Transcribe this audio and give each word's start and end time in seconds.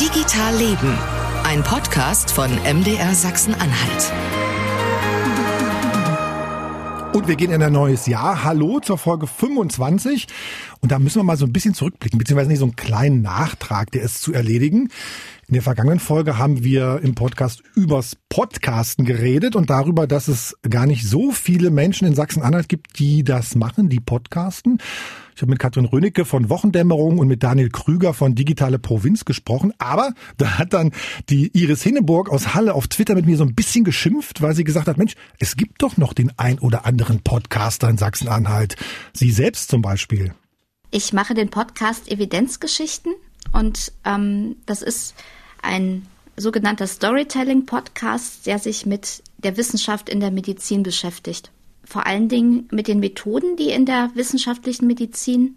Digital 0.00 0.56
Leben, 0.56 0.98
ein 1.44 1.62
Podcast 1.62 2.32
von 2.32 2.50
MDR 2.50 3.14
Sachsen-Anhalt. 3.14 4.12
Und 7.12 7.28
wir 7.28 7.36
gehen 7.36 7.50
in 7.50 7.62
ein 7.62 7.74
neues 7.74 8.06
Jahr. 8.06 8.42
Hallo 8.42 8.80
zur 8.80 8.96
Folge 8.96 9.26
25. 9.26 10.28
Und 10.80 10.92
da 10.92 10.98
müssen 10.98 11.18
wir 11.18 11.24
mal 11.24 11.36
so 11.36 11.44
ein 11.44 11.52
bisschen 11.52 11.74
zurückblicken, 11.74 12.18
beziehungsweise 12.18 12.48
nicht 12.48 12.60
so 12.60 12.64
einen 12.64 12.74
kleinen 12.74 13.20
Nachtrag, 13.20 13.90
der 13.90 14.00
ist 14.00 14.22
zu 14.22 14.32
erledigen. 14.32 14.88
In 15.46 15.52
der 15.52 15.62
vergangenen 15.62 16.00
Folge 16.00 16.38
haben 16.38 16.64
wir 16.64 17.00
im 17.02 17.14
Podcast 17.14 17.62
übers 17.74 18.16
Podcasten 18.30 19.04
geredet 19.04 19.56
und 19.56 19.68
darüber, 19.68 20.06
dass 20.06 20.26
es 20.26 20.56
gar 20.68 20.86
nicht 20.86 21.06
so 21.06 21.32
viele 21.32 21.70
Menschen 21.70 22.08
in 22.08 22.14
Sachsen-Anhalt 22.14 22.70
gibt, 22.70 22.98
die 22.98 23.24
das 23.24 23.56
machen, 23.56 23.90
die 23.90 24.00
podcasten. 24.00 24.78
Ich 25.34 25.42
habe 25.42 25.50
mit 25.50 25.58
Katrin 25.58 25.86
Rönecke 25.86 26.24
von 26.24 26.50
Wochendämmerung 26.50 27.18
und 27.18 27.28
mit 27.28 27.42
Daniel 27.42 27.70
Krüger 27.70 28.12
von 28.12 28.34
Digitale 28.34 28.78
Provinz 28.78 29.24
gesprochen. 29.24 29.72
Aber 29.78 30.12
da 30.36 30.58
hat 30.58 30.72
dann 30.72 30.92
die 31.30 31.50
Iris 31.58 31.82
Hinneburg 31.82 32.30
aus 32.30 32.54
Halle 32.54 32.74
auf 32.74 32.88
Twitter 32.88 33.14
mit 33.14 33.26
mir 33.26 33.36
so 33.36 33.44
ein 33.44 33.54
bisschen 33.54 33.84
geschimpft, 33.84 34.42
weil 34.42 34.54
sie 34.54 34.64
gesagt 34.64 34.88
hat, 34.88 34.98
Mensch, 34.98 35.14
es 35.38 35.56
gibt 35.56 35.82
doch 35.82 35.96
noch 35.96 36.12
den 36.12 36.32
ein 36.38 36.58
oder 36.58 36.84
anderen 36.84 37.20
Podcaster 37.20 37.88
in 37.88 37.96
Sachsen-Anhalt. 37.96 38.76
Sie 39.12 39.30
selbst 39.30 39.70
zum 39.70 39.80
Beispiel. 39.82 40.34
Ich 40.90 41.12
mache 41.12 41.34
den 41.34 41.48
Podcast 41.48 42.10
Evidenzgeschichten 42.10 43.14
und 43.52 43.92
ähm, 44.04 44.56
das 44.66 44.82
ist 44.82 45.14
ein 45.62 46.06
sogenannter 46.36 46.86
Storytelling-Podcast, 46.86 48.46
der 48.46 48.58
sich 48.58 48.84
mit 48.84 49.22
der 49.38 49.56
Wissenschaft 49.56 50.08
in 50.08 50.20
der 50.20 50.30
Medizin 50.30 50.82
beschäftigt 50.82 51.50
vor 51.84 52.06
allen 52.06 52.28
Dingen 52.28 52.68
mit 52.70 52.88
den 52.88 53.00
Methoden, 53.00 53.56
die 53.56 53.70
in 53.70 53.86
der 53.86 54.10
wissenschaftlichen 54.14 54.86
Medizin 54.86 55.56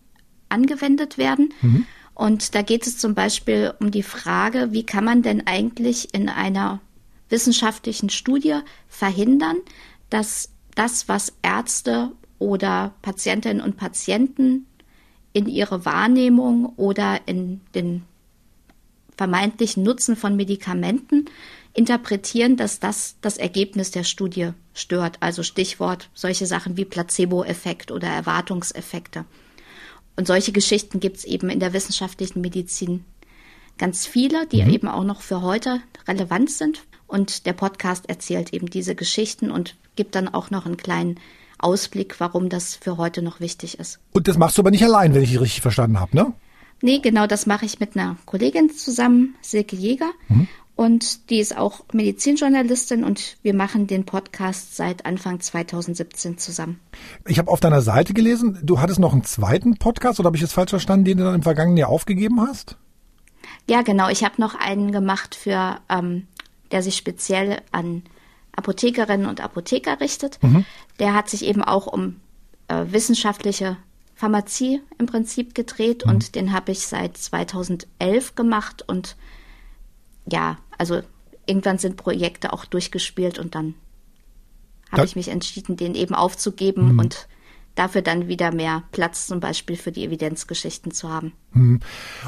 angewendet 0.50 1.18
werden. 1.18 1.54
Mhm. 1.62 1.86
Und 2.14 2.56
da 2.56 2.62
geht 2.62 2.88
es 2.88 2.98
zum 2.98 3.14
Beispiel 3.14 3.74
um 3.80 3.92
die 3.92 4.04
Frage, 4.04 4.70
wie 4.72 4.86
kann 4.86 5.04
man 5.04 5.22
denn 5.22 5.46
eigentlich 5.48 6.14
in 6.14 6.30
einer 6.30 6.80
wissenschaftlichen 7.30 8.10
Studie 8.10 8.60
verhindern, 8.88 9.58
dass 10.10 10.50
das, 10.76 11.08
was 11.10 11.34
Ärzte 11.42 12.12
oder 12.40 12.94
Patientinnen 13.02 13.62
und 13.62 13.78
Patienten 13.78 14.66
in 15.34 15.48
ihre 15.48 15.86
Wahrnehmung 15.86 16.66
oder 16.78 17.20
in 17.26 17.62
den 17.74 18.04
vermeintlichen 19.18 19.84
Nutzen 19.84 20.16
von 20.16 20.36
Medikamenten 20.36 21.26
interpretieren, 21.76 22.56
dass 22.56 22.80
das 22.80 23.18
das 23.22 23.38
Ergebnis 23.38 23.92
der 23.92 24.04
Studie 24.04 24.52
stört. 24.74 25.18
Also 25.20 25.44
Stichwort 25.44 26.10
solche 26.14 26.48
Sachen 26.48 26.78
wie 26.78 26.86
Placebo-Effekt 26.86 27.92
oder 27.92 28.08
Erwartungseffekte. 28.08 29.26
Und 30.16 30.28
solche 30.28 30.54
Geschichten 30.54 31.00
gibt 31.00 31.18
es 31.18 31.26
eben 31.26 31.50
in 31.50 31.60
der 31.60 31.74
wissenschaftlichen 31.74 32.42
Medizin 32.42 33.04
ganz 33.78 34.08
viele, 34.08 34.48
die 34.48 34.64
mhm. 34.64 34.70
eben 34.70 34.88
auch 34.88 35.04
noch 35.04 35.22
für 35.22 35.42
heute 35.42 35.82
relevant 36.08 36.50
sind. 36.50 36.84
Und 37.08 37.46
der 37.46 37.54
Podcast 37.54 38.10
erzählt 38.10 38.54
eben 38.54 38.70
diese 38.70 38.96
Geschichten 38.96 39.52
und 39.52 39.76
gibt 39.96 40.16
dann 40.16 40.34
auch 40.34 40.50
noch 40.50 40.66
einen 40.66 40.78
kleinen 40.78 41.20
Ausblick, 41.60 42.20
warum 42.20 42.50
das 42.50 42.76
für 42.76 42.98
heute 42.98 43.22
noch 43.22 43.42
wichtig 43.42 43.80
ist. 43.80 44.00
Und 44.14 44.28
das 44.28 44.38
machst 44.38 44.58
du 44.58 44.62
aber 44.62 44.72
nicht 44.72 44.84
allein, 44.84 45.14
wenn 45.14 45.24
ich 45.24 45.40
richtig 45.40 45.62
verstanden 45.62 46.00
habe, 46.00 46.16
ne? 46.16 46.34
Nee, 46.82 47.00
genau, 47.00 47.26
das 47.26 47.46
mache 47.46 47.66
ich 47.66 47.80
mit 47.80 47.96
einer 47.96 48.18
Kollegin 48.26 48.70
zusammen, 48.70 49.36
Silke 49.42 49.76
Jäger. 49.76 50.12
Mhm. 50.28 50.48
Und 50.76 51.30
die 51.30 51.40
ist 51.40 51.58
auch 51.58 51.86
Medizinjournalistin 51.94 53.06
und 53.06 53.38
wir 53.42 53.54
machen 53.54 53.88
den 53.88 54.06
Podcast 54.06 54.76
seit 54.76 55.06
Anfang 55.06 55.40
2017 55.40 56.38
zusammen. 56.38 56.82
Ich 57.28 57.40
habe 57.40 57.50
auf 57.50 57.62
deiner 57.62 57.82
Seite 57.82 58.14
gelesen, 58.14 58.60
du 58.62 58.82
hattest 58.82 59.00
noch 59.00 59.14
einen 59.14 59.24
zweiten 59.24 59.78
Podcast 59.78 60.20
oder 60.20 60.28
habe 60.28 60.38
ich 60.38 60.44
es 60.44 60.52
falsch 60.52 60.72
verstanden, 60.72 61.06
den 61.06 61.18
du 61.20 61.24
dann 61.24 61.36
im 61.36 61.44
vergangenen 61.44 61.78
Jahr 61.78 61.90
aufgegeben 61.90 62.42
hast? 62.42 62.78
Ja, 63.70 63.84
genau. 63.84 64.10
Ich 64.10 64.24
habe 64.26 64.42
noch 64.42 64.56
einen 64.56 64.92
gemacht 64.92 65.34
für, 65.34 65.78
ähm, 65.88 66.28
der 66.72 66.84
sich 66.84 66.98
speziell 66.98 67.62
an 67.72 68.04
Apothekerinnen 68.56 69.28
und 69.28 69.42
Apotheker 69.42 70.02
richtet. 70.02 70.42
Mhm. 70.44 70.66
Der 71.00 71.14
hat 71.14 71.30
sich 71.30 71.46
eben 71.46 71.64
auch 71.64 71.88
um 71.88 72.18
äh, 72.68 72.86
wissenschaftliche 72.90 73.78
Pharmazie 74.16 74.82
im 74.98 75.06
Prinzip 75.06 75.56
gedreht 75.56 76.06
mhm. 76.06 76.12
und 76.12 76.36
den 76.36 76.54
habe 76.54 76.72
ich 76.72 76.88
seit 76.88 77.18
2011 77.18 78.36
gemacht 78.36 78.84
und 78.88 79.16
ja, 80.28 80.58
also 80.78 81.02
irgendwann 81.46 81.78
sind 81.78 81.98
Projekte 81.98 82.54
auch 82.54 82.66
durchgespielt 82.66 83.40
und 83.40 83.56
dann 83.56 83.76
habe 84.92 85.06
ich 85.06 85.16
mich 85.16 85.28
entschieden, 85.28 85.78
den 85.78 85.96
eben 85.96 86.16
aufzugeben 86.16 86.94
mhm. 86.94 87.00
und 87.00 87.28
dafür 87.76 88.02
dann 88.02 88.28
wieder 88.28 88.54
mehr 88.54 88.84
Platz 88.92 89.28
zum 89.28 89.40
Beispiel 89.40 89.76
für 89.76 89.92
die 89.92 90.06
Evidenzgeschichten 90.06 90.92
zu 90.92 91.10
haben. 91.10 91.34
Mhm. 91.54 91.80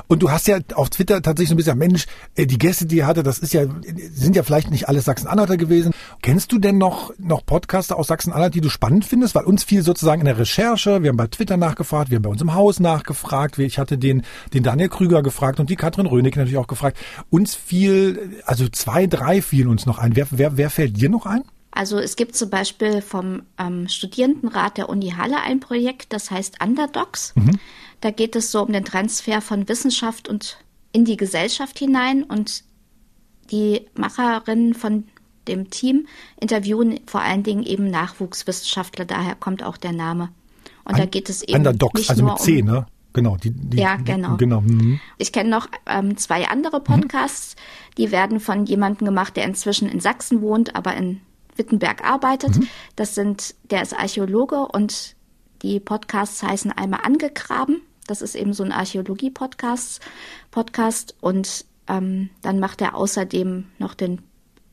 Und 0.07 0.21
du 0.21 0.31
hast 0.31 0.47
ja 0.47 0.59
auf 0.73 0.89
Twitter 0.89 1.21
tatsächlich 1.21 1.49
so 1.49 1.55
ein 1.55 1.57
bisschen, 1.57 1.77
Mensch, 1.77 2.05
äh, 2.35 2.45
die 2.45 2.57
Gäste, 2.57 2.85
die 2.85 2.97
ihr 2.97 3.07
hatte, 3.07 3.23
das 3.23 3.39
ist 3.39 3.53
ja, 3.53 3.65
sind 4.11 4.35
ja 4.35 4.43
vielleicht 4.43 4.71
nicht 4.71 4.87
alles 4.87 5.05
Sachsen-Anhalter 5.05 5.57
gewesen. 5.57 5.93
Kennst 6.21 6.51
du 6.51 6.59
denn 6.59 6.77
noch, 6.77 7.13
noch 7.17 7.45
Podcaster 7.45 7.97
aus 7.97 8.07
Sachsen-Anhalt, 8.07 8.55
die 8.55 8.61
du 8.61 8.69
spannend 8.69 9.05
findest? 9.05 9.35
Weil 9.35 9.45
uns 9.45 9.63
fiel 9.63 9.83
sozusagen 9.83 10.21
in 10.21 10.25
der 10.25 10.37
Recherche, 10.37 11.03
wir 11.03 11.09
haben 11.09 11.17
bei 11.17 11.27
Twitter 11.27 11.57
nachgefragt, 11.57 12.09
wir 12.09 12.17
haben 12.17 12.23
bei 12.23 12.29
uns 12.29 12.41
im 12.41 12.53
Haus 12.53 12.79
nachgefragt, 12.79 13.57
ich 13.59 13.79
hatte 13.79 13.97
den, 13.97 14.23
den 14.53 14.63
Daniel 14.63 14.89
Krüger 14.89 15.23
gefragt 15.23 15.59
und 15.59 15.69
die 15.69 15.75
Katrin 15.75 16.05
Rönig 16.05 16.35
natürlich 16.35 16.57
auch 16.57 16.67
gefragt. 16.67 16.97
Uns 17.29 17.55
fiel, 17.55 18.41
also 18.45 18.67
zwei, 18.69 19.07
drei 19.07 19.41
fielen 19.41 19.67
uns 19.67 19.85
noch 19.85 19.97
ein. 19.97 20.15
Wer, 20.15 20.27
wer, 20.31 20.57
wer 20.57 20.69
fällt 20.69 20.99
dir 20.99 21.09
noch 21.09 21.25
ein? 21.25 21.43
Also 21.77 21.99
es 21.99 22.15
gibt 22.15 22.35
zum 22.35 22.49
Beispiel 22.49 23.01
vom 23.03 23.43
ähm, 23.59 23.87
Studierendenrat 23.87 24.79
der 24.79 24.89
Uni 24.89 25.11
Halle 25.11 25.41
ein 25.41 25.59
Projekt, 25.59 26.11
das 26.11 26.31
heißt 26.31 26.57
Underdogs. 26.59 27.33
Mhm. 27.35 27.59
Da 28.01 28.09
geht 28.09 28.35
es 28.35 28.51
so 28.51 28.63
um 28.63 28.73
den 28.73 28.83
Transfer 28.83 29.41
von 29.41 29.69
Wissenschaft 29.69 30.27
und 30.27 30.57
in 30.91 31.05
die 31.05 31.17
Gesellschaft 31.17 31.77
hinein 31.77 32.23
und 32.23 32.63
die 33.51 33.81
Macherinnen 33.93 34.73
von 34.73 35.03
dem 35.47 35.69
Team 35.69 36.07
interviewen 36.41 36.99
vor 37.05 37.21
allen 37.21 37.43
Dingen 37.43 37.61
eben 37.61 37.91
Nachwuchswissenschaftler, 37.91 39.05
daher 39.05 39.35
kommt 39.35 39.61
auch 39.61 39.77
der 39.77 39.93
Name. 39.93 40.29
Und 40.83 40.93
Un 40.93 40.97
da 40.97 41.05
geht 41.05 41.29
es 41.29 41.43
eben 41.43 41.57
Underdogs, 41.57 41.99
nicht 41.99 42.09
also 42.09 42.23
nur 42.23 42.33
mit 42.33 42.41
C, 42.41 42.61
um, 42.61 42.67
ne? 42.67 42.85
Genau, 43.13 43.37
die, 43.37 43.51
die, 43.51 43.77
ja, 43.77 43.97
genau. 43.97 44.35
genau. 44.37 44.61
Mhm. 44.61 44.99
Ich 45.19 45.31
kenne 45.31 45.51
noch 45.51 45.67
ähm, 45.85 46.17
zwei 46.17 46.47
andere 46.47 46.79
Podcasts, 46.79 47.55
mhm. 47.55 47.95
die 47.99 48.11
werden 48.11 48.39
von 48.39 48.65
jemandem 48.65 49.05
gemacht, 49.05 49.37
der 49.37 49.45
inzwischen 49.45 49.87
in 49.87 49.99
Sachsen 49.99 50.41
wohnt, 50.41 50.75
aber 50.75 50.95
in 50.95 51.21
Wittenberg 51.57 52.03
arbeitet. 52.03 52.57
Mhm. 52.57 52.67
Das 52.95 53.15
sind, 53.15 53.55
der 53.71 53.81
ist 53.81 53.93
Archäologe 53.93 54.67
und 54.67 55.15
die 55.61 55.79
Podcasts 55.79 56.43
heißen 56.43 56.71
einmal 56.71 57.01
Angegraben. 57.03 57.81
Das 58.05 58.21
ist 58.21 58.35
eben 58.35 58.53
so 58.53 58.63
ein 58.63 58.71
Archäologie-Podcast. 58.71 60.01
Podcast. 60.51 61.15
Und 61.19 61.65
ähm, 61.87 62.29
dann 62.41 62.59
macht 62.59 62.81
er 62.81 62.95
außerdem 62.95 63.65
noch 63.79 63.93
den 63.93 64.21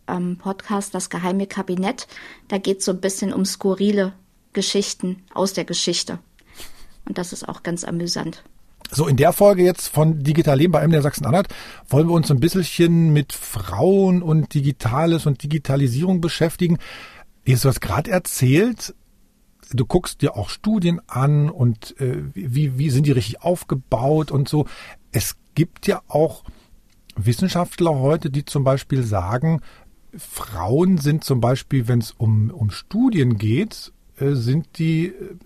ähm, 0.06 0.39
Podcast 0.39 0.94
Das 0.94 1.11
geheime 1.11 1.47
Kabinett. 1.47 2.06
Da 2.49 2.59
geht 2.59 2.78
es 2.78 2.84
so 2.84 2.93
ein 2.93 3.00
bisschen 3.00 3.33
um 3.33 3.44
skurrile 3.44 4.12
Geschichten 4.53 5.23
aus 5.33 5.53
der 5.53 5.65
Geschichte. 5.65 6.19
Und 7.06 7.19
das 7.19 7.33
ist 7.33 7.49
auch 7.49 7.62
ganz 7.62 7.84
amüsant. 7.84 8.44
So, 8.91 9.09
in 9.09 9.17
der 9.17 9.33
Folge 9.33 9.65
jetzt 9.65 9.89
von 9.89 10.22
Digital 10.22 10.59
Leben 10.59 10.72
bei 10.72 10.87
MDR 10.87 11.03
Sachsen-Anhalt 11.03 11.49
wollen 11.89 12.09
wir 12.09 12.15
uns 12.15 12.31
ein 12.31 12.41
bisschen 12.41 13.12
mit 13.12 13.33
Frauen 13.33 14.22
und 14.22 14.55
Digitales 14.55 15.27
und 15.27 15.43
Digitalisierung 15.43 16.21
beschäftigen. 16.21 16.78
Jetzt, 17.44 17.65
du 17.65 17.69
hast 17.69 17.81
gerade 17.81 18.11
erzählt, 18.11 18.94
du 19.73 19.84
guckst 19.84 20.23
dir 20.23 20.37
auch 20.37 20.49
Studien 20.49 21.00
an 21.06 21.50
und 21.50 21.99
äh, 22.00 22.23
wie, 22.34 22.78
wie 22.78 22.91
sind 22.91 23.06
die 23.06 23.12
richtig 23.12 23.43
aufgebaut 23.43 24.31
und 24.31 24.49
so. 24.49 24.67
Es 25.12 25.37
gibt 25.55 25.87
ja 25.87 26.03
auch 26.09 26.44
Wissenschaftler 27.17 27.99
heute, 27.99 28.31
die 28.31 28.44
zum 28.44 28.65
Beispiel 28.65 29.03
sagen, 29.03 29.61
Frauen 30.17 30.99
sind 30.99 31.25
zum 31.25 31.41
Beispiel, 31.41 31.89
wenn 31.89 31.99
es 31.99 32.12
um, 32.12 32.50
um 32.50 32.71
Studien 32.71 33.39
geht, 33.39 33.93
äh, 34.19 34.34
sind 34.34 34.78
die 34.78 35.06
äh, 35.06 35.37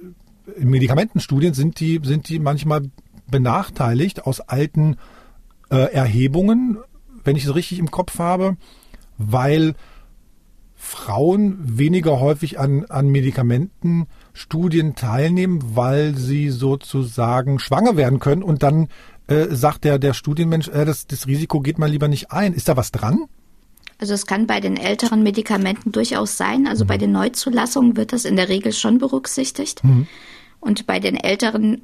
in 0.57 0.71
Medikamentenstudien 0.71 1.53
sind 1.53 1.79
die, 1.81 2.01
sind 2.03 2.29
die 2.29 2.39
manchmal 2.39 2.91
benachteiligt 3.31 4.27
aus 4.27 4.41
alten 4.41 4.97
äh, 5.71 5.93
Erhebungen, 5.93 6.79
wenn 7.25 7.37
ich 7.37 7.45
es 7.45 7.55
richtig 7.55 7.79
im 7.79 7.91
Kopf 7.91 8.19
habe, 8.19 8.57
weil 9.19 9.75
Frauen 10.75 11.59
weniger 11.61 12.21
häufig 12.21 12.59
an, 12.59 12.85
an 12.87 13.09
Medikamentenstudien 13.09 14.95
teilnehmen, 14.95 15.61
weil 15.75 16.15
sie 16.17 16.51
sozusagen 16.51 17.59
schwanger 17.59 17.97
werden 17.97 18.21
können 18.21 18.45
und 18.45 18.63
dann 18.63 18.89
äh, 19.27 19.47
sagt 19.51 19.85
der, 19.85 19.99
der 19.99 20.15
Studienmensch, 20.15 20.69
äh, 20.69 20.85
das, 20.85 21.07
das 21.07 21.27
Risiko 21.27 21.61
geht 21.61 21.79
mal 21.79 21.91
lieber 21.91 22.09
nicht 22.09 22.31
ein. 22.31 22.55
Ist 22.55 22.69
da 22.69 22.77
was 22.77 22.93
dran? 22.93 23.25
Also 23.99 24.15
es 24.15 24.27
kann 24.27 24.47
bei 24.47 24.61
den 24.61 24.77
älteren 24.77 25.25
Medikamenten 25.25 25.91
durchaus 25.91 26.37
sein. 26.37 26.69
Also 26.69 26.85
mhm. 26.85 26.89
bei 26.89 26.99
den 26.99 27.13
Neuzulassungen 27.13 27.97
wird 27.97 28.13
das 28.13 28.25
in 28.25 28.37
der 28.37 28.49
Regel 28.49 28.73
schon 28.73 28.99
berücksichtigt. 28.99 29.83
Mhm. 29.83 30.07
Und 30.61 30.87
bei 30.87 31.01
den 31.01 31.17
älteren 31.17 31.83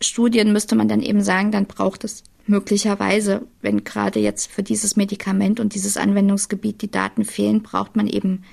Studien 0.00 0.52
müsste 0.52 0.76
man 0.76 0.88
dann 0.88 1.02
eben 1.02 1.22
sagen, 1.22 1.50
dann 1.50 1.66
braucht 1.66 2.04
es 2.04 2.22
möglicherweise, 2.46 3.46
wenn 3.60 3.84
gerade 3.84 4.20
jetzt 4.20 4.50
für 4.50 4.62
dieses 4.62 4.96
Medikament 4.96 5.60
und 5.60 5.74
dieses 5.74 5.96
Anwendungsgebiet 5.96 6.82
die 6.82 6.90
Daten 6.90 7.24
fehlen, 7.24 7.62
braucht 7.62 7.94
man 7.94 8.06
eben 8.06 8.44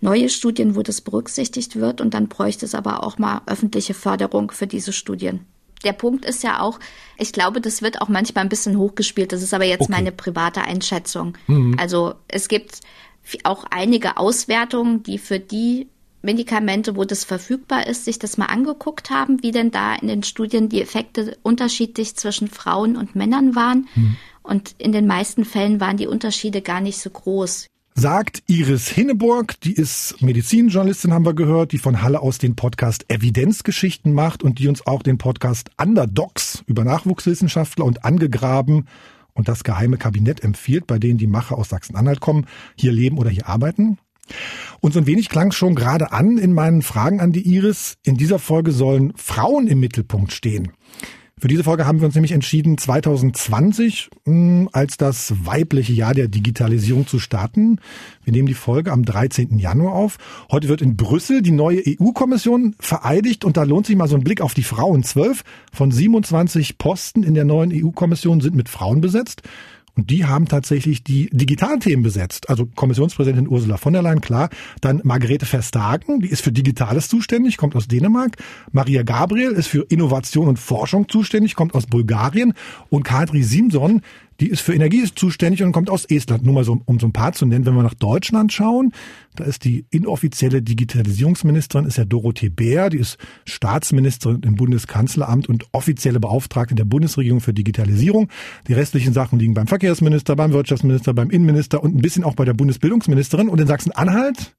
neue 0.00 0.28
Studien, 0.28 0.76
wo 0.76 0.82
das 0.82 1.00
berücksichtigt 1.00 1.76
wird 1.76 2.00
und 2.00 2.12
dann 2.14 2.28
bräuchte 2.28 2.66
es 2.66 2.74
aber 2.74 3.04
auch 3.04 3.18
mal 3.18 3.40
öffentliche 3.46 3.94
Förderung 3.94 4.50
für 4.50 4.66
diese 4.66 4.92
Studien. 4.92 5.46
der 5.84 5.92
Punkt 5.92 6.24
ist 6.24 6.44
ja 6.44 6.60
auch, 6.60 6.78
ich 7.18 7.32
glaube, 7.32 7.60
das 7.60 7.82
wird 7.82 8.00
auch 8.00 8.08
manchmal 8.08 8.44
ein 8.44 8.48
bisschen 8.48 8.78
hochgespielt. 8.78 9.32
Das 9.32 9.42
ist 9.42 9.52
aber 9.52 9.64
jetzt 9.64 9.82
okay. 9.82 9.92
meine 9.92 10.12
private 10.12 10.62
Einschätzung. 10.62 11.36
Mhm. 11.48 11.76
Also 11.78 12.14
es 12.28 12.46
gibt 12.46 12.80
auch 13.44 13.64
einige 13.70 14.16
Auswertungen, 14.16 15.02
die 15.02 15.18
für 15.18 15.40
die 15.40 15.88
Medikamente, 16.22 16.96
wo 16.96 17.04
das 17.04 17.24
verfügbar 17.24 17.86
ist, 17.86 18.04
sich 18.04 18.18
das 18.18 18.38
mal 18.38 18.46
angeguckt 18.46 19.10
haben, 19.10 19.42
wie 19.42 19.50
denn 19.50 19.70
da 19.70 19.94
in 19.94 20.08
den 20.08 20.22
Studien 20.22 20.68
die 20.68 20.80
Effekte 20.80 21.36
unterschiedlich 21.42 22.16
zwischen 22.16 22.48
Frauen 22.48 22.96
und 22.96 23.14
Männern 23.16 23.54
waren. 23.54 23.88
Mhm. 23.94 24.16
Und 24.42 24.74
in 24.78 24.92
den 24.92 25.06
meisten 25.06 25.44
Fällen 25.44 25.80
waren 25.80 25.96
die 25.96 26.06
Unterschiede 26.06 26.62
gar 26.62 26.80
nicht 26.80 26.98
so 26.98 27.10
groß 27.10 27.66
sagt 27.94 28.42
Iris 28.46 28.88
Hinneburg, 28.88 29.60
die 29.60 29.74
ist 29.74 30.22
Medizinjournalistin, 30.22 31.12
haben 31.12 31.26
wir 31.26 31.34
gehört, 31.34 31.72
die 31.72 31.78
von 31.78 32.02
Halle 32.02 32.20
aus 32.20 32.38
den 32.38 32.56
Podcast 32.56 33.04
Evidenzgeschichten 33.08 34.12
macht 34.12 34.42
und 34.42 34.58
die 34.58 34.68
uns 34.68 34.86
auch 34.86 35.02
den 35.02 35.18
Podcast 35.18 35.70
Underdogs 35.78 36.64
über 36.66 36.84
Nachwuchswissenschaftler 36.84 37.84
und 37.84 38.04
angegraben 38.04 38.88
und 39.34 39.48
das 39.48 39.64
geheime 39.64 39.98
Kabinett 39.98 40.42
empfiehlt, 40.42 40.86
bei 40.86 40.98
denen 40.98 41.18
die 41.18 41.26
Macher 41.26 41.58
aus 41.58 41.68
Sachsen-Anhalt 41.68 42.20
kommen, 42.20 42.46
hier 42.76 42.92
leben 42.92 43.18
oder 43.18 43.30
hier 43.30 43.48
arbeiten. 43.48 43.98
Und 44.82 44.92
so 44.92 44.98
ein 44.98 45.06
wenig 45.06 45.28
klang 45.28 45.52
schon 45.52 45.76
gerade 45.76 46.10
an 46.10 46.38
in 46.38 46.52
meinen 46.52 46.82
Fragen 46.82 47.20
an 47.20 47.30
die 47.30 47.48
Iris. 47.48 47.94
In 48.02 48.16
dieser 48.16 48.40
Folge 48.40 48.72
sollen 48.72 49.12
Frauen 49.16 49.68
im 49.68 49.78
Mittelpunkt 49.78 50.32
stehen. 50.32 50.72
Für 51.38 51.46
diese 51.46 51.62
Folge 51.62 51.86
haben 51.86 52.00
wir 52.00 52.06
uns 52.06 52.16
nämlich 52.16 52.32
entschieden, 52.32 52.76
2020 52.76 54.10
hm, 54.26 54.68
als 54.72 54.96
das 54.96 55.34
weibliche 55.44 55.92
Jahr 55.92 56.14
der 56.14 56.26
Digitalisierung 56.26 57.06
zu 57.06 57.20
starten. 57.20 57.78
Wir 58.24 58.32
nehmen 58.32 58.48
die 58.48 58.54
Folge 58.54 58.90
am 58.90 59.04
13. 59.04 59.56
Januar 59.60 59.94
auf. 59.94 60.18
Heute 60.50 60.68
wird 60.68 60.82
in 60.82 60.96
Brüssel 60.96 61.42
die 61.42 61.52
neue 61.52 61.80
EU-Kommission 61.86 62.74
vereidigt 62.80 63.44
und 63.44 63.56
da 63.56 63.62
lohnt 63.62 63.86
sich 63.86 63.94
mal 63.94 64.08
so 64.08 64.16
ein 64.16 64.24
Blick 64.24 64.40
auf 64.40 64.54
die 64.54 64.64
Frauen. 64.64 65.04
Zwölf 65.04 65.44
von 65.72 65.92
27 65.92 66.76
Posten 66.76 67.22
in 67.22 67.34
der 67.34 67.44
neuen 67.44 67.72
EU-Kommission 67.72 68.40
sind 68.40 68.56
mit 68.56 68.68
Frauen 68.68 69.00
besetzt. 69.00 69.42
Und 69.94 70.08
die 70.08 70.24
haben 70.24 70.46
tatsächlich 70.46 71.04
die 71.04 71.28
Digitalthemen 71.32 72.02
besetzt. 72.02 72.48
Also 72.48 72.66
Kommissionspräsidentin 72.66 73.48
Ursula 73.48 73.76
von 73.76 73.92
der 73.92 74.00
Leyen, 74.00 74.22
klar. 74.22 74.48
Dann 74.80 75.02
Margrethe 75.04 75.44
Verstagen, 75.44 76.20
die 76.20 76.28
ist 76.28 76.42
für 76.42 76.52
Digitales 76.52 77.08
zuständig, 77.08 77.58
kommt 77.58 77.76
aus 77.76 77.88
Dänemark. 77.88 78.36
Maria 78.72 79.02
Gabriel 79.02 79.50
ist 79.50 79.66
für 79.66 79.82
Innovation 79.90 80.48
und 80.48 80.58
Forschung 80.58 81.08
zuständig, 81.08 81.54
kommt 81.56 81.74
aus 81.74 81.86
Bulgarien. 81.86 82.54
Und 82.88 83.02
Kadri 83.02 83.42
Simson, 83.42 84.00
die 84.42 84.48
ist 84.48 84.60
für 84.60 84.74
Energie 84.74 85.04
zuständig 85.14 85.62
und 85.62 85.70
kommt 85.70 85.88
aus 85.88 86.04
Estland. 86.04 86.44
Nur 86.44 86.52
mal 86.52 86.64
so, 86.64 86.80
um 86.84 86.98
so 86.98 87.06
ein 87.06 87.12
paar 87.12 87.32
zu 87.32 87.46
nennen. 87.46 87.64
Wenn 87.64 87.76
wir 87.76 87.84
nach 87.84 87.94
Deutschland 87.94 88.52
schauen, 88.52 88.90
da 89.36 89.44
ist 89.44 89.64
die 89.64 89.86
inoffizielle 89.90 90.62
Digitalisierungsministerin, 90.62 91.86
ist 91.86 91.96
ja 91.96 92.04
Dorothee 92.04 92.48
Bär. 92.48 92.90
Die 92.90 92.98
ist 92.98 93.18
Staatsministerin 93.44 94.42
im 94.42 94.56
Bundeskanzleramt 94.56 95.48
und 95.48 95.66
offizielle 95.70 96.18
Beauftragte 96.18 96.74
der 96.74 96.84
Bundesregierung 96.84 97.40
für 97.40 97.54
Digitalisierung. 97.54 98.30
Die 98.66 98.72
restlichen 98.72 99.12
Sachen 99.12 99.38
liegen 99.38 99.54
beim 99.54 99.68
Verkehrsminister, 99.68 100.34
beim 100.34 100.52
Wirtschaftsminister, 100.52 101.14
beim 101.14 101.30
Innenminister 101.30 101.80
und 101.80 101.94
ein 101.94 102.02
bisschen 102.02 102.24
auch 102.24 102.34
bei 102.34 102.44
der 102.44 102.54
Bundesbildungsministerin. 102.54 103.48
Und 103.48 103.60
in 103.60 103.68
Sachsen-Anhalt 103.68 104.56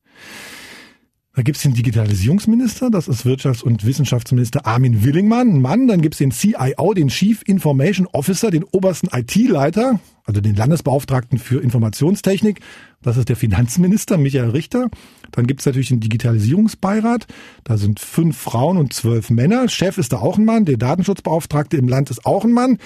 da 1.36 1.42
gibt's 1.42 1.64
den 1.64 1.74
Digitalisierungsminister, 1.74 2.92
das 2.92 3.08
ist 3.08 3.26
Wirtschafts- 3.26 3.64
und 3.64 3.84
Wissenschaftsminister 3.86 4.68
Armin 4.68 5.04
Willingmann, 5.04 5.56
ein 5.56 5.62
Mann. 5.62 5.88
Dann 5.88 6.02
gibt's 6.02 6.20
den 6.20 6.30
CIO, 6.30 6.94
den 6.94 7.08
Chief 7.08 7.42
Information 7.48 8.08
Officer, 8.12 8.52
den 8.52 8.64
obersten 8.64 9.08
IT-Leiter, 9.12 10.00
also 10.26 10.42
den 10.42 10.56
Landesbeauftragten 10.56 11.40
für 11.40 11.60
Informationstechnik. 11.60 12.60
Das 13.02 13.18
ist 13.18 13.30
der 13.30 13.36
Finanzminister 13.36 14.20
Michael 14.20 14.52
Richter. 14.52 14.92
Dann 15.32 15.48
gibt's 15.48 15.66
natürlich 15.66 15.90
den 15.90 16.02
Digitalisierungsbeirat. 16.02 17.26
Da 17.64 17.78
sind 17.78 18.00
fünf 18.00 18.38
Frauen 18.38 18.78
und 18.78 18.94
zwölf 18.94 19.32
Männer. 19.32 19.68
Chef 19.70 19.98
ist 19.98 20.14
da 20.14 20.18
auch 20.20 20.38
ein 20.38 20.46
Mann. 20.46 20.66
Der 20.66 20.78
Datenschutzbeauftragte 20.78 21.78
im 21.78 21.88
Land 21.88 22.12
ist 22.12 22.28
auch 22.28 22.46
ein 22.46 22.52
Mann. 22.52 22.78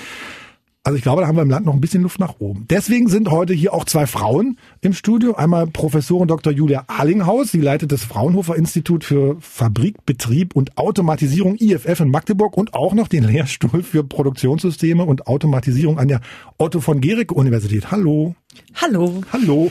Also 0.88 0.96
ich 0.96 1.04
glaube, 1.04 1.22
da 1.22 1.28
haben 1.28 1.36
wir 1.36 1.42
im 1.42 1.50
Land 1.50 1.66
noch 1.66 1.74
ein 1.74 1.82
bisschen 1.82 2.02
Luft 2.02 2.18
nach 2.18 2.36
oben. 2.40 2.66
Deswegen 2.70 3.10
sind 3.10 3.30
heute 3.30 3.54
hier 3.54 3.74
auch 3.74 3.84
zwei 3.84 4.08
Frauen 4.08 4.58
im 4.80 4.94
Studio. 4.94 5.36
Einmal 5.36 5.68
Professorin 5.68 6.30
Dr. 6.30 6.54
Julia 6.54 6.86
Arlinghaus. 6.88 7.52
Sie 7.52 7.60
leitet 7.60 7.92
das 7.92 8.06
Fraunhofer 8.06 8.56
Institut 8.56 9.04
für 9.04 9.36
Fabrik, 9.42 10.06
Betrieb 10.06 10.56
und 10.56 10.78
Automatisierung 10.78 11.58
IFF 11.58 12.00
in 12.00 12.10
Magdeburg 12.10 12.56
und 12.56 12.74
auch 12.74 12.94
noch 12.94 13.10
den 13.10 13.26
Lehrstuhl 13.26 13.84
für 13.84 14.06
Produktionssysteme 14.06 15.04
und 15.04 15.28
Automatisierung 15.28 16.00
an 16.00 16.08
der 16.08 16.22
Otto 16.58 16.80
von 16.80 17.02
Guericke 17.02 17.34
Universität. 17.34 17.92
Hallo. 17.92 18.36
Hallo. 18.76 19.24
Hallo. 19.34 19.70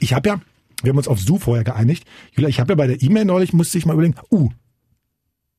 Ich 0.00 0.14
habe 0.14 0.30
ja, 0.30 0.40
wir 0.82 0.90
haben 0.90 0.98
uns 0.98 1.06
auf 1.06 1.24
Du 1.24 1.38
vorher 1.38 1.62
geeinigt. 1.62 2.02
Julia, 2.32 2.48
ich 2.48 2.58
habe 2.58 2.72
ja 2.72 2.74
bei 2.74 2.88
der 2.88 3.00
E-Mail 3.00 3.24
neulich, 3.24 3.52
musste 3.52 3.78
ich 3.78 3.86
mal 3.86 3.92
überlegen, 3.92 4.16
uh, 4.32 4.48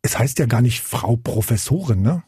es 0.01 0.19
heißt 0.19 0.37
ja 0.39 0.47
gar 0.47 0.61
nicht 0.61 0.81
Frau 0.81 1.15
Professorin, 1.15 2.01
ne? 2.01 2.23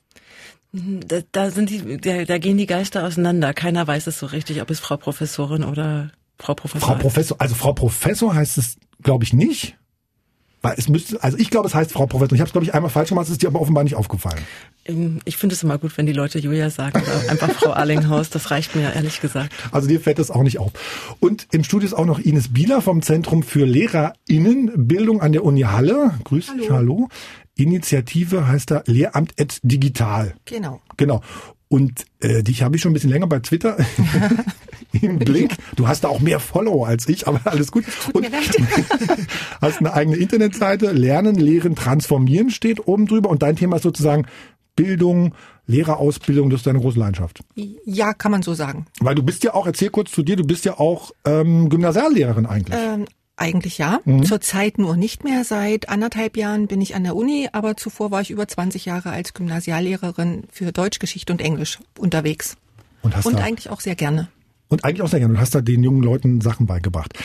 Da, 0.73 1.19
da 1.31 1.51
sind 1.51 1.69
die, 1.69 1.97
da, 1.97 2.25
da 2.25 2.37
gehen 2.39 2.57
die 2.57 2.65
Geister 2.65 3.05
auseinander. 3.05 3.53
Keiner 3.53 3.85
weiß 3.85 4.07
es 4.07 4.17
so 4.17 4.25
richtig, 4.25 4.61
ob 4.61 4.71
es 4.71 4.79
Frau 4.79 4.97
Professorin 4.97 5.63
oder 5.63 6.09
Frau 6.39 6.55
Professor. 6.55 6.87
Frau 6.89 6.95
Professor, 6.95 7.39
also 7.39 7.53
Frau 7.53 7.73
Professor 7.73 8.33
heißt 8.33 8.57
es, 8.57 8.77
glaube 9.01 9.23
ich, 9.23 9.33
nicht. 9.33 9.77
Weil 10.63 10.75
es 10.77 10.87
müsste, 10.87 11.21
also 11.21 11.37
ich 11.37 11.49
glaube, 11.49 11.67
es 11.67 11.75
heißt 11.75 11.91
Frau 11.91 12.07
Professor. 12.07 12.33
Ich 12.33 12.39
habe 12.39 12.47
es, 12.47 12.53
glaube 12.53 12.65
ich, 12.65 12.73
einmal 12.73 12.89
falsch 12.89 13.09
gemacht, 13.09 13.25
es 13.25 13.31
ist 13.31 13.41
dir 13.43 13.49
aber 13.49 13.59
offenbar 13.59 13.83
nicht 13.83 13.95
aufgefallen. 13.95 14.41
Ähm, 14.85 15.19
ich 15.25 15.35
finde 15.35 15.55
es 15.55 15.61
immer 15.61 15.77
gut, 15.77 15.95
wenn 15.97 16.05
die 16.05 16.13
Leute 16.13 16.39
Julia 16.39 16.69
sagen, 16.69 17.03
einfach 17.27 17.51
Frau 17.51 17.73
Arlinghaus, 17.73 18.29
das 18.29 18.49
reicht 18.49 18.73
mir 18.73 18.93
ehrlich 18.93 19.19
gesagt. 19.19 19.51
Also 19.71 19.89
dir 19.89 19.99
fällt 19.99 20.19
das 20.19 20.31
auch 20.31 20.41
nicht 20.41 20.59
auf. 20.59 20.71
Und 21.19 21.47
im 21.51 21.65
Studio 21.65 21.85
ist 21.85 21.93
auch 21.93 22.05
noch 22.05 22.17
Ines 22.17 22.53
Bieler 22.53 22.81
vom 22.81 23.01
Zentrum 23.01 23.43
für 23.43 23.65
LehrerInnenbildung 23.65 25.21
an 25.21 25.33
der 25.33 25.43
Uni 25.43 25.61
Halle. 25.61 26.13
Grüß 26.23 26.53
dich, 26.57 26.71
hallo. 26.71 27.09
Initiative 27.55 28.47
heißt 28.47 28.71
da 28.71 28.83
Lehramt 28.85 29.39
at 29.39 29.59
Digital. 29.63 30.35
Genau. 30.45 30.81
Genau. 30.97 31.21
Und 31.69 32.05
äh, 32.19 32.43
dich 32.43 32.61
habe 32.61 32.75
ich 32.75 32.83
schon 32.83 32.91
ein 32.91 32.93
bisschen 32.93 33.09
länger 33.09 33.25
bei 33.25 33.39
Twitter 33.39 33.77
im 35.01 35.17
Blick. 35.17 35.55
Du 35.75 35.87
hast 35.87 36.03
da 36.03 36.07
auch 36.07 36.19
mehr 36.19 36.39
Follower 36.39 36.87
als 36.87 37.09
ich, 37.09 37.27
aber 37.27 37.41
alles 37.45 37.71
gut. 37.71 37.85
Tut 38.03 38.15
Und 38.15 38.27
hast 39.61 39.79
eine 39.79 39.93
eigene 39.93 40.17
Internetseite. 40.17 40.91
Lernen, 40.91 41.35
Lehren, 41.35 41.75
Transformieren 41.75 42.51
steht 42.51 42.87
oben 42.87 43.07
drüber. 43.07 43.29
Und 43.29 43.41
dein 43.41 43.55
Thema 43.55 43.77
ist 43.77 43.83
sozusagen 43.83 44.27
Bildung, 44.75 45.33
Lehrerausbildung, 45.65 46.49
das 46.49 46.61
ist 46.61 46.67
deine 46.67 46.79
große 46.79 46.99
Leidenschaft. 46.99 47.41
Ja, 47.85 48.13
kann 48.13 48.31
man 48.31 48.41
so 48.41 48.53
sagen. 48.53 48.85
Weil 48.99 49.15
du 49.15 49.23
bist 49.23 49.43
ja 49.43 49.53
auch, 49.53 49.65
erzähl 49.65 49.89
kurz 49.89 50.11
zu 50.11 50.23
dir, 50.23 50.35
du 50.35 50.43
bist 50.43 50.65
ja 50.65 50.79
auch 50.79 51.11
ähm, 51.25 51.69
Gymnasiallehrerin 51.69 52.45
eigentlich. 52.45 52.77
Ähm, 52.79 53.05
eigentlich 53.35 53.77
ja. 53.77 53.99
Mhm. 54.05 54.23
Zurzeit 54.23 54.77
nur 54.77 54.95
nicht 54.95 55.23
mehr. 55.23 55.43
Seit 55.43 55.89
anderthalb 55.89 56.37
Jahren 56.37 56.67
bin 56.67 56.81
ich 56.81 56.95
an 56.95 57.03
der 57.03 57.15
Uni, 57.15 57.49
aber 57.51 57.75
zuvor 57.77 58.11
war 58.11 58.21
ich 58.21 58.31
über 58.31 58.47
20 58.47 58.85
Jahre 58.85 59.11
als 59.11 59.33
Gymnasiallehrerin 59.33 60.43
für 60.51 60.71
Deutsch, 60.71 60.99
Geschichte 60.99 61.33
und 61.33 61.41
Englisch 61.41 61.79
unterwegs. 61.97 62.55
Und, 63.01 63.15
hast 63.15 63.25
und 63.25 63.39
da, 63.39 63.43
eigentlich 63.43 63.69
auch 63.69 63.81
sehr 63.81 63.95
gerne. 63.95 64.29
Und 64.69 64.85
eigentlich 64.85 65.01
auch 65.01 65.09
sehr 65.09 65.19
gerne. 65.19 65.33
Und 65.33 65.39
hast 65.39 65.55
da 65.55 65.61
den 65.61 65.83
jungen 65.83 66.03
Leuten 66.03 66.41
Sachen 66.41 66.67
beigebracht. 66.67 67.17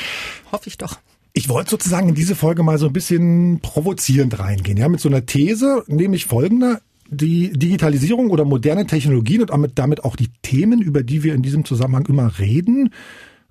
Hoffe 0.51 0.69
ich 0.69 0.79
doch. 0.79 0.99
Ich 1.35 1.49
wollte 1.49 1.71
sozusagen 1.71 2.09
in 2.09 2.15
diese 2.15 2.35
Folge 2.35 2.63
mal 2.63 2.79
so 2.79 2.87
ein 2.87 2.93
bisschen 2.93 3.61
provozierend 3.61 4.39
reingehen, 4.39 4.77
ja, 4.77 4.89
mit 4.89 5.01
so 5.01 5.09
einer 5.09 5.25
These, 5.25 5.85
nämlich 5.87 6.27
folgender. 6.27 6.81
Die 7.11 7.53
Digitalisierung 7.53 8.31
oder 8.31 8.45
moderne 8.45 8.87
Technologien 8.87 9.43
und 9.43 9.79
damit 9.79 10.05
auch 10.05 10.15
die 10.15 10.29
Themen, 10.43 10.83
über 10.83 11.03
die 11.03 11.23
wir 11.23 11.35
in 11.35 11.41
diesem 11.41 11.65
Zusammenhang 11.65 12.05
immer 12.07 12.39
reden, 12.39 12.91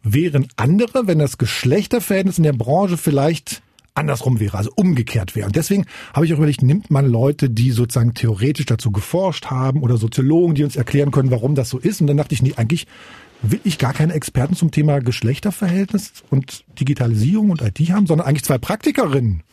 wären 0.04 0.48
andere, 0.56 1.08
wenn 1.08 1.20
das 1.20 1.38
Geschlechterverhältnis 1.38 2.38
in 2.38 2.44
der 2.44 2.54
Branche 2.54 2.98
vielleicht 2.98 3.62
andersrum 3.98 4.39
wäre, 4.39 4.58
also 4.58 4.72
umgekehrt 4.75 5.36
wäre. 5.36 5.48
Und 5.48 5.56
deswegen 5.56 5.86
habe 6.13 6.25
ich 6.25 6.34
auch 6.34 6.38
überlegt, 6.38 6.62
nimmt 6.62 6.92
man 6.92 7.08
Leute, 7.08 7.50
die 7.50 7.72
sozusagen 7.72 8.13
theoretisch 8.13 8.68
dazu 8.68 8.92
geforscht 8.92 9.48
haben 9.48 9.82
oder 9.82 9.98
Soziologen, 9.98 10.56
die 10.56 10.63
uns 10.63 10.75
erklären 10.75 11.12
können, 11.12 11.32
warum 11.32 11.56
das 11.56 11.70
so 11.70 11.80
ist. 11.80 12.00
Und 12.00 12.08
dann 12.08 12.18
dachte 12.18 12.36
ich, 12.36 12.42
nee, 12.42 12.54
eigentlich 12.56 12.86
will 13.42 13.60
ich 13.63 13.77
gar 13.77 13.94
keine 13.94 14.13
Experten 14.13 14.56
zum 14.56 14.72
Thema 14.72 15.00
Geschlechterverhältnis 15.00 16.13
und 16.30 16.63
Digitalisierung 16.80 17.50
und 17.50 17.62
IT 17.62 17.80
haben, 17.92 18.08
sondern 18.08 18.27
eigentlich 18.27 18.46
zwei 18.46 18.58
Praktikerinnen. 18.58 19.44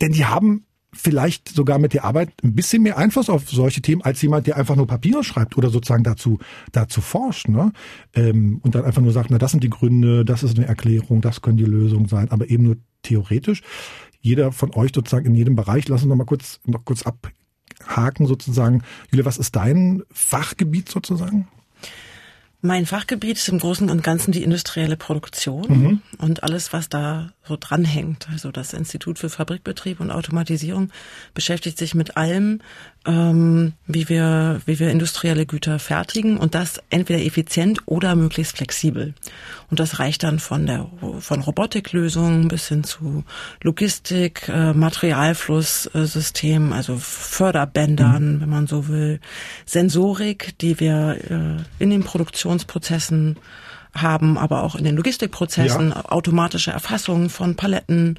Denn 0.00 0.12
die 0.12 0.26
haben 0.26 0.64
vielleicht 0.92 1.48
sogar 1.48 1.78
mit 1.78 1.94
der 1.94 2.04
Arbeit 2.04 2.32
ein 2.42 2.54
bisschen 2.54 2.82
mehr 2.82 2.98
Einfluss 2.98 3.30
auf 3.30 3.48
solche 3.48 3.80
Themen 3.80 4.02
als 4.02 4.20
jemand, 4.22 4.46
der 4.46 4.56
einfach 4.56 4.76
nur 4.76 4.86
Papiere 4.86 5.22
schreibt 5.22 5.56
oder 5.56 5.70
sozusagen 5.70 6.02
dazu 6.02 6.38
dazu 6.72 7.00
forscht, 7.00 7.48
ne? 7.48 7.72
Ähm, 8.14 8.60
und 8.62 8.74
dann 8.74 8.84
einfach 8.84 9.02
nur 9.02 9.12
sagt, 9.12 9.30
na 9.30 9.38
das 9.38 9.52
sind 9.52 9.62
die 9.62 9.70
Gründe, 9.70 10.24
das 10.24 10.42
ist 10.42 10.56
eine 10.56 10.66
Erklärung, 10.66 11.20
das 11.20 11.42
können 11.42 11.56
die 11.56 11.64
Lösungen 11.64 12.06
sein, 12.06 12.30
aber 12.30 12.50
eben 12.50 12.64
nur 12.64 12.76
theoretisch. 13.02 13.62
Jeder 14.20 14.52
von 14.52 14.74
euch 14.74 14.90
sozusagen 14.94 15.26
in 15.26 15.34
jedem 15.34 15.56
Bereich, 15.56 15.88
lass 15.88 16.02
uns 16.02 16.08
noch 16.08 16.16
mal 16.16 16.24
kurz 16.24 16.60
noch 16.66 16.84
kurz 16.84 17.04
abhaken 17.04 18.26
sozusagen. 18.26 18.82
Julia, 19.10 19.24
was 19.24 19.38
ist 19.38 19.56
dein 19.56 20.02
Fachgebiet 20.10 20.88
sozusagen? 20.88 21.48
Mein 22.62 22.84
Fachgebiet 22.84 23.38
ist 23.38 23.48
im 23.48 23.58
Großen 23.58 23.88
und 23.88 24.02
Ganzen 24.02 24.32
die 24.32 24.42
industrielle 24.42 24.98
Produktion 24.98 25.66
mhm. 25.68 26.02
und 26.18 26.42
alles, 26.42 26.74
was 26.74 26.90
da 26.90 27.32
so 27.42 27.56
dranhängt. 27.58 28.28
Also 28.30 28.52
das 28.52 28.74
Institut 28.74 29.18
für 29.18 29.30
Fabrikbetrieb 29.30 29.98
und 29.98 30.10
Automatisierung 30.10 30.90
beschäftigt 31.32 31.78
sich 31.78 31.94
mit 31.94 32.18
allem, 32.18 32.60
ähm, 33.06 33.72
wie 33.86 34.08
wir 34.08 34.60
wie 34.66 34.78
wir 34.78 34.90
industrielle 34.90 35.46
Güter 35.46 35.78
fertigen 35.78 36.36
und 36.36 36.54
das 36.54 36.82
entweder 36.90 37.20
effizient 37.24 37.80
oder 37.86 38.14
möglichst 38.14 38.58
flexibel. 38.58 39.14
Und 39.70 39.80
das 39.80 39.98
reicht 39.98 40.22
dann 40.22 40.38
von 40.38 40.66
der 40.66 40.90
von 41.20 41.40
Robotiklösungen 41.40 42.48
bis 42.48 42.68
hin 42.68 42.84
zu 42.84 43.24
Logistik, 43.62 44.48
äh, 44.48 44.74
Materialflusssystemen, 44.74 46.72
also 46.72 46.96
Förderbändern, 46.98 48.36
mhm. 48.36 48.40
wenn 48.42 48.50
man 48.50 48.66
so 48.66 48.88
will, 48.88 49.20
Sensorik, 49.64 50.58
die 50.58 50.78
wir 50.80 51.16
äh, 51.30 51.82
in 51.82 51.90
den 51.90 52.04
Produktionsprozessen 52.04 53.36
haben, 53.94 54.38
aber 54.38 54.62
auch 54.62 54.74
in 54.74 54.84
den 54.84 54.96
Logistikprozessen, 54.96 55.90
ja. 55.90 56.04
automatische 56.06 56.70
Erfassung 56.70 57.28
von 57.30 57.56
Paletten. 57.56 58.18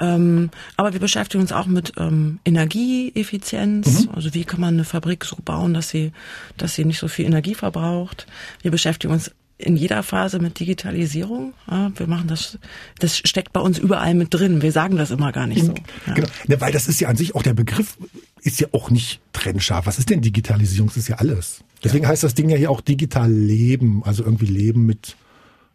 Ähm, 0.00 0.50
aber 0.76 0.92
wir 0.92 1.00
beschäftigen 1.00 1.42
uns 1.42 1.52
auch 1.52 1.66
mit 1.66 1.92
ähm, 1.98 2.38
Energieeffizienz. 2.44 4.06
Mhm. 4.06 4.10
Also 4.14 4.34
wie 4.34 4.44
kann 4.44 4.60
man 4.60 4.74
eine 4.74 4.84
Fabrik 4.84 5.24
so 5.24 5.36
bauen, 5.44 5.74
dass 5.74 5.90
sie, 5.90 6.12
dass 6.56 6.74
sie 6.74 6.84
nicht 6.84 6.98
so 6.98 7.08
viel 7.08 7.26
Energie 7.26 7.54
verbraucht. 7.54 8.26
Wir 8.62 8.70
beschäftigen 8.70 9.12
uns 9.12 9.30
in 9.60 9.76
jeder 9.76 10.02
Phase 10.02 10.38
mit 10.38 10.58
Digitalisierung. 10.58 11.52
Ja, 11.70 11.92
wir 11.94 12.06
machen 12.06 12.28
das, 12.28 12.58
das 12.98 13.18
steckt 13.18 13.52
bei 13.52 13.60
uns 13.60 13.78
überall 13.78 14.14
mit 14.14 14.32
drin. 14.32 14.62
Wir 14.62 14.72
sagen 14.72 14.96
das 14.96 15.10
immer 15.10 15.32
gar 15.32 15.46
nicht 15.46 15.64
so. 15.64 15.74
Ja. 16.06 16.14
Genau, 16.14 16.28
ja, 16.48 16.60
weil 16.60 16.72
das 16.72 16.88
ist 16.88 17.00
ja 17.00 17.08
an 17.08 17.16
sich 17.16 17.34
auch 17.34 17.42
der 17.42 17.54
Begriff 17.54 17.98
ist 18.42 18.60
ja 18.60 18.68
auch 18.72 18.90
nicht 18.90 19.20
trennscharf. 19.32 19.86
Was 19.86 19.98
ist 19.98 20.10
denn 20.10 20.20
Digitalisierung? 20.20 20.88
Das 20.88 20.96
ist 20.96 21.08
ja 21.08 21.16
alles. 21.16 21.64
Deswegen 21.82 22.06
heißt 22.06 22.22
das 22.22 22.34
Ding 22.34 22.48
ja 22.50 22.56
hier 22.56 22.70
auch 22.70 22.80
digital 22.80 23.30
leben, 23.30 24.02
also 24.04 24.24
irgendwie 24.24 24.46
leben 24.46 24.86
mit 24.86 25.16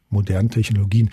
modernen 0.10 0.50
Technologien. 0.50 1.10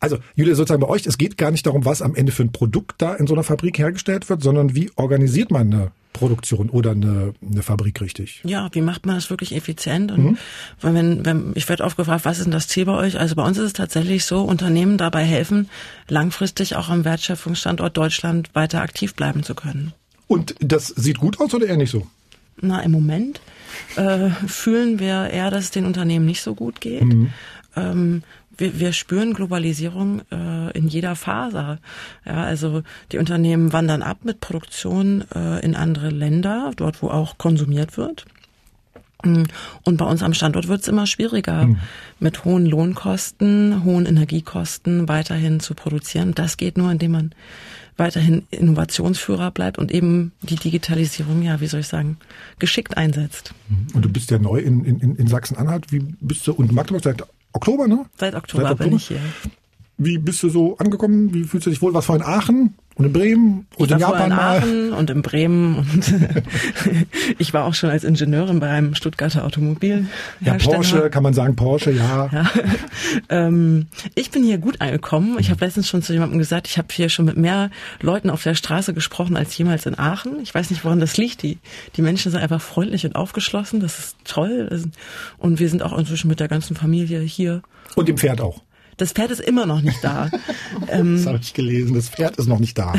Also, 0.00 0.18
Julia, 0.36 0.54
sozusagen 0.54 0.80
bei 0.80 0.88
euch, 0.88 1.06
es 1.06 1.18
geht 1.18 1.36
gar 1.36 1.50
nicht 1.50 1.66
darum, 1.66 1.84
was 1.84 2.02
am 2.02 2.14
Ende 2.14 2.30
für 2.30 2.42
ein 2.42 2.52
Produkt 2.52 3.02
da 3.02 3.14
in 3.14 3.26
so 3.26 3.34
einer 3.34 3.42
Fabrik 3.42 3.78
hergestellt 3.78 4.28
wird, 4.28 4.42
sondern 4.42 4.76
wie 4.76 4.90
organisiert 4.94 5.50
man 5.50 5.72
eine 5.72 5.90
Produktion 6.12 6.70
oder 6.70 6.92
eine, 6.92 7.34
eine 7.42 7.62
Fabrik 7.62 8.00
richtig? 8.00 8.40
Ja, 8.44 8.68
wie 8.72 8.80
macht 8.80 9.06
man 9.06 9.16
das 9.16 9.30
wirklich 9.30 9.54
effizient? 9.54 10.12
Und 10.12 10.24
mhm. 10.24 10.38
wenn, 10.80 11.24
wenn, 11.24 11.52
ich 11.56 11.68
werde 11.68 11.84
oft 11.84 11.96
gefragt, 11.96 12.24
was 12.24 12.38
ist 12.38 12.44
denn 12.44 12.52
das 12.52 12.68
Ziel 12.68 12.84
bei 12.84 12.94
euch? 12.94 13.18
Also 13.18 13.34
bei 13.34 13.42
uns 13.42 13.58
ist 13.58 13.64
es 13.64 13.72
tatsächlich 13.72 14.24
so, 14.24 14.42
Unternehmen 14.42 14.98
dabei 14.98 15.24
helfen, 15.24 15.68
langfristig 16.08 16.76
auch 16.76 16.88
am 16.88 17.04
Wertschöpfungsstandort 17.04 17.96
Deutschland 17.96 18.54
weiter 18.54 18.82
aktiv 18.82 19.14
bleiben 19.14 19.42
zu 19.42 19.54
können. 19.54 19.92
Und 20.28 20.54
das 20.60 20.88
sieht 20.88 21.18
gut 21.18 21.40
aus 21.40 21.52
oder 21.54 21.66
eher 21.66 21.76
nicht 21.76 21.90
so? 21.90 22.06
Na, 22.60 22.80
im 22.80 22.92
Moment 22.92 23.40
äh, 23.96 24.30
fühlen 24.46 24.98
wir 24.98 25.30
eher, 25.30 25.50
dass 25.50 25.64
es 25.64 25.70
den 25.70 25.86
Unternehmen 25.86 26.26
nicht 26.26 26.42
so 26.42 26.54
gut 26.54 26.80
geht. 26.80 27.04
Mhm. 27.04 27.30
Ähm, 27.76 28.22
wir, 28.56 28.78
wir 28.78 28.92
spüren 28.92 29.34
Globalisierung 29.34 30.22
äh, 30.30 30.76
in 30.76 30.88
jeder 30.88 31.16
Phase. 31.16 31.78
Ja, 32.26 32.44
also 32.44 32.82
die 33.12 33.18
Unternehmen 33.18 33.72
wandern 33.72 34.02
ab 34.02 34.18
mit 34.24 34.40
Produktion 34.40 35.24
äh, 35.34 35.64
in 35.64 35.74
andere 35.74 36.10
Länder, 36.10 36.72
dort 36.76 37.02
wo 37.02 37.08
auch 37.08 37.38
konsumiert 37.38 37.96
wird. 37.96 38.26
Und 39.24 39.96
bei 39.96 40.04
uns 40.04 40.22
am 40.22 40.32
Standort 40.32 40.68
wird 40.68 40.82
es 40.82 40.88
immer 40.88 41.06
schwieriger, 41.06 41.66
mhm. 41.66 41.78
mit 42.20 42.44
hohen 42.44 42.66
Lohnkosten, 42.66 43.84
hohen 43.84 44.06
Energiekosten 44.06 45.08
weiterhin 45.08 45.58
zu 45.58 45.74
produzieren. 45.74 46.34
Das 46.34 46.56
geht 46.56 46.78
nur, 46.78 46.90
indem 46.92 47.12
man 47.12 47.34
weiterhin 47.96 48.46
Innovationsführer 48.50 49.50
bleibt 49.50 49.76
und 49.76 49.90
eben 49.90 50.30
die 50.42 50.54
Digitalisierung, 50.54 51.42
ja, 51.42 51.60
wie 51.60 51.66
soll 51.66 51.80
ich 51.80 51.88
sagen, 51.88 52.18
geschickt 52.60 52.96
einsetzt. 52.96 53.54
Mhm. 53.68 53.88
Und 53.94 54.04
du 54.04 54.08
bist 54.08 54.30
ja 54.30 54.38
neu 54.38 54.60
in, 54.60 54.84
in, 54.84 55.16
in 55.16 55.26
Sachsen-Anhalt. 55.26 55.90
Wie 55.90 55.98
bist 56.20 56.46
du 56.46 56.52
und 56.52 56.72
Magdeburg 56.72 57.02
seit 57.02 57.24
Oktober, 57.52 57.88
ne? 57.88 58.06
Seit 58.16 58.36
Oktober, 58.36 58.62
Seit 58.62 58.72
Oktober 58.72 58.90
bin 58.90 58.96
ich 58.96 59.08
hier. 59.08 59.20
Wie 59.96 60.18
bist 60.18 60.44
du 60.44 60.48
so 60.48 60.78
angekommen? 60.78 61.34
Wie 61.34 61.42
fühlst 61.42 61.66
du 61.66 61.70
dich 61.70 61.82
wohl? 61.82 61.92
Was 61.92 62.08
war 62.08 62.14
in 62.14 62.22
Aachen 62.22 62.74
und 62.98 63.04
in 63.04 63.12
Bremen 63.12 63.66
und 63.76 63.90
in 63.92 63.98
Japan 63.98 64.26
in 64.26 64.32
Aachen 64.32 64.90
mal? 64.90 64.98
und 64.98 65.10
in 65.10 65.22
Bremen 65.22 65.76
und 65.76 66.14
ich 67.38 67.54
war 67.54 67.64
auch 67.64 67.74
schon 67.74 67.90
als 67.90 68.02
Ingenieurin 68.02 68.58
bei 68.58 68.68
einem 68.68 68.96
Stuttgarter 68.96 69.44
Automobil. 69.44 70.08
Ja, 70.40 70.54
Porsche, 70.54 71.08
kann 71.08 71.22
man 71.22 71.32
sagen, 71.32 71.54
Porsche, 71.54 71.92
ja. 71.92 72.28
ja. 72.32 72.50
Ähm, 73.30 73.86
ich 74.14 74.30
bin 74.30 74.42
hier 74.42 74.58
gut 74.58 74.80
angekommen. 74.80 75.36
Ich 75.38 75.50
habe 75.50 75.64
letztens 75.64 75.88
schon 75.88 76.02
zu 76.02 76.12
jemandem 76.12 76.38
gesagt, 76.38 76.66
ich 76.66 76.76
habe 76.76 76.88
hier 76.90 77.08
schon 77.08 77.24
mit 77.24 77.36
mehr 77.36 77.70
Leuten 78.00 78.30
auf 78.30 78.42
der 78.42 78.54
Straße 78.54 78.92
gesprochen 78.92 79.36
als 79.36 79.56
jemals 79.56 79.86
in 79.86 79.98
Aachen. 79.98 80.40
Ich 80.42 80.54
weiß 80.54 80.70
nicht, 80.70 80.84
woran 80.84 81.00
das 81.00 81.16
liegt. 81.16 81.42
Die, 81.42 81.58
die 81.96 82.02
Menschen 82.02 82.32
sind 82.32 82.40
einfach 82.40 82.60
freundlich 82.60 83.06
und 83.06 83.16
aufgeschlossen. 83.16 83.80
Das 83.80 83.98
ist 83.98 84.16
toll. 84.24 84.68
Und 85.38 85.60
wir 85.60 85.68
sind 85.68 85.82
auch 85.82 85.96
inzwischen 85.96 86.28
mit 86.28 86.40
der 86.40 86.48
ganzen 86.48 86.76
Familie 86.76 87.20
hier. 87.20 87.62
Und 87.94 88.08
dem 88.08 88.18
Pferd 88.18 88.40
auch. 88.40 88.62
Das 88.98 89.12
Pferd 89.12 89.30
ist 89.30 89.40
immer 89.40 89.64
noch 89.64 89.80
nicht 89.80 90.02
da. 90.02 90.28
ähm, 90.88 91.16
das 91.16 91.26
habe 91.26 91.38
ich 91.40 91.54
gelesen. 91.54 91.94
Das 91.94 92.08
Pferd 92.08 92.36
ist 92.36 92.48
noch 92.48 92.58
nicht 92.58 92.76
da. 92.76 92.92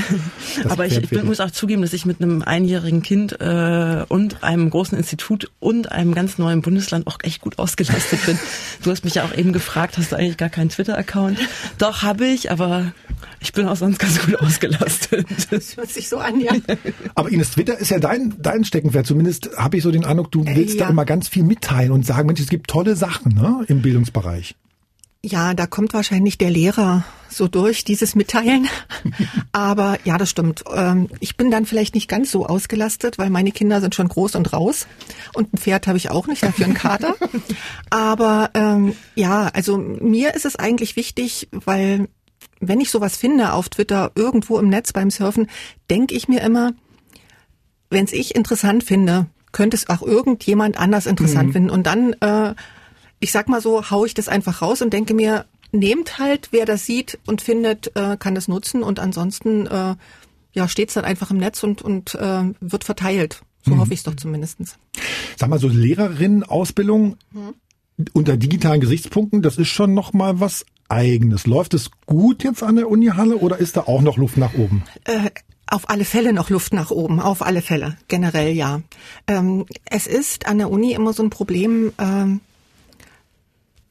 Das 0.64 0.72
aber 0.72 0.88
Pferd 0.88 1.04
ich, 1.04 1.12
ich 1.12 1.24
muss 1.24 1.42
auch 1.42 1.52
zugeben, 1.52 1.82
dass 1.82 1.94
ich 1.94 2.06
mit 2.06 2.22
einem 2.22 2.42
einjährigen 2.42 3.02
Kind 3.02 3.40
äh, 3.42 4.06
und 4.08 4.42
einem 4.42 4.70
großen 4.70 4.98
Institut 4.98 5.52
und 5.60 5.92
einem 5.92 6.16
ganz 6.16 6.38
neuen 6.38 6.62
Bundesland 6.62 7.06
auch 7.06 7.18
echt 7.22 7.42
gut 7.42 7.60
ausgelastet 7.60 8.26
bin. 8.26 8.40
Du 8.82 8.92
hast 8.92 9.04
mich 9.04 9.16
ja 9.16 9.26
auch 9.26 9.38
eben 9.38 9.52
gefragt, 9.52 9.98
hast 9.98 10.14
du 10.14 10.16
eigentlich 10.16 10.38
gar 10.38 10.50
keinen 10.50 10.70
Twitter-Account? 10.70 11.38
Doch, 11.78 12.02
habe 12.02 12.26
ich, 12.26 12.50
aber 12.50 12.94
ich 13.42 13.52
bin 13.52 13.68
auch 13.68 13.76
sonst 13.76 14.00
ganz 14.00 14.26
gut 14.26 14.40
ausgelastet. 14.40 15.28
Das 15.52 15.76
hört 15.76 15.90
sich 15.90 16.08
so 16.08 16.18
an, 16.18 16.40
ja. 16.40 16.54
Aber 17.16 17.30
Ines, 17.30 17.52
Twitter 17.52 17.78
ist 17.78 17.92
ja 17.92 18.00
dein, 18.00 18.36
dein 18.40 18.64
Steckenpferd. 18.64 19.06
Zumindest 19.06 19.50
habe 19.58 19.78
ich 19.78 19.84
so 19.84 19.92
den 19.92 20.06
Eindruck, 20.06 20.32
du 20.32 20.46
willst 20.46 20.76
äh, 20.76 20.80
ja. 20.80 20.86
da 20.86 20.92
immer 20.92 21.04
ganz 21.04 21.28
viel 21.28 21.44
mitteilen 21.44 21.92
und 21.92 22.06
sagen, 22.06 22.28
Mensch, 22.28 22.40
es 22.40 22.50
gibt 22.50 22.70
tolle 22.70 22.96
Sachen 22.96 23.36
ne, 23.36 23.66
im 23.68 23.82
Bildungsbereich. 23.82 24.56
Ja, 25.22 25.54
da 25.54 25.68
kommt 25.68 25.94
wahrscheinlich 25.94 26.38
der 26.38 26.50
Lehrer 26.50 27.04
so 27.30 27.50
durch, 27.50 27.84
dieses 27.84 28.16
Mitteilen. 28.16 28.70
Aber 29.52 29.98
ja, 30.06 30.18
das 30.18 30.30
stimmt. 30.30 30.64
Ähm, 30.74 31.10
ich 31.20 31.36
bin 31.36 31.52
dann 31.52 31.66
vielleicht 31.66 31.94
nicht 31.94 32.08
ganz 32.08 32.32
so 32.32 32.46
ausgelastet, 32.46 33.18
weil 33.18 33.30
meine 33.30 33.52
Kinder 33.52 33.82
sind 33.82 33.96
schon 33.96 34.08
groß 34.08 34.36
und 34.36 34.54
raus. 34.54 34.88
Und 35.34 35.54
ein 35.54 35.58
Pferd 35.58 35.88
habe 35.88 35.98
ich 35.98 36.10
auch 36.10 36.28
nicht, 36.28 36.42
dafür 36.42 36.66
einen 36.66 36.74
Kater. 36.74 37.16
Aber 37.90 38.52
ähm, 38.54 38.96
ja, 39.16 39.48
also 39.48 39.78
mir 39.78 40.36
ist 40.36 40.46
es 40.46 40.56
eigentlich 40.56 40.96
wichtig, 40.96 41.50
weil 41.52 42.08
wenn 42.62 42.80
ich 42.80 42.90
sowas 42.90 43.18
finde 43.18 43.52
auf 43.52 43.68
Twitter, 43.68 44.12
irgendwo 44.16 44.58
im 44.58 44.70
Netz 44.70 44.94
beim 44.94 45.12
Surfen, 45.12 45.48
denke 45.90 46.16
ich 46.16 46.30
mir 46.30 46.42
immer, 46.42 46.72
wenn 47.90 48.06
es 48.06 48.14
ich 48.14 48.36
interessant 48.36 48.86
finde, 48.86 49.28
könnte 49.52 49.76
es 49.76 49.90
auch 49.90 50.02
irgendjemand 50.02 50.78
anders 50.78 51.08
interessant 51.08 51.50
mhm. 51.50 51.54
finden. 51.54 51.70
Und 51.72 51.88
dann 51.88 52.14
äh, 52.22 52.56
ich 53.20 53.32
sag 53.32 53.50
mal 53.50 53.62
so, 53.62 53.90
hau 53.90 54.06
ich 54.06 54.14
das 54.14 54.28
einfach 54.28 54.62
raus 54.62 54.82
und 54.82 54.94
denke 54.94 55.14
mir, 55.14 55.46
nehmt 55.72 56.18
halt, 56.18 56.50
wer 56.52 56.66
das 56.66 56.86
sieht 56.86 57.20
und 57.26 57.42
findet, 57.42 57.96
äh, 57.96 58.18
kann 58.18 58.36
das 58.36 58.48
nutzen 58.48 58.84
und 58.84 59.00
ansonsten 59.00 59.68
äh, 59.68 59.96
ja, 60.54 60.68
steht's 60.68 60.96
dann 60.96 61.06
einfach 61.06 61.32
im 61.32 61.38
Netz 61.38 61.64
und, 61.64 61.82
und 61.82 62.16
äh, 62.16 62.44
wird 62.60 62.84
verteilt. 62.84 63.42
So 63.64 63.76
mhm. 63.76 63.80
hoffe 63.80 63.94
ich 63.94 64.00
es 64.00 64.04
doch 64.04 64.16
zumindestens. 64.16 64.78
Sag 65.38 65.50
mal, 65.50 65.60
so 65.60 65.68
Lehrerinnen-Ausbildung 65.68 67.18
mhm. 67.32 67.54
unter 68.14 68.38
digitalen 68.38 68.82
Gesichtspunkten, 68.82 69.42
das 69.42 69.58
ist 69.58 69.68
schon 69.68 69.94
noch 69.94 70.14
mal 70.14 70.40
was 70.40 70.66
Eigenes. 70.88 71.46
Läuft 71.46 71.76
es 71.76 71.92
gut 72.08 72.44
jetzt 72.44 72.64
an 72.64 72.78
der 72.78 72.90
Unihalle 72.90 73.38
oder 73.38 73.60
ist 73.60 73.78
da 73.78 73.82
auch 73.82 74.02
noch 74.02 74.18
Luft 74.18 74.38
nach 74.38 74.56
oben? 74.56 74.84
Äh, 75.04 75.30
auf 75.68 75.88
alle 75.90 76.04
Fälle 76.04 76.34
noch 76.34 76.50
Luft 76.50 76.74
nach 76.74 76.90
oben, 76.90 77.20
auf 77.20 77.44
alle 77.44 77.62
Fälle, 77.62 77.96
generell 78.08 78.54
ja. 78.54 78.82
Ähm, 79.28 79.66
es 79.86 80.08
ist 80.08 80.48
an 80.48 80.58
der 80.58 80.72
Uni 80.72 80.94
immer 80.94 81.14
so 81.14 81.22
ein 81.22 81.30
Problem, 81.30 81.94
ähm, 82.00 82.42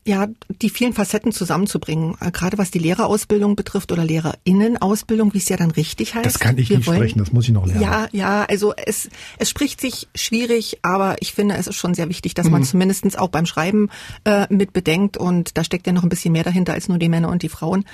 ja, 0.08 0.26
die 0.62 0.70
vielen 0.70 0.94
Facetten 0.94 1.32
zusammenzubringen, 1.32 2.16
äh, 2.20 2.30
gerade 2.30 2.56
was 2.56 2.70
die 2.70 2.78
Lehrerausbildung 2.78 3.56
betrifft 3.56 3.92
oder 3.92 4.04
Lehrerinnenausbildung, 4.04 5.34
wie 5.34 5.38
es 5.38 5.50
ja 5.50 5.58
dann 5.58 5.70
richtig 5.70 6.14
heißt. 6.14 6.24
Das 6.24 6.38
kann 6.38 6.56
ich 6.56 6.70
Wir 6.70 6.78
nicht 6.78 6.86
wollen, 6.86 6.98
sprechen, 6.98 7.18
das 7.18 7.30
muss 7.30 7.44
ich 7.44 7.52
noch 7.52 7.66
lernen. 7.66 7.82
Ja, 7.82 8.08
ja, 8.12 8.44
also 8.48 8.72
es, 8.74 9.10
es 9.36 9.50
spricht 9.50 9.82
sich 9.82 10.08
schwierig, 10.14 10.78
aber 10.80 11.16
ich 11.20 11.34
finde, 11.34 11.56
es 11.56 11.66
ist 11.66 11.76
schon 11.76 11.92
sehr 11.92 12.08
wichtig, 12.08 12.32
dass 12.32 12.46
mhm. 12.46 12.52
man 12.52 12.64
zumindestens 12.64 13.16
auch 13.16 13.28
beim 13.28 13.44
Schreiben 13.44 13.90
äh, 14.24 14.46
mit 14.48 14.72
bedenkt 14.72 15.18
und 15.18 15.58
da 15.58 15.62
steckt 15.62 15.86
ja 15.86 15.92
noch 15.92 16.04
ein 16.04 16.08
bisschen 16.08 16.32
mehr 16.32 16.44
dahinter 16.44 16.72
als 16.72 16.88
nur 16.88 16.96
die 16.96 17.10
Männer 17.10 17.28
und 17.28 17.42
die 17.42 17.50
Frauen. 17.50 17.84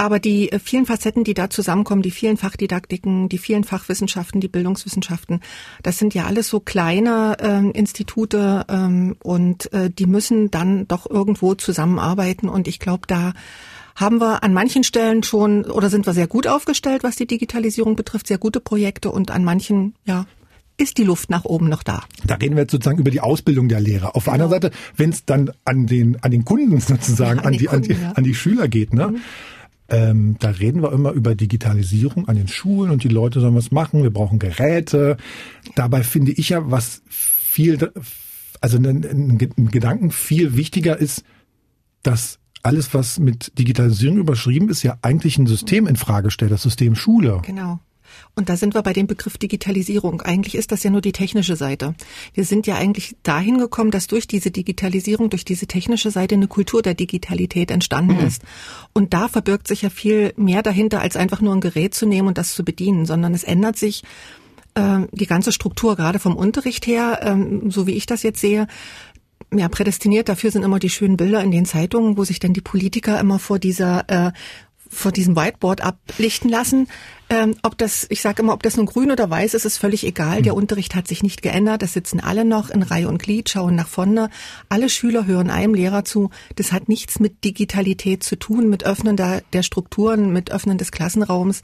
Aber 0.00 0.18
die 0.18 0.50
äh, 0.50 0.58
vielen 0.58 0.86
Facetten, 0.86 1.24
die 1.24 1.34
da 1.34 1.50
zusammenkommen, 1.50 2.00
die 2.00 2.10
vielen 2.10 2.38
Fachdidaktiken, 2.38 3.28
die 3.28 3.36
vielen 3.36 3.64
Fachwissenschaften, 3.64 4.40
die 4.40 4.48
Bildungswissenschaften, 4.48 5.40
das 5.82 5.98
sind 5.98 6.14
ja 6.14 6.24
alles 6.24 6.48
so 6.48 6.58
kleine 6.58 7.36
ähm, 7.38 7.70
Institute 7.72 8.64
ähm, 8.70 9.16
und 9.22 9.70
äh, 9.74 9.90
die 9.90 10.06
müssen 10.06 10.50
dann 10.50 10.88
doch 10.88 11.04
irgendwo 11.08 11.54
zusammenarbeiten. 11.54 12.48
Und 12.48 12.66
ich 12.66 12.78
glaube, 12.78 13.02
da 13.08 13.34
haben 13.94 14.22
wir 14.22 14.42
an 14.42 14.54
manchen 14.54 14.84
Stellen 14.84 15.22
schon 15.22 15.66
oder 15.66 15.90
sind 15.90 16.06
wir 16.06 16.14
sehr 16.14 16.28
gut 16.28 16.46
aufgestellt, 16.46 17.02
was 17.02 17.16
die 17.16 17.26
Digitalisierung 17.26 17.94
betrifft, 17.94 18.26
sehr 18.26 18.38
gute 18.38 18.60
Projekte 18.60 19.10
und 19.10 19.30
an 19.30 19.44
manchen, 19.44 19.94
ja, 20.06 20.24
ist 20.78 20.96
die 20.96 21.04
Luft 21.04 21.28
nach 21.28 21.44
oben 21.44 21.68
noch 21.68 21.82
da. 21.82 22.04
Da 22.24 22.36
reden 22.36 22.56
wir 22.56 22.62
jetzt 22.62 22.72
sozusagen 22.72 23.00
über 23.00 23.10
die 23.10 23.20
Ausbildung 23.20 23.68
der 23.68 23.80
Lehrer. 23.80 24.16
Auf 24.16 24.24
genau. 24.24 24.32
anderen 24.32 24.50
Seite, 24.52 24.70
wenn 24.96 25.10
es 25.10 25.26
dann 25.26 25.50
an 25.66 25.86
den 25.86 26.16
an 26.22 26.30
den 26.30 26.46
Kunden 26.46 26.80
sozusagen, 26.80 27.40
ja, 27.40 27.44
an, 27.44 27.52
an, 27.52 27.58
die, 27.58 27.64
Kunden, 27.66 27.92
an, 27.92 27.98
die, 27.98 28.02
ja. 28.02 28.12
an 28.12 28.24
die 28.24 28.34
Schüler 28.34 28.66
geht, 28.66 28.94
ne? 28.94 29.08
Mhm. 29.08 29.20
Ähm, 29.90 30.36
da 30.38 30.50
reden 30.50 30.82
wir 30.82 30.92
immer 30.92 31.12
über 31.12 31.34
Digitalisierung 31.34 32.28
an 32.28 32.36
den 32.36 32.48
Schulen 32.48 32.90
und 32.90 33.02
die 33.04 33.08
Leute 33.08 33.40
sollen 33.40 33.56
was 33.56 33.70
machen. 33.70 34.02
Wir 34.02 34.12
brauchen 34.12 34.38
Geräte. 34.38 35.16
Dabei 35.74 36.02
finde 36.02 36.32
ich 36.32 36.50
ja, 36.50 36.70
was 36.70 37.02
viel 37.08 37.90
also 38.60 38.76
ein, 38.76 38.86
ein, 38.86 39.04
ein 39.56 39.68
Gedanken 39.70 40.10
viel 40.10 40.56
wichtiger 40.56 40.96
ist, 40.98 41.24
dass 42.02 42.38
alles, 42.62 42.92
was 42.92 43.18
mit 43.18 43.58
Digitalisierung 43.58 44.18
überschrieben 44.18 44.68
ist, 44.68 44.82
ja 44.82 44.98
eigentlich 45.02 45.38
ein 45.38 45.46
System 45.46 45.86
in 45.86 45.96
Frage 45.96 46.30
stellt, 46.30 46.52
das 46.52 46.62
System 46.62 46.94
Schule. 46.94 47.40
Genau. 47.44 47.80
Und 48.34 48.48
da 48.48 48.56
sind 48.56 48.74
wir 48.74 48.82
bei 48.82 48.92
dem 48.92 49.06
Begriff 49.06 49.38
Digitalisierung. 49.38 50.20
Eigentlich 50.22 50.54
ist 50.54 50.72
das 50.72 50.82
ja 50.82 50.90
nur 50.90 51.00
die 51.00 51.12
technische 51.12 51.56
Seite. 51.56 51.94
Wir 52.34 52.44
sind 52.44 52.66
ja 52.66 52.76
eigentlich 52.76 53.16
dahin 53.22 53.58
gekommen, 53.58 53.90
dass 53.90 54.06
durch 54.06 54.26
diese 54.26 54.50
Digitalisierung, 54.50 55.30
durch 55.30 55.44
diese 55.44 55.66
technische 55.66 56.10
Seite 56.10 56.34
eine 56.34 56.48
Kultur 56.48 56.82
der 56.82 56.94
Digitalität 56.94 57.70
entstanden 57.70 58.16
mhm. 58.16 58.26
ist. 58.26 58.42
Und 58.92 59.14
da 59.14 59.28
verbirgt 59.28 59.68
sich 59.68 59.82
ja 59.82 59.90
viel 59.90 60.32
mehr 60.36 60.62
dahinter, 60.62 61.00
als 61.00 61.16
einfach 61.16 61.40
nur 61.40 61.54
ein 61.54 61.60
Gerät 61.60 61.94
zu 61.94 62.06
nehmen 62.06 62.28
und 62.28 62.38
das 62.38 62.54
zu 62.54 62.64
bedienen, 62.64 63.06
sondern 63.06 63.34
es 63.34 63.44
ändert 63.44 63.76
sich 63.76 64.02
äh, 64.74 65.00
die 65.12 65.26
ganze 65.26 65.52
Struktur, 65.52 65.96
gerade 65.96 66.18
vom 66.18 66.36
Unterricht 66.36 66.86
her, 66.86 67.20
äh, 67.22 67.70
so 67.70 67.86
wie 67.86 67.94
ich 67.94 68.06
das 68.06 68.22
jetzt 68.22 68.40
sehe, 68.40 68.66
ja, 69.52 69.68
prädestiniert 69.68 70.28
dafür 70.28 70.50
sind 70.50 70.62
immer 70.62 70.78
die 70.78 70.90
schönen 70.90 71.16
Bilder 71.16 71.42
in 71.42 71.50
den 71.50 71.64
Zeitungen, 71.64 72.16
wo 72.16 72.24
sich 72.24 72.38
dann 72.38 72.52
die 72.52 72.60
Politiker 72.60 73.18
immer 73.18 73.38
vor 73.38 73.58
dieser 73.58 74.08
äh, 74.08 74.32
vor 74.90 75.12
diesem 75.12 75.36
Whiteboard 75.36 75.80
ablichten 75.80 76.50
lassen. 76.50 76.88
Ähm, 77.30 77.54
ob 77.62 77.78
das, 77.78 78.06
ich 78.10 78.20
sage 78.20 78.42
immer, 78.42 78.52
ob 78.52 78.62
das 78.64 78.76
nun 78.76 78.86
grün 78.86 79.12
oder 79.12 79.30
weiß 79.30 79.54
ist, 79.54 79.64
ist 79.64 79.78
völlig 79.78 80.04
egal. 80.04 80.42
Der 80.42 80.52
hm. 80.52 80.58
Unterricht 80.58 80.96
hat 80.96 81.06
sich 81.06 81.22
nicht 81.22 81.42
geändert. 81.42 81.80
Das 81.80 81.92
sitzen 81.92 82.18
alle 82.18 82.44
noch 82.44 82.70
in 82.70 82.82
Reihe 82.82 83.08
und 83.08 83.22
Glied, 83.22 83.48
schauen 83.48 83.76
nach 83.76 83.86
vorne. 83.86 84.30
Alle 84.68 84.88
Schüler 84.88 85.26
hören 85.26 85.48
einem 85.48 85.74
Lehrer 85.74 86.04
zu. 86.04 86.30
Das 86.56 86.72
hat 86.72 86.88
nichts 86.88 87.20
mit 87.20 87.44
Digitalität 87.44 88.24
zu 88.24 88.36
tun, 88.36 88.68
mit 88.68 88.84
Öffnen 88.84 89.16
der, 89.16 89.42
der 89.52 89.62
Strukturen, 89.62 90.32
mit 90.32 90.50
Öffnen 90.50 90.76
des 90.76 90.90
Klassenraums. 90.90 91.62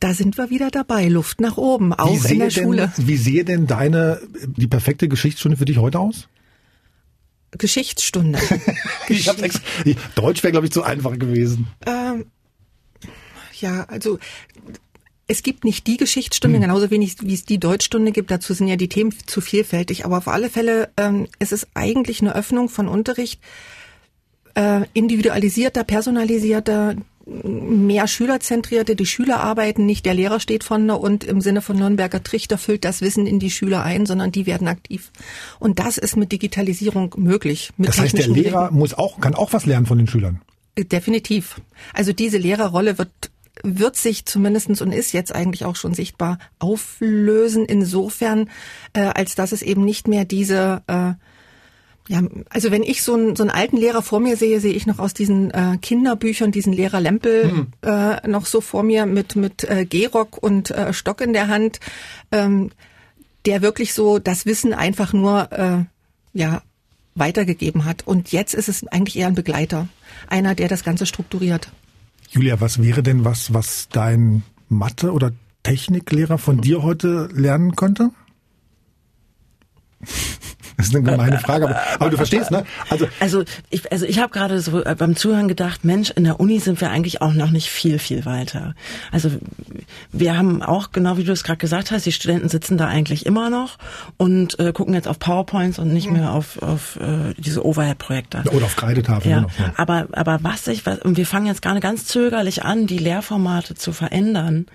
Da 0.00 0.12
sind 0.14 0.38
wir 0.38 0.50
wieder 0.50 0.70
dabei, 0.70 1.08
Luft 1.08 1.40
nach 1.40 1.56
oben, 1.56 1.92
auch 1.92 2.24
in 2.24 2.38
der 2.38 2.48
denn, 2.48 2.64
Schule. 2.64 2.92
Wie 2.96 3.16
sehe 3.16 3.44
denn 3.44 3.66
deine, 3.66 4.20
die 4.56 4.68
perfekte 4.68 5.08
Geschichtsstunde 5.08 5.56
für 5.56 5.64
dich 5.64 5.78
heute 5.78 5.98
aus? 6.00 6.28
Geschichtsstunde. 7.56 8.38
ich 9.08 9.28
hab's 9.28 9.42
extra, 9.42 9.62
Deutsch 10.14 10.42
wäre, 10.42 10.52
glaube 10.52 10.66
ich, 10.66 10.72
zu 10.72 10.82
einfach 10.82 11.18
gewesen. 11.18 11.68
Ähm, 11.86 12.26
ja, 13.60 13.84
also 13.84 14.18
es 15.26 15.42
gibt 15.42 15.64
nicht 15.64 15.86
die 15.86 15.98
Geschichtsstunde, 15.98 16.56
hm. 16.56 16.62
genauso 16.62 16.90
wenig 16.90 17.16
wie 17.20 17.34
es 17.34 17.44
die 17.44 17.60
Deutschstunde 17.60 18.12
gibt. 18.12 18.30
Dazu 18.30 18.54
sind 18.54 18.68
ja 18.68 18.76
die 18.76 18.88
Themen 18.88 19.14
zu 19.26 19.40
vielfältig. 19.40 20.04
Aber 20.04 20.18
auf 20.18 20.28
alle 20.28 20.50
Fälle 20.50 20.90
ähm, 20.96 21.28
es 21.38 21.52
ist 21.52 21.68
eigentlich 21.74 22.20
eine 22.20 22.34
Öffnung 22.34 22.68
von 22.68 22.88
Unterricht, 22.88 23.40
äh, 24.54 24.86
individualisierter, 24.94 25.84
personalisierter, 25.84 26.96
mehr 27.28 28.08
schülerzentrierte, 28.08 28.96
die 28.96 29.06
Schüler 29.06 29.40
arbeiten 29.40 29.84
nicht, 29.84 30.06
der 30.06 30.14
Lehrer 30.14 30.40
steht 30.40 30.64
vorne 30.64 30.96
und 30.96 31.24
im 31.24 31.40
Sinne 31.40 31.60
von 31.60 31.76
Nürnberger 31.76 32.22
Trichter 32.22 32.58
füllt 32.58 32.84
das 32.84 33.02
Wissen 33.02 33.26
in 33.26 33.38
die 33.38 33.50
Schüler 33.50 33.82
ein, 33.82 34.06
sondern 34.06 34.32
die 34.32 34.46
werden 34.46 34.68
aktiv. 34.68 35.10
Und 35.58 35.78
das 35.78 35.98
ist 35.98 36.16
mit 36.16 36.32
Digitalisierung 36.32 37.14
möglich. 37.18 37.70
das 37.76 37.98
heißt, 37.98 38.16
der 38.16 38.28
Lehrer 38.28 38.70
muss 38.70 38.94
auch, 38.94 39.20
kann 39.20 39.34
auch 39.34 39.52
was 39.52 39.66
lernen 39.66 39.86
von 39.86 39.98
den 39.98 40.06
Schülern. 40.06 40.40
Definitiv. 40.78 41.60
Also 41.92 42.12
diese 42.12 42.38
Lehrerrolle 42.38 42.98
wird 42.98 43.10
wird 43.64 43.96
sich 43.96 44.24
zumindestens 44.24 44.80
und 44.80 44.92
ist 44.92 45.12
jetzt 45.12 45.34
eigentlich 45.34 45.64
auch 45.64 45.74
schon 45.74 45.92
sichtbar 45.92 46.38
auflösen, 46.60 47.64
insofern, 47.64 48.50
äh, 48.92 49.00
als 49.00 49.34
dass 49.34 49.50
es 49.50 49.62
eben 49.62 49.84
nicht 49.84 50.06
mehr 50.06 50.24
diese 50.24 50.82
äh, 50.86 51.14
ja, 52.08 52.22
also 52.48 52.70
wenn 52.70 52.82
ich 52.82 53.02
so 53.02 53.14
einen, 53.14 53.36
so 53.36 53.42
einen 53.42 53.50
alten 53.50 53.76
Lehrer 53.76 54.00
vor 54.00 54.18
mir 54.18 54.36
sehe, 54.36 54.60
sehe 54.60 54.72
ich 54.72 54.86
noch 54.86 54.98
aus 54.98 55.12
diesen 55.12 55.50
äh, 55.50 55.76
Kinderbüchern 55.80 56.50
diesen 56.50 56.72
Lehrer 56.72 57.00
Lempel 57.00 57.52
mhm. 57.52 57.66
äh, 57.82 58.26
noch 58.26 58.46
so 58.46 58.62
vor 58.62 58.82
mir 58.82 59.04
mit 59.04 59.36
mit 59.36 59.64
äh, 59.64 59.84
Gehrock 59.84 60.42
und 60.42 60.70
äh, 60.70 60.94
Stock 60.94 61.20
in 61.20 61.34
der 61.34 61.48
Hand, 61.48 61.80
ähm, 62.32 62.70
der 63.44 63.60
wirklich 63.60 63.92
so 63.92 64.18
das 64.18 64.46
Wissen 64.46 64.72
einfach 64.72 65.12
nur 65.12 65.52
äh, 65.52 65.84
ja 66.32 66.62
weitergegeben 67.14 67.84
hat. 67.84 68.06
Und 68.06 68.32
jetzt 68.32 68.54
ist 68.54 68.68
es 68.68 68.86
eigentlich 68.86 69.16
eher 69.16 69.26
ein 69.26 69.34
Begleiter, 69.34 69.88
einer, 70.28 70.54
der 70.54 70.68
das 70.68 70.84
Ganze 70.84 71.04
strukturiert. 71.04 71.70
Julia, 72.30 72.60
was 72.60 72.82
wäre 72.82 73.02
denn 73.02 73.24
was, 73.24 73.52
was 73.52 73.88
dein 73.90 74.42
Mathe- 74.68 75.12
oder 75.12 75.32
Techniklehrer 75.62 76.38
von 76.38 76.60
dir 76.60 76.82
heute 76.82 77.28
lernen 77.32 77.76
könnte? 77.76 78.10
Das 80.78 80.86
ist 80.86 80.94
eine 80.94 81.10
gemeine 81.10 81.38
Frage, 81.40 81.64
aber, 81.64 81.80
aber 81.94 82.10
du 82.10 82.16
verstehst, 82.16 82.52
ne? 82.52 82.64
Also, 82.88 83.08
also 83.18 83.42
ich, 83.68 83.90
also 83.90 84.06
ich 84.06 84.20
habe 84.20 84.32
gerade 84.32 84.60
so 84.60 84.84
äh, 84.84 84.94
beim 84.96 85.16
Zuhören 85.16 85.48
gedacht, 85.48 85.84
Mensch, 85.84 86.10
in 86.10 86.22
der 86.22 86.38
Uni 86.38 86.60
sind 86.60 86.80
wir 86.80 86.90
eigentlich 86.90 87.20
auch 87.20 87.32
noch 87.32 87.50
nicht 87.50 87.68
viel, 87.68 87.98
viel 87.98 88.24
weiter. 88.24 88.76
Also 89.10 89.32
wir 90.12 90.38
haben 90.38 90.62
auch, 90.62 90.92
genau 90.92 91.16
wie 91.16 91.24
du 91.24 91.32
es 91.32 91.42
gerade 91.42 91.58
gesagt 91.58 91.90
hast, 91.90 92.06
die 92.06 92.12
Studenten 92.12 92.48
sitzen 92.48 92.78
da 92.78 92.86
eigentlich 92.86 93.26
immer 93.26 93.50
noch 93.50 93.76
und 94.18 94.56
äh, 94.60 94.72
gucken 94.72 94.94
jetzt 94.94 95.08
auf 95.08 95.18
PowerPoints 95.18 95.80
und 95.80 95.92
nicht 95.92 96.12
mehr 96.12 96.32
auf, 96.32 96.62
auf 96.62 96.94
äh, 97.00 97.34
diese 97.36 97.66
Overhead-Projekte. 97.66 98.44
Oder 98.52 98.66
auf 98.66 98.76
Kreidetafeln. 98.76 99.30
Ja. 99.32 99.40
Genau, 99.40 99.50
ja. 99.58 99.72
Aber, 99.76 100.06
aber 100.12 100.38
was 100.42 100.68
ich, 100.68 100.86
was, 100.86 101.00
und 101.00 101.16
wir 101.16 101.26
fangen 101.26 101.46
jetzt 101.46 101.60
gerade 101.60 101.80
ganz 101.80 102.06
zögerlich 102.06 102.62
an, 102.62 102.86
die 102.86 102.98
Lehrformate 102.98 103.74
zu 103.74 103.92
verändern. 103.92 104.66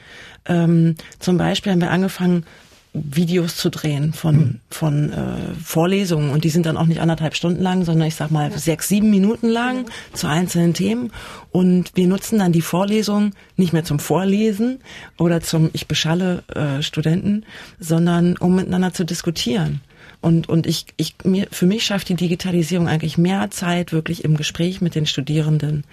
Ähm, 0.45 0.95
zum 1.19 1.37
Beispiel 1.37 1.71
haben 1.71 1.79
wir 1.79 1.91
angefangen, 1.91 2.45
Videos 2.93 3.55
zu 3.55 3.69
drehen 3.69 4.13
von, 4.13 4.35
mhm. 4.35 4.59
von 4.69 5.11
äh, 5.11 5.53
Vorlesungen 5.63 6.29
und 6.29 6.43
die 6.43 6.49
sind 6.49 6.67
dann 6.67 6.77
auch 6.77 6.85
nicht 6.85 7.01
anderthalb 7.01 7.35
Stunden 7.35 7.61
lang, 7.61 7.85
sondern 7.85 8.07
ich 8.07 8.15
sag 8.15 8.29
mal 8.29 8.51
sechs, 8.55 8.87
sieben 8.87 9.09
Minuten 9.09 9.49
lang 9.49 9.85
zu 10.13 10.27
einzelnen 10.27 10.75
Themen 10.75 11.11
und 11.51 11.91
wir 11.95 12.07
nutzen 12.07 12.37
dann 12.37 12.51
die 12.51 12.61
Vorlesung 12.61 13.31
nicht 13.57 13.73
mehr 13.73 13.83
zum 13.83 13.97
Vorlesen 13.97 14.79
oder 15.17 15.41
zum 15.41 15.71
ich 15.73 15.87
beschalle 15.87 16.43
äh, 16.53 16.83
Studenten, 16.83 17.45
sondern 17.79 18.37
um 18.37 18.55
miteinander 18.55 18.93
zu 18.93 19.05
diskutieren. 19.05 19.81
Und, 20.21 20.47
und 20.47 20.67
ich, 20.67 20.85
ich, 20.95 21.15
mir, 21.25 21.47
für 21.51 21.65
mich 21.65 21.83
schafft 21.83 22.07
die 22.07 22.15
Digitalisierung 22.15 22.87
eigentlich 22.87 23.17
mehr 23.17 23.51
Zeit 23.51 23.91
wirklich 23.91 24.23
im 24.23 24.37
Gespräch 24.37 24.79
mit 24.79 24.95
den 24.95 25.05
Studierenden. 25.05 25.83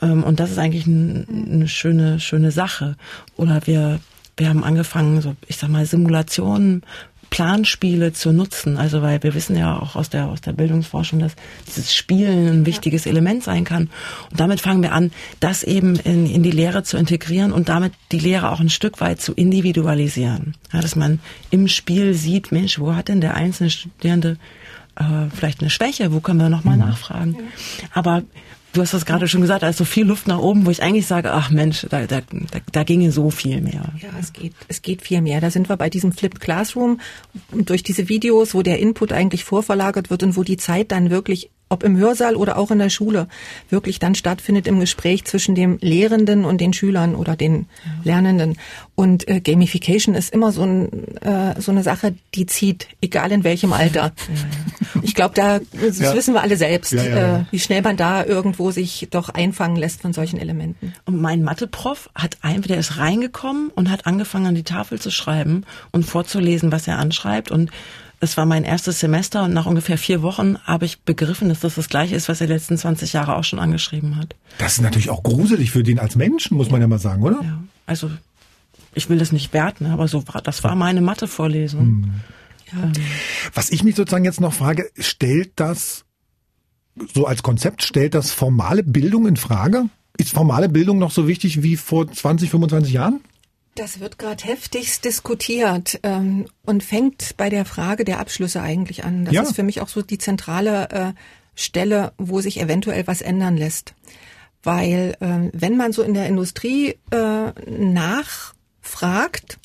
Ähm, 0.00 0.24
und 0.24 0.40
das 0.40 0.50
ist 0.50 0.58
eigentlich 0.58 0.86
ein, 0.86 1.50
eine 1.52 1.68
schöne, 1.68 2.20
schöne 2.20 2.52
Sache. 2.52 2.96
Oder 3.36 3.66
wir 3.66 4.00
wir 4.40 4.48
haben 4.48 4.64
angefangen, 4.64 5.20
so 5.20 5.36
ich 5.46 5.58
sag 5.58 5.68
mal 5.68 5.84
Simulationen, 5.86 6.82
Planspiele 7.28 8.12
zu 8.12 8.32
nutzen. 8.32 8.76
Also 8.76 9.02
weil 9.02 9.22
wir 9.22 9.34
wissen 9.34 9.56
ja 9.56 9.78
auch 9.78 9.94
aus 9.94 10.10
der 10.10 10.26
aus 10.26 10.40
der 10.40 10.52
Bildungsforschung, 10.52 11.20
dass 11.20 11.36
dieses 11.66 11.94
Spielen 11.94 12.48
ein 12.48 12.66
wichtiges 12.66 13.06
Element 13.06 13.44
sein 13.44 13.64
kann. 13.64 13.88
Und 14.30 14.40
damit 14.40 14.60
fangen 14.60 14.82
wir 14.82 14.92
an, 14.92 15.12
das 15.38 15.62
eben 15.62 15.94
in, 15.96 16.26
in 16.26 16.42
die 16.42 16.50
Lehre 16.50 16.82
zu 16.82 16.96
integrieren 16.96 17.52
und 17.52 17.68
damit 17.68 17.92
die 18.10 18.18
Lehre 18.18 18.50
auch 18.50 18.60
ein 18.60 18.70
Stück 18.70 19.00
weit 19.00 19.20
zu 19.20 19.32
individualisieren. 19.32 20.56
Ja, 20.72 20.80
dass 20.80 20.96
man 20.96 21.20
im 21.50 21.68
Spiel 21.68 22.14
sieht, 22.14 22.50
Mensch, 22.50 22.80
wo 22.80 22.94
hat 22.94 23.08
denn 23.08 23.20
der 23.20 23.34
einzelne 23.34 23.70
Studierende 23.70 24.36
äh, 24.96 25.04
vielleicht 25.32 25.60
eine 25.60 25.70
Schwäche? 25.70 26.12
Wo 26.12 26.20
können 26.20 26.40
wir 26.40 26.48
nochmal 26.48 26.76
mhm. 26.76 26.84
nachfragen? 26.86 27.36
Aber 27.92 28.22
Du 28.72 28.80
hast 28.80 28.94
das 28.94 29.04
gerade 29.04 29.26
schon 29.26 29.40
gesagt, 29.40 29.64
also 29.64 29.84
viel 29.84 30.06
Luft 30.06 30.28
nach 30.28 30.38
oben, 30.38 30.64
wo 30.64 30.70
ich 30.70 30.82
eigentlich 30.82 31.06
sage, 31.06 31.32
ach 31.32 31.50
Mensch, 31.50 31.86
da, 31.90 32.06
da, 32.06 32.20
da, 32.20 32.58
da 32.70 32.82
ginge 32.84 33.10
so 33.10 33.30
viel 33.30 33.60
mehr. 33.60 33.92
Ja, 34.00 34.10
es 34.20 34.32
geht, 34.32 34.52
es 34.68 34.82
geht 34.82 35.02
viel 35.02 35.22
mehr. 35.22 35.40
Da 35.40 35.50
sind 35.50 35.68
wir 35.68 35.76
bei 35.76 35.90
diesem 35.90 36.12
Flipped 36.12 36.40
Classroom 36.40 37.00
durch 37.52 37.82
diese 37.82 38.08
Videos, 38.08 38.54
wo 38.54 38.62
der 38.62 38.78
Input 38.78 39.12
eigentlich 39.12 39.44
vorverlagert 39.44 40.10
wird 40.10 40.22
und 40.22 40.36
wo 40.36 40.44
die 40.44 40.56
Zeit 40.56 40.92
dann 40.92 41.10
wirklich 41.10 41.50
ob 41.70 41.84
im 41.84 41.96
Hörsaal 41.96 42.34
oder 42.34 42.58
auch 42.58 42.72
in 42.72 42.80
der 42.80 42.90
Schule, 42.90 43.28
wirklich 43.70 44.00
dann 44.00 44.16
stattfindet 44.16 44.66
im 44.66 44.80
Gespräch 44.80 45.24
zwischen 45.24 45.54
dem 45.54 45.78
Lehrenden 45.80 46.44
und 46.44 46.60
den 46.60 46.72
Schülern 46.72 47.14
oder 47.14 47.36
den 47.36 47.66
ja. 48.04 48.12
Lernenden. 48.12 48.58
Und 48.96 49.28
äh, 49.28 49.40
Gamification 49.40 50.16
ist 50.16 50.34
immer 50.34 50.50
so, 50.50 50.64
ein, 50.64 51.16
äh, 51.18 51.60
so 51.60 51.70
eine 51.70 51.84
Sache, 51.84 52.14
die 52.34 52.46
zieht, 52.46 52.88
egal 53.00 53.30
in 53.30 53.44
welchem 53.44 53.72
Alter. 53.72 54.12
Ja. 54.12 54.12
Ich 55.02 55.14
glaube, 55.14 55.34
da 55.34 55.60
das 55.72 55.98
ja. 55.98 56.14
wissen 56.14 56.34
wir 56.34 56.42
alle 56.42 56.56
selbst, 56.56 56.92
äh, 56.92 57.44
wie 57.50 57.58
schnell 57.58 57.80
man 57.80 57.96
da 57.96 58.24
irgendwo 58.24 58.70
sich 58.70 59.06
doch 59.10 59.28
einfangen 59.28 59.76
lässt 59.76 60.02
von 60.02 60.12
solchen 60.12 60.38
Elementen. 60.38 60.92
Und 61.06 61.20
mein 61.20 61.42
Mathe-Prof 61.42 62.10
hat 62.14 62.38
einfach, 62.42 62.66
der 62.66 62.78
ist 62.78 62.98
reingekommen 62.98 63.70
und 63.74 63.90
hat 63.90 64.06
angefangen 64.06 64.46
an 64.46 64.54
die 64.56 64.64
Tafel 64.64 65.00
zu 65.00 65.10
schreiben 65.10 65.64
und 65.92 66.04
vorzulesen, 66.04 66.72
was 66.72 66.88
er 66.88 66.98
anschreibt 66.98 67.50
und 67.50 67.70
es 68.20 68.36
war 68.36 68.44
mein 68.44 68.64
erstes 68.64 69.00
Semester 69.00 69.44
und 69.44 69.54
nach 69.54 69.66
ungefähr 69.66 69.96
vier 69.96 70.20
Wochen 70.22 70.58
habe 70.64 70.84
ich 70.84 71.00
begriffen, 71.00 71.48
dass 71.48 71.60
das 71.60 71.74
das 71.74 71.88
gleiche 71.88 72.14
ist, 72.14 72.28
was 72.28 72.40
er 72.40 72.46
die 72.46 72.52
letzten 72.52 72.76
20 72.76 73.14
Jahre 73.14 73.34
auch 73.34 73.44
schon 73.44 73.58
angeschrieben 73.58 74.16
hat. 74.16 74.36
Das 74.58 74.74
ist 74.74 74.82
natürlich 74.82 75.08
auch 75.08 75.22
gruselig 75.22 75.70
für 75.70 75.82
den 75.82 75.98
als 75.98 76.16
Menschen, 76.16 76.56
muss 76.56 76.70
man 76.70 76.82
ja 76.82 76.86
mal 76.86 76.98
sagen, 76.98 77.22
oder? 77.22 77.40
Ja, 77.42 77.62
also 77.86 78.10
ich 78.94 79.08
will 79.08 79.18
das 79.18 79.32
nicht 79.32 79.54
werten, 79.54 79.86
aber 79.86 80.06
so 80.06 80.26
war, 80.28 80.42
das 80.42 80.62
war 80.64 80.74
meine 80.74 81.00
Mathe-Vorlesung. 81.00 81.80
Hm. 81.80 82.14
Ja. 82.72 82.82
Ähm. 82.84 82.92
Was 83.54 83.70
ich 83.70 83.84
mich 83.84 83.96
sozusagen 83.96 84.24
jetzt 84.24 84.40
noch 84.40 84.52
frage, 84.52 84.90
stellt 84.98 85.52
das 85.56 86.04
so 87.14 87.26
als 87.26 87.42
Konzept, 87.42 87.82
stellt 87.82 88.14
das 88.14 88.32
formale 88.32 88.82
Bildung 88.82 89.26
in 89.26 89.36
Frage? 89.36 89.86
Ist 90.18 90.32
formale 90.32 90.68
Bildung 90.68 90.98
noch 90.98 91.10
so 91.10 91.26
wichtig 91.26 91.62
wie 91.62 91.76
vor 91.76 92.10
20, 92.10 92.50
25 92.50 92.92
Jahren? 92.92 93.20
Das 93.80 93.98
wird 93.98 94.18
gerade 94.18 94.44
heftigst 94.44 95.06
diskutiert 95.06 96.00
ähm, 96.02 96.44
und 96.66 96.84
fängt 96.84 97.38
bei 97.38 97.48
der 97.48 97.64
Frage 97.64 98.04
der 98.04 98.20
Abschlüsse 98.20 98.60
eigentlich 98.60 99.04
an. 99.04 99.24
Das 99.24 99.32
ja. 99.32 99.40
ist 99.40 99.56
für 99.56 99.62
mich 99.62 99.80
auch 99.80 99.88
so 99.88 100.02
die 100.02 100.18
zentrale 100.18 100.90
äh, 100.90 101.12
Stelle, 101.54 102.12
wo 102.18 102.42
sich 102.42 102.60
eventuell 102.60 103.06
was 103.06 103.22
ändern 103.22 103.56
lässt. 103.56 103.94
Weil 104.62 105.16
äh, 105.20 105.48
wenn 105.54 105.78
man 105.78 105.94
so 105.94 106.02
in 106.02 106.12
der 106.12 106.26
Industrie 106.26 106.98
äh, 107.10 107.52
nachfragt, 107.70 109.58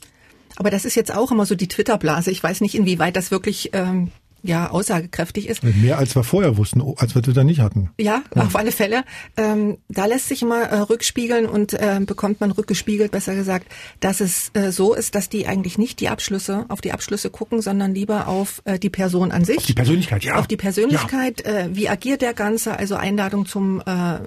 aber 0.55 0.69
das 0.69 0.85
ist 0.85 0.95
jetzt 0.95 1.13
auch 1.13 1.33
immer 1.33 1.45
so 1.45 1.55
die 1.55 1.67
Twitter-Blase, 1.67 2.31
ich 2.31 2.41
weiß 2.41 2.61
nicht, 2.61 2.75
inwieweit 2.75 3.17
das 3.17 3.31
wirklich 3.31 3.71
ähm, 3.73 4.13
ja 4.47 4.69
aussagekräftig 4.69 5.49
ist. 5.49 5.63
Mehr 5.63 5.97
als 5.97 6.15
wir 6.15 6.23
vorher 6.23 6.57
wussten, 6.57 6.81
als 6.97 7.15
wir 7.15 7.21
das 7.21 7.33
dann 7.33 7.45
nicht 7.45 7.59
hatten. 7.59 7.89
Ja, 7.99 8.21
ja. 8.35 8.43
auf 8.43 8.55
alle 8.55 8.71
Fälle. 8.71 9.03
Ähm, 9.37 9.77
da 9.89 10.05
lässt 10.05 10.27
sich 10.27 10.41
immer 10.41 10.61
äh, 10.61 10.79
rückspiegeln 10.79 11.45
und 11.45 11.73
äh, 11.73 11.99
bekommt 12.05 12.41
man 12.41 12.51
rückgespiegelt, 12.51 13.11
besser 13.11 13.35
gesagt, 13.35 13.67
dass 13.99 14.21
es 14.21 14.51
äh, 14.53 14.71
so 14.71 14.93
ist, 14.93 15.15
dass 15.15 15.29
die 15.29 15.47
eigentlich 15.47 15.77
nicht 15.77 15.99
die 15.99 16.09
Abschlüsse 16.09 16.65
auf 16.69 16.81
die 16.81 16.91
Abschlüsse 16.91 17.29
gucken, 17.29 17.61
sondern 17.61 17.93
lieber 17.93 18.27
auf 18.27 18.61
äh, 18.65 18.79
die 18.79 18.89
Person 18.89 19.31
an 19.31 19.45
sich. 19.45 19.57
Auf 19.57 19.65
die 19.65 19.73
Persönlichkeit, 19.73 20.23
ja. 20.23 20.35
Auf 20.35 20.47
die 20.47 20.57
Persönlichkeit. 20.57 21.43
Ja. 21.45 21.59
Äh, 21.59 21.75
wie 21.75 21.89
agiert 21.89 22.21
der 22.21 22.33
Ganze? 22.33 22.77
Also 22.77 22.95
Einladung 22.95 23.45
zum 23.45 23.81
äh, 23.81 24.19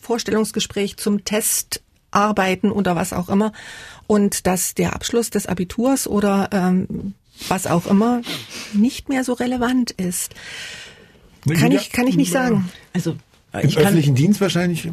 Vorstellungsgespräch, 0.00 0.96
zum 0.96 1.24
Test 1.24 1.82
arbeiten 2.14 2.70
oder 2.70 2.96
was 2.96 3.12
auch 3.12 3.28
immer. 3.28 3.52
Und 4.06 4.46
dass 4.46 4.74
der 4.74 4.94
Abschluss 4.94 5.30
des 5.30 5.46
Abiturs 5.46 6.06
oder 6.06 6.48
ähm, 6.52 7.14
was 7.48 7.66
auch 7.66 7.86
immer 7.86 8.22
nicht 8.72 9.08
mehr 9.08 9.24
so 9.24 9.32
relevant 9.32 9.90
ist. 9.92 10.34
Kann 11.52 11.72
ich, 11.72 11.92
kann 11.92 12.06
ich 12.06 12.16
nicht 12.16 12.32
sagen. 12.32 12.70
Also 12.92 13.16
im 13.62 13.68
ich 13.68 13.78
öffentlichen 13.78 14.14
kann, 14.14 14.22
Dienst 14.22 14.40
wahrscheinlich. 14.40 14.84
Ja. 14.84 14.92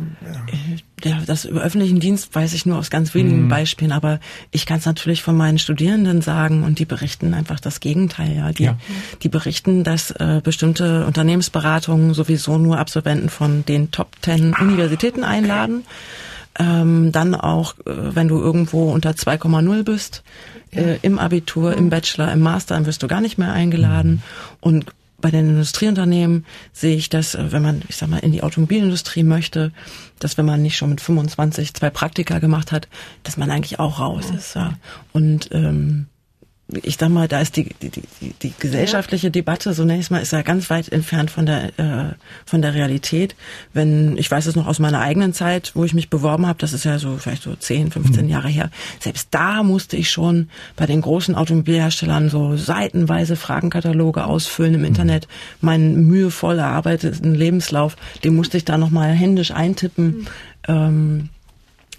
ja, 1.04 1.22
das 1.26 1.46
über 1.46 1.62
öffentlichen 1.62 2.00
Dienst 2.00 2.34
weiß 2.36 2.54
ich 2.54 2.66
nur 2.66 2.78
aus 2.78 2.90
ganz 2.90 3.16
wenigen 3.16 3.44
mhm. 3.44 3.50
Beispielen, 3.50 3.92
aber 3.92 4.20
ich 4.52 4.66
kann 4.66 4.78
es 4.78 4.86
natürlich 4.86 5.24
von 5.24 5.36
meinen 5.36 5.58
Studierenden 5.58 6.22
sagen 6.22 6.64
und 6.64 6.78
die 6.78 6.86
berichten 6.86 7.34
einfach 7.34 7.60
das 7.60 7.80
Gegenteil. 7.80 8.36
Ja, 8.36 8.52
die, 8.52 8.64
ja. 8.64 8.78
die 9.24 9.30
berichten, 9.30 9.84
dass 9.84 10.12
äh, 10.12 10.42
bestimmte 10.44 11.06
Unternehmensberatungen 11.08 12.14
sowieso 12.14 12.58
nur 12.58 12.78
Absolventen 12.78 13.30
von 13.30 13.66
den 13.66 13.90
Top 13.92 14.22
Ten 14.22 14.54
ah, 14.54 14.62
Universitäten 14.62 15.24
einladen. 15.24 15.78
Okay. 15.78 15.88
Ähm, 16.60 17.12
dann 17.12 17.34
auch, 17.34 17.76
äh, 17.80 18.16
wenn 18.16 18.28
du 18.28 18.40
irgendwo 18.40 18.92
unter 18.92 19.12
2,0 19.12 19.84
bist, 19.84 20.24
ja. 20.74 20.82
äh, 20.82 21.00
im 21.02 21.18
Abitur, 21.18 21.76
im 21.76 21.90
Bachelor, 21.90 22.32
im 22.32 22.42
Master, 22.42 22.76
dann 22.76 22.86
wirst 22.86 23.04
du 23.04 23.08
gar 23.08 23.22
nicht 23.22 23.38
mehr 23.38 23.54
eingeladen. 23.54 24.22
Und 24.60 24.86
bei 25.22 25.32
den 25.32 25.50
Industrieunternehmen 25.50 26.46
sehe 26.74 26.96
ich 26.96 27.10
das, 27.10 27.36
äh, 27.36 27.52
wenn 27.52 27.62
man, 27.62 27.84
ich 27.88 27.96
sag 27.96 28.10
mal, 28.10 28.20
in 28.20 28.32
die 28.32 28.44
Automobilindustrie 28.44 29.24
möchte, 29.24 29.72
dass 30.20 30.38
wenn 30.38 30.46
man 30.46 30.62
nicht 30.62 30.76
schon 30.76 30.90
mit 30.90 31.00
25 31.00 31.74
zwei 31.74 31.90
Praktika 31.90 32.40
gemacht 32.40 32.72
hat, 32.72 32.88
dass 33.24 33.38
man 33.38 33.50
eigentlich 33.50 33.80
auch 33.80 34.00
raus 34.00 34.30
ist. 34.36 34.56
Ja. 34.56 34.74
Und 35.14 35.50
ähm, 35.52 36.08
ich 36.84 36.98
sag 36.98 37.10
mal, 37.10 37.28
da 37.28 37.42
ist 37.42 37.56
die, 37.58 37.74
die, 37.82 37.90
die, 37.90 38.34
die 38.42 38.54
gesellschaftliche 38.58 39.32
Debatte 39.32 39.74
so 39.74 39.84
nächstes 39.84 40.10
Mal 40.10 40.22
ist 40.22 40.32
ja 40.32 40.42
ganz 40.42 40.70
weit 40.70 40.92
entfernt 40.92 41.32
von 41.32 41.46
der 41.46 41.80
äh, 41.80 42.14
von 42.46 42.62
der 42.62 42.74
Realität. 42.74 43.36
Wenn 43.74 44.18
ich 44.18 44.30
weiß 44.30 44.46
es 44.46 44.56
noch 44.56 44.68
aus 44.68 44.80
meiner 44.80 45.00
eigenen 45.02 45.34
Zeit, 45.34 45.72
wo 45.76 45.84
ich 45.84 45.94
mich 45.94 46.10
beworben 46.10 46.48
habe, 46.48 46.60
das 46.60 46.74
ist 46.74 46.84
ja 46.84 47.00
so 47.00 47.18
vielleicht 47.18 47.44
so 47.44 47.56
10, 47.56 47.92
15 47.92 48.26
mhm. 48.26 48.30
Jahre 48.30 48.48
her. 48.48 48.70
Selbst 49.00 49.30
da 49.32 49.64
musste 49.64 49.98
ich 49.98 50.10
schon 50.10 50.50
bei 50.76 50.86
den 50.86 51.02
großen 51.02 51.36
Automobilherstellern 51.36 52.30
so 52.30 52.56
seitenweise 52.56 53.36
Fragenkataloge 53.36 54.26
ausfüllen 54.26 54.76
im 54.76 54.84
Internet. 54.84 55.28
Mhm. 55.28 55.66
Meinen 55.66 56.08
mühevoll 56.08 56.60
erarbeiteten 56.60 57.36
Lebenslauf, 57.36 57.98
den 58.24 58.36
musste 58.36 58.58
ich 58.58 58.66
da 58.66 58.78
noch 58.78 58.90
mal 58.90 59.12
händisch 59.12 59.52
eintippen. 59.52 60.06
Mhm. 60.06 60.28
Ähm, 60.68 61.30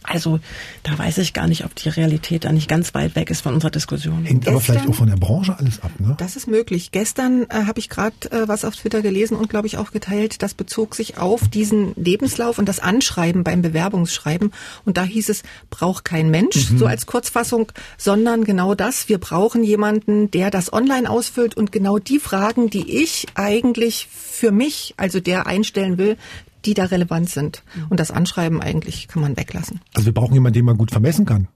also 0.02 0.40
da 0.82 0.98
weiß 0.98 1.18
ich 1.18 1.32
gar 1.32 1.46
nicht, 1.46 1.64
ob 1.64 1.74
die 1.74 1.88
Realität 1.88 2.44
da 2.44 2.52
nicht 2.52 2.68
ganz 2.68 2.94
weit 2.94 3.14
weg 3.16 3.30
ist 3.30 3.40
von 3.40 3.54
unserer 3.54 3.70
Diskussion. 3.70 4.24
Hängt 4.24 4.44
Gestern, 4.44 4.54
aber 4.54 4.60
vielleicht 4.60 4.88
auch 4.88 4.94
von 4.94 5.08
der 5.08 5.16
Branche 5.16 5.58
alles 5.58 5.82
ab, 5.82 5.90
ne? 5.98 6.14
Das 6.18 6.36
ist 6.36 6.46
möglich. 6.46 6.90
Gestern 6.92 7.44
äh, 7.44 7.64
habe 7.66 7.78
ich 7.78 7.88
gerade 7.88 8.14
äh, 8.30 8.48
was 8.48 8.64
auf 8.64 8.76
Twitter 8.76 9.02
gelesen 9.02 9.36
und 9.36 9.48
glaube 9.48 9.66
ich 9.66 9.78
auch 9.78 9.92
geteilt. 9.92 10.42
Das 10.42 10.54
bezog 10.54 10.94
sich 10.94 11.18
auf 11.18 11.48
diesen 11.48 11.94
Lebenslauf 11.96 12.58
und 12.58 12.68
das 12.68 12.80
Anschreiben 12.80 13.44
beim 13.44 13.62
Bewerbungsschreiben. 13.62 14.52
Und 14.84 14.96
da 14.96 15.04
hieß 15.04 15.28
es, 15.28 15.42
braucht 15.70 16.04
kein 16.04 16.30
Mensch, 16.30 16.70
mhm. 16.70 16.78
so 16.78 16.86
als 16.86 17.06
Kurzfassung, 17.06 17.70
sondern 17.96 18.44
genau 18.44 18.74
das. 18.74 19.08
Wir 19.08 19.18
brauchen 19.18 19.64
jemanden, 19.64 20.30
der 20.30 20.50
das 20.50 20.72
online 20.72 21.08
ausfüllt 21.08 21.56
und 21.56 21.72
genau 21.72 21.98
die 21.98 22.18
Fragen, 22.18 22.70
die 22.70 23.02
ich 23.02 23.26
eigentlich 23.34 24.08
für 24.10 24.50
mich, 24.50 24.94
also 24.96 25.20
der 25.20 25.46
einstellen 25.46 25.98
will, 25.98 26.16
die 26.64 26.74
da 26.74 26.84
relevant 26.86 27.30
sind. 27.30 27.62
Und 27.88 28.00
das 28.00 28.10
Anschreiben 28.10 28.60
eigentlich 28.60 29.08
kann 29.08 29.22
man 29.22 29.36
weglassen. 29.36 29.80
Also 29.94 30.06
wir 30.06 30.14
brauchen 30.14 30.34
jemanden, 30.34 30.54
den 30.54 30.64
man 30.64 30.78
gut 30.78 30.90
vermessen 30.90 31.24
kann. 31.24 31.48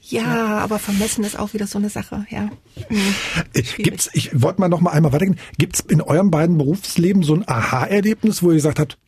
Ja, 0.00 0.22
ja, 0.22 0.58
aber 0.58 0.78
vermessen 0.78 1.24
ist 1.24 1.38
auch 1.38 1.52
wieder 1.52 1.66
so 1.66 1.78
eine 1.78 1.90
Sache, 1.90 2.26
ja. 2.30 2.50
Hm, 2.88 3.62
gibt's, 3.78 4.08
ich 4.12 4.40
wollte 4.40 4.60
mal 4.60 4.68
noch 4.68 4.80
mal 4.80 4.92
einmal 4.92 5.12
weitergehen. 5.12 5.38
Gibt's 5.58 5.80
in 5.80 6.00
eurem 6.00 6.30
beiden 6.30 6.58
Berufsleben 6.58 7.22
so 7.22 7.34
ein 7.34 7.46
Aha-Erlebnis, 7.46 8.42
wo 8.42 8.50
ihr 8.50 8.56
gesagt 8.56 8.78
habt, 8.78 8.98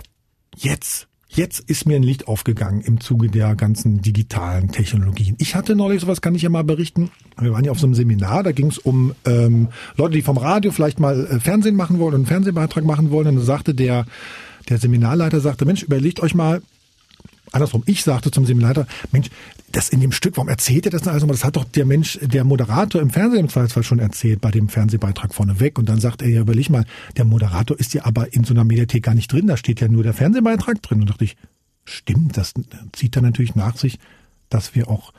jetzt, 0.57 1.07
jetzt 1.29 1.61
ist 1.61 1.87
mir 1.87 1.97
ein 1.97 2.03
Licht 2.03 2.27
aufgegangen 2.27 2.81
im 2.81 3.01
Zuge 3.01 3.29
der 3.29 3.55
ganzen 3.55 4.03
digitalen 4.03 4.73
Technologien. 4.73 5.37
Ich 5.39 5.55
hatte 5.55 5.77
neulich 5.77 6.01
sowas, 6.01 6.21
kann 6.21 6.35
ich 6.35 6.43
ja 6.43 6.51
mal 6.51 6.65
berichten. 6.65 7.11
Wir 7.39 7.53
waren 7.53 7.65
ja 7.65 7.71
auf 7.71 7.79
so 7.79 7.87
einem 7.87 7.95
Seminar, 7.95 8.43
da 8.43 8.53
ging 8.53 8.67
es 8.67 8.79
um 8.79 9.15
ähm, 9.25 9.69
Leute, 9.97 10.15
die 10.15 10.23
vom 10.23 10.39
Radio 10.39 10.73
vielleicht 10.73 10.99
mal 10.99 11.27
äh, 11.27 11.41
Fernsehen 11.41 11.77
machen 11.77 12.01
wollen, 12.01 12.17
einen 12.17 12.27
Fernsehbeitrag 12.27 12.85
machen 12.85 13.11
wollen. 13.11 13.29
Und 13.29 13.37
da 13.37 13.43
sagte 13.43 13.75
der 13.75 14.07
der 14.69 14.79
Seminarleiter 14.79 15.41
sagte, 15.41 15.65
Mensch, 15.65 15.83
überlegt 15.83 16.21
euch 16.21 16.35
mal, 16.35 16.63
andersrum, 17.53 17.83
ich 17.87 18.03
sagte 18.03 18.31
zum 18.31 18.47
Seminarleiter, 18.47 18.87
Mensch, 19.13 19.29
das 19.73 19.91
in 19.91 20.01
dem 20.01 20.13
Stück, 20.13 20.37
warum 20.37 20.49
erzählt 20.49 20.87
ihr 20.87 20.91
das 20.91 21.03
denn 21.03 21.11
alles 21.11 21.23
nochmal? 21.23 21.37
Das 21.37 21.45
hat 21.45 21.57
doch 21.57 21.65
der 21.65 21.85
Mensch, 21.85 22.19
der 22.23 22.45
Moderator 22.45 23.01
im 23.01 23.11
Fernsehen 23.11 23.41
im 23.41 23.49
Zweifelsfall 23.49 23.83
schon 23.83 23.99
erzählt, 23.99 24.41
bei 24.41 24.51
dem 24.51 24.69
Fernsehbeitrag 24.69 25.35
vorneweg. 25.35 25.79
Und 25.79 25.89
dann 25.89 26.01
sagt 26.01 26.23
er, 26.23 26.29
ja, 26.29 26.41
überleg 26.41 26.71
mal, 26.71 26.87
der 27.17 27.25
Moderator 27.25 27.79
ist 27.79 27.95
ja 27.95 28.05
aber 28.05 28.33
in 28.33 28.45
so 28.45 28.55
einer 28.55 28.65
Mediathek 28.65 29.03
gar 29.03 29.15
nicht 29.15 29.33
drin, 29.33 29.47
da 29.47 29.57
steht 29.57 29.81
ja 29.81 29.89
nur 29.89 30.03
der 30.03 30.15
Fernsehbeitrag 30.15 30.83
drin. 30.83 31.01
Und 31.01 31.11
dachte 31.11 31.25
ich, 31.25 31.37
stimmt, 31.85 32.37
das 32.37 32.55
zieht 32.93 33.17
dann 33.17 33.25
natürlich 33.25 33.55
nach 33.55 33.77
sich, 33.77 33.99
dass 34.49 34.75
wir 34.75 34.89
auch 34.89 35.13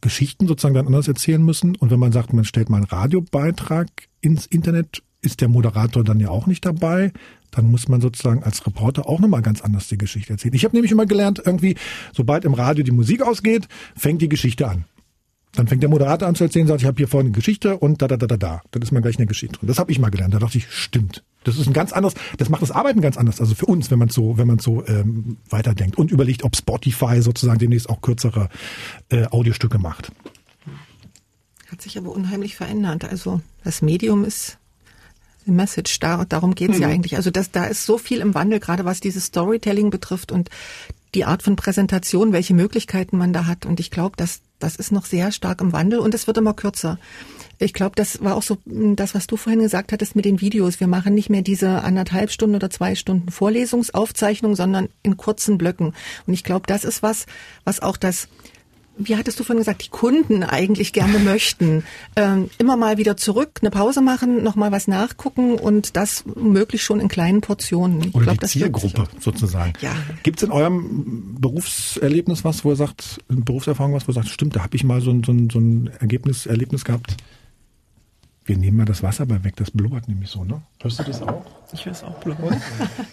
Geschichten 0.00 0.46
sozusagen 0.46 0.74
dann 0.74 0.86
anders 0.86 1.08
erzählen 1.08 1.42
müssen. 1.42 1.76
Und 1.76 1.90
wenn 1.90 2.00
man 2.00 2.12
sagt, 2.12 2.32
man 2.32 2.44
stellt 2.44 2.68
mal 2.68 2.78
einen 2.78 2.86
Radiobeitrag 2.86 3.88
ins 4.20 4.46
Internet, 4.46 5.02
ist 5.22 5.40
der 5.40 5.48
Moderator 5.48 6.04
dann 6.04 6.20
ja 6.20 6.28
auch 6.28 6.46
nicht 6.46 6.64
dabei 6.64 7.12
dann 7.56 7.70
muss 7.70 7.88
man 7.88 8.00
sozusagen 8.02 8.42
als 8.42 8.66
Reporter 8.66 9.08
auch 9.08 9.18
nochmal 9.18 9.40
ganz 9.40 9.62
anders 9.62 9.88
die 9.88 9.96
Geschichte 9.96 10.34
erzählen. 10.34 10.54
Ich 10.54 10.64
habe 10.64 10.76
nämlich 10.76 10.92
immer 10.92 11.06
gelernt, 11.06 11.42
irgendwie, 11.44 11.76
sobald 12.12 12.44
im 12.44 12.52
Radio 12.52 12.84
die 12.84 12.92
Musik 12.92 13.22
ausgeht, 13.22 13.66
fängt 13.96 14.20
die 14.20 14.28
Geschichte 14.28 14.68
an. 14.68 14.84
Dann 15.54 15.66
fängt 15.66 15.82
der 15.82 15.88
Moderator 15.88 16.28
an 16.28 16.34
zu 16.34 16.44
erzählen, 16.44 16.66
sagt, 16.66 16.82
ich 16.82 16.86
habe 16.86 16.98
hier 16.98 17.08
vorne 17.08 17.28
eine 17.28 17.34
Geschichte 17.34 17.78
und 17.78 18.02
da, 18.02 18.08
da, 18.08 18.18
da, 18.18 18.26
da, 18.26 18.36
da. 18.36 18.62
Dann 18.72 18.82
ist 18.82 18.92
man 18.92 19.00
gleich 19.00 19.16
eine 19.16 19.26
Geschichte 19.26 19.58
drin. 19.58 19.68
Das 19.68 19.78
habe 19.78 19.90
ich 19.90 19.98
mal 19.98 20.10
gelernt. 20.10 20.34
Da 20.34 20.38
dachte 20.38 20.58
ich, 20.58 20.70
stimmt. 20.70 21.24
Das 21.44 21.56
ist 21.56 21.66
ein 21.66 21.72
ganz 21.72 21.94
anderes, 21.94 22.14
das 22.36 22.50
macht 22.50 22.60
das 22.60 22.72
Arbeiten 22.72 23.00
ganz 23.00 23.16
anders. 23.16 23.40
Also 23.40 23.54
für 23.54 23.64
uns, 23.64 23.90
wenn 23.90 23.98
man 23.98 24.10
so, 24.10 24.36
wenn 24.36 24.46
man 24.46 24.58
so 24.58 24.86
ähm, 24.86 25.38
weiterdenkt 25.48 25.96
und 25.96 26.10
überlegt, 26.10 26.44
ob 26.44 26.56
Spotify 26.56 27.22
sozusagen 27.22 27.58
demnächst 27.58 27.88
auch 27.88 28.02
kürzere 28.02 28.50
äh, 29.08 29.24
Audiostücke 29.28 29.78
macht. 29.78 30.12
Hat 31.70 31.80
sich 31.80 31.96
aber 31.96 32.10
unheimlich 32.10 32.54
verändert. 32.54 33.06
Also 33.06 33.40
das 33.64 33.80
Medium 33.80 34.24
ist 34.24 34.58
Message, 35.54 35.98
da, 36.00 36.24
darum 36.24 36.54
geht's 36.54 36.76
mhm. 36.76 36.82
ja 36.82 36.88
eigentlich. 36.88 37.16
Also 37.16 37.30
das, 37.30 37.50
da 37.50 37.64
ist 37.64 37.86
so 37.86 37.98
viel 37.98 38.20
im 38.20 38.34
Wandel, 38.34 38.60
gerade 38.60 38.84
was 38.84 39.00
dieses 39.00 39.26
Storytelling 39.26 39.90
betrifft 39.90 40.32
und 40.32 40.50
die 41.14 41.24
Art 41.24 41.42
von 41.42 41.56
Präsentation, 41.56 42.32
welche 42.32 42.54
Möglichkeiten 42.54 43.16
man 43.16 43.32
da 43.32 43.46
hat. 43.46 43.64
Und 43.64 43.80
ich 43.80 43.90
glaube, 43.90 44.16
dass 44.16 44.42
das 44.58 44.76
ist 44.76 44.90
noch 44.90 45.04
sehr 45.04 45.32
stark 45.32 45.60
im 45.60 45.72
Wandel 45.72 45.98
und 45.98 46.14
es 46.14 46.26
wird 46.26 46.38
immer 46.38 46.54
kürzer. 46.54 46.98
Ich 47.58 47.72
glaube, 47.72 47.94
das 47.94 48.22
war 48.22 48.34
auch 48.34 48.42
so 48.42 48.58
hm, 48.66 48.96
das, 48.96 49.14
was 49.14 49.26
du 49.26 49.36
vorhin 49.36 49.60
gesagt 49.60 49.92
hattest 49.92 50.16
mit 50.16 50.24
den 50.24 50.40
Videos. 50.40 50.80
Wir 50.80 50.86
machen 50.86 51.14
nicht 51.14 51.30
mehr 51.30 51.42
diese 51.42 51.82
anderthalb 51.82 52.30
Stunden 52.30 52.56
oder 52.56 52.70
zwei 52.70 52.94
Stunden 52.94 53.30
Vorlesungsaufzeichnung, 53.30 54.56
sondern 54.56 54.88
in 55.02 55.16
kurzen 55.16 55.58
Blöcken. 55.58 55.94
Und 56.26 56.34
ich 56.34 56.44
glaube, 56.44 56.66
das 56.66 56.84
ist 56.84 57.02
was, 57.02 57.26
was 57.64 57.80
auch 57.80 57.96
das 57.96 58.28
wie 58.98 59.16
hattest 59.16 59.38
du 59.38 59.44
vorhin 59.44 59.60
gesagt, 59.60 59.84
die 59.84 59.90
Kunden 59.90 60.42
eigentlich 60.42 60.92
gerne 60.92 61.18
möchten. 61.18 61.84
Ähm, 62.16 62.50
immer 62.58 62.76
mal 62.76 62.98
wieder 62.98 63.16
zurück, 63.16 63.58
eine 63.60 63.70
Pause 63.70 64.00
machen, 64.00 64.42
nochmal 64.42 64.72
was 64.72 64.88
nachgucken 64.88 65.54
und 65.54 65.96
das 65.96 66.24
möglichst 66.34 66.86
schon 66.86 67.00
in 67.00 67.08
kleinen 67.08 67.40
Portionen. 67.40 68.00
Ich 68.00 68.14
Oder 68.14 68.24
glaub, 68.24 68.40
die 68.40 68.46
Zielgruppe 68.46 69.08
sozusagen. 69.20 69.72
Ja. 69.80 69.94
Gibt 70.22 70.38
es 70.38 70.44
in 70.44 70.52
eurem 70.52 71.36
Berufserlebnis 71.38 72.44
was, 72.44 72.64
wo 72.64 72.70
ihr 72.70 72.76
sagt, 72.76 73.18
in 73.28 73.44
Berufserfahrung 73.44 73.92
was, 73.92 74.06
wo 74.08 74.12
ihr 74.12 74.14
sagt, 74.14 74.28
stimmt, 74.28 74.56
da 74.56 74.62
habe 74.62 74.76
ich 74.76 74.84
mal 74.84 75.00
so 75.00 75.10
ein, 75.10 75.22
so 75.24 75.32
ein, 75.32 75.50
so 75.50 75.58
ein 75.58 75.90
Ergebnis, 76.00 76.46
Erlebnis 76.46 76.84
gehabt? 76.84 77.16
Wir 78.46 78.56
nehmen 78.56 78.76
mal 78.76 78.84
das 78.84 79.02
Wasser 79.02 79.26
bei 79.26 79.42
weg, 79.42 79.56
das 79.56 79.72
blubbert 79.72 80.06
nämlich 80.06 80.30
so, 80.30 80.44
ne? 80.44 80.62
Hörst 80.80 81.00
du 81.00 81.02
das 81.02 81.20
auch? 81.20 81.44
Ich 81.72 81.84
höre 81.84 81.92
es 81.92 82.04
auch 82.04 82.14
blubbern. 82.20 82.62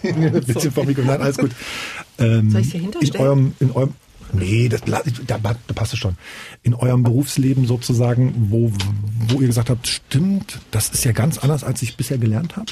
Ein 0.04 0.32
bisschen 0.32 0.72
vom 0.72 0.86
Mikro, 0.86 1.02
nein, 1.02 1.22
alles 1.22 1.38
gut. 1.38 1.52
Ähm, 2.20 2.52
Soll 2.52 2.62
ich 2.62 2.72
hier 2.72 2.82
hinterstellen? 2.82 3.16
In 3.16 3.28
eurem, 3.28 3.54
in 3.60 3.72
eurem, 3.72 3.94
Nee, 4.34 4.70
das, 4.70 4.82
da, 4.82 5.38
da 5.38 5.56
passt 5.74 5.94
es 5.94 6.00
schon. 6.00 6.18
In 6.64 6.74
eurem 6.74 7.04
Berufsleben 7.04 7.66
sozusagen, 7.66 8.48
wo, 8.50 8.72
wo 9.28 9.42
ihr 9.42 9.48
gesagt 9.48 9.70
habt, 9.70 9.88
stimmt, 9.88 10.60
das 10.72 10.90
ist 10.90 11.06
ja 11.06 11.12
ganz 11.12 11.38
anders, 11.38 11.64
als 11.64 11.82
ich 11.82 11.96
bisher 11.96 12.18
gelernt 12.18 12.58
habe? 12.58 12.72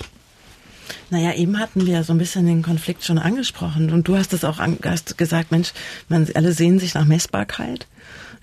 Naja, 1.10 1.34
eben 1.34 1.60
hatten 1.60 1.86
wir 1.86 2.04
so 2.04 2.14
ein 2.14 2.18
bisschen 2.18 2.46
den 2.46 2.62
Konflikt 2.62 3.04
schon 3.04 3.18
angesprochen. 3.18 3.92
Und 3.92 4.08
du 4.08 4.18
hast 4.18 4.34
es 4.34 4.44
auch 4.44 4.60
an, 4.60 4.78
hast 4.84 5.18
gesagt, 5.18 5.52
Mensch, 5.52 5.74
man, 6.10 6.28
alle 6.36 6.54
sehen 6.54 6.80
sich 6.80 6.94
nach 6.94 7.06
Messbarkeit. 7.06 7.88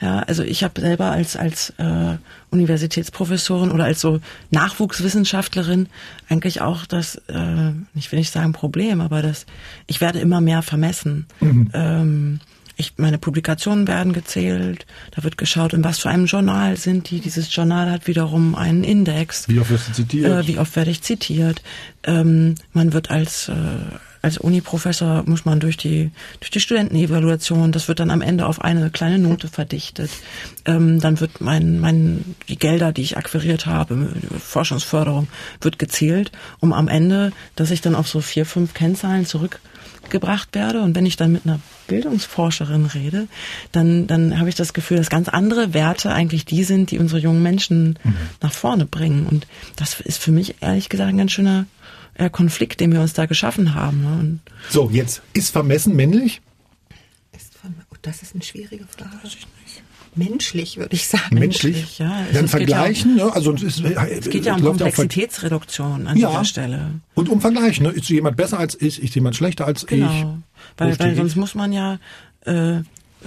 Ja, 0.00 0.20
also 0.20 0.44
ich 0.44 0.62
habe 0.62 0.81
selber 0.81 1.11
als 1.11 1.35
als 1.35 1.70
äh, 1.78 2.16
Universitätsprofessorin 2.50 3.72
oder 3.72 3.85
als 3.85 4.00
so 4.00 4.20
Nachwuchswissenschaftlerin 4.50 5.88
eigentlich 6.28 6.61
auch 6.61 6.87
das, 6.87 7.16
äh, 7.26 7.72
ich 7.94 8.12
will 8.12 8.20
nicht 8.20 8.33
sagen 8.33 8.52
Problem, 8.52 9.00
aber 9.00 9.22
das, 9.22 9.44
ich 9.88 10.00
werde 10.00 10.20
immer 10.20 10.40
mehr 10.40 10.62
vermessen. 10.62 11.26
Mhm. 11.40 11.70
Ähm, 11.74 12.40
ich, 12.79 12.93
meine 12.97 13.19
Publikationen 13.19 13.88
werden 13.88 14.12
gezählt, 14.12 14.87
da 15.11 15.25
wird 15.25 15.37
geschaut, 15.37 15.73
in 15.73 15.83
was 15.83 15.99
für 15.99 16.11
einem 16.11 16.27
Journal 16.27 16.77
sind 16.77 17.11
die. 17.11 17.19
Dieses 17.19 17.55
Journal 17.55 17.91
hat 17.91 18.07
wiederum 18.07 18.55
einen 18.55 18.85
Index. 18.85 19.49
Wie 19.49 19.59
oft 19.59 19.71
wirst 19.71 19.88
du 19.88 19.93
zitiert? 19.95 20.45
Äh, 20.45 20.47
wie 20.47 20.59
oft 20.59 20.77
werde 20.77 20.93
ich 20.93 21.03
zitiert? 21.03 21.61
Ähm, 22.05 22.55
man 22.73 22.93
wird 22.93 23.11
als 23.11 23.49
äh, 23.49 23.53
als 24.22 24.38
Uni-Professor 24.38 25.24
muss 25.26 25.44
man 25.44 25.61
durch 25.61 25.76
die 25.76 26.11
durch 26.40 26.50
die 26.50 26.61
Studentenevaluation, 26.61 27.72
das 27.72 27.88
wird 27.88 28.00
dann 28.00 28.11
am 28.11 28.20
Ende 28.20 28.46
auf 28.46 28.61
eine 28.61 28.90
kleine 28.90 29.18
Note 29.18 29.48
verdichtet. 29.48 30.11
Ähm, 30.64 31.00
dann 31.00 31.20
wird 31.20 31.40
mein 31.40 31.81
mein 31.81 32.37
die 32.48 32.59
Gelder, 32.59 32.92
die 32.92 33.02
ich 33.02 33.16
akquiriert 33.16 33.66
habe, 33.66 34.11
Forschungsförderung, 34.38 35.28
wird 35.61 35.78
gezählt, 35.78 36.33
um 36.61 36.72
am 36.72 36.88
Ende, 36.88 37.33
dass 37.57 37.70
ich 37.70 37.81
dann 37.81 37.94
auf 37.94 38.09
so 38.09 38.20
vier 38.20 38.46
fünf 38.46 38.74
Kennzahlen 38.74 39.26
zurück 39.26 39.61
gebracht 40.11 40.54
werde. 40.54 40.81
Und 40.81 40.94
wenn 40.94 41.07
ich 41.07 41.16
dann 41.16 41.33
mit 41.33 41.44
einer 41.44 41.61
Bildungsforscherin 41.87 42.87
rede, 42.87 43.28
dann, 43.72 44.07
dann 44.07 44.38
habe 44.38 44.48
ich 44.48 44.54
das 44.54 44.72
Gefühl, 44.72 44.96
dass 44.96 45.11
ganz 45.11 45.28
andere 45.28 45.74
Werte 45.74 46.12
eigentlich 46.12 46.44
die 46.44 46.64
sind, 46.64 46.90
die 46.90 46.98
unsere 46.98 47.20
jungen 47.20 47.42
Menschen 47.42 47.98
mhm. 48.02 48.16
nach 48.40 48.52
vorne 48.52 48.87
bringen. 48.87 49.26
Und 49.26 49.46
das 49.76 50.00
ist 50.00 50.18
für 50.18 50.33
mich 50.33 50.57
ehrlich 50.61 50.88
gesagt 50.88 51.11
ein 51.11 51.18
ganz 51.18 51.33
schöner 51.33 51.66
äh, 52.18 52.28
Konflikt, 52.31 52.81
den 52.81 52.92
wir 52.92 53.00
uns 53.00 53.14
da 53.14 53.26
geschaffen 53.26 53.74
haben. 53.74 54.02
Ne? 54.02 54.18
Und 54.18 54.40
so, 54.68 54.90
jetzt 54.90 55.22
ist 55.33 55.50
vermessen 55.50 55.96
männlich? 55.96 56.42
Ist 57.35 57.54
vermessen, 57.54 57.87
oh, 57.90 57.96
das 58.02 58.22
ist 58.22 58.35
eine 58.35 58.44
schwierige 58.44 58.85
Frage. 58.87 59.16
Weiß 59.22 59.35
ich 59.35 59.46
nicht 59.64 59.83
menschlich, 60.18 60.76
würde 60.76 60.94
ich 60.94 61.07
sagen. 61.07 61.38
Menschlich? 61.38 61.76
menschlich 61.76 61.98
ja. 61.98 62.26
Dann 62.33 62.48
vergleichen, 62.48 63.16
ja 63.16 63.24
um, 63.24 63.31
ne? 63.31 63.37
also 63.37 63.54
es, 63.54 63.62
ist, 63.62 63.81
es 63.85 64.28
geht 64.28 64.44
ja 64.44 64.57
um 64.57 64.62
Komplexitätsreduktion 64.62 66.07
an 66.07 66.16
ja. 66.16 66.28
dieser 66.28 66.44
Stelle. 66.44 67.00
Und 67.14 67.28
um 67.28 67.40
Vergleichen. 67.40 67.87
Ne? 67.87 67.92
Ist 67.92 68.09
jemand 68.09 68.37
besser 68.37 68.59
als 68.59 68.81
ich, 68.81 69.02
ist 69.02 69.14
jemand 69.14 69.37
schlechter 69.37 69.66
als 69.66 69.87
genau. 69.87 70.11
ich? 70.11 70.26
Weil, 70.76 70.98
weil 70.98 71.16
sonst 71.16 71.37
muss 71.37 71.54
man 71.54 71.72
ja 71.72 71.98
äh, 72.44 72.81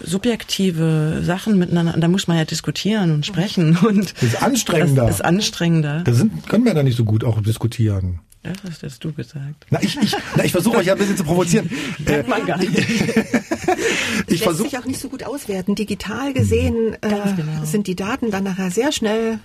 subjektive 0.04 1.22
Sachen 1.24 1.58
miteinander, 1.58 1.94
da 1.98 2.08
muss 2.08 2.28
man 2.28 2.38
ja 2.38 2.46
diskutieren 2.46 3.12
und 3.12 3.26
sprechen 3.26 3.78
und 3.78 4.14
das 4.16 4.24
ist 4.24 4.44
anstrengender. 4.44 5.06
Das 5.06 5.16
ist 5.16 5.26
anstrengender. 5.26 6.02
Da 6.04 6.14
sind, 6.14 6.48
können 6.48 6.66
wir 6.66 6.74
da 6.74 6.84
nicht 6.84 6.98
so 6.98 7.06
gut 7.06 7.24
auch 7.24 7.42
diskutieren. 7.42 8.20
Ja, 8.44 8.54
das 8.64 8.82
hast 8.82 9.04
du 9.04 9.14
gesagt. 9.14 9.68
Na, 9.70 9.82
ich, 9.84 9.96
ich, 10.02 10.16
na, 10.36 10.44
ich 10.44 10.52
versuche 10.52 10.78
euch 10.78 10.88
ja 10.88 10.94
ein 10.94 11.00
bisschen 11.00 11.18
zu 11.18 11.24
provozieren. 11.24 11.70
Merkt 12.00 12.28
man 12.28 12.46
gar 12.46 12.58
nicht. 12.58 12.76
ich 14.28 14.42
versuche 14.42 14.70
sich 14.70 14.80
auch 14.80 14.86
nicht 14.86 15.00
so 15.00 15.10
gut 15.10 15.24
auswerten. 15.24 15.76
Digital 15.76 16.34
gesehen 16.34 16.96
äh, 17.02 17.10
genau. 17.36 17.64
sind 17.64 17.86
die 17.86 17.96
Daten 17.96 18.32
dann 18.32 18.44
nachher 18.44 18.72
sehr 18.72 18.92
schnell 18.92 19.40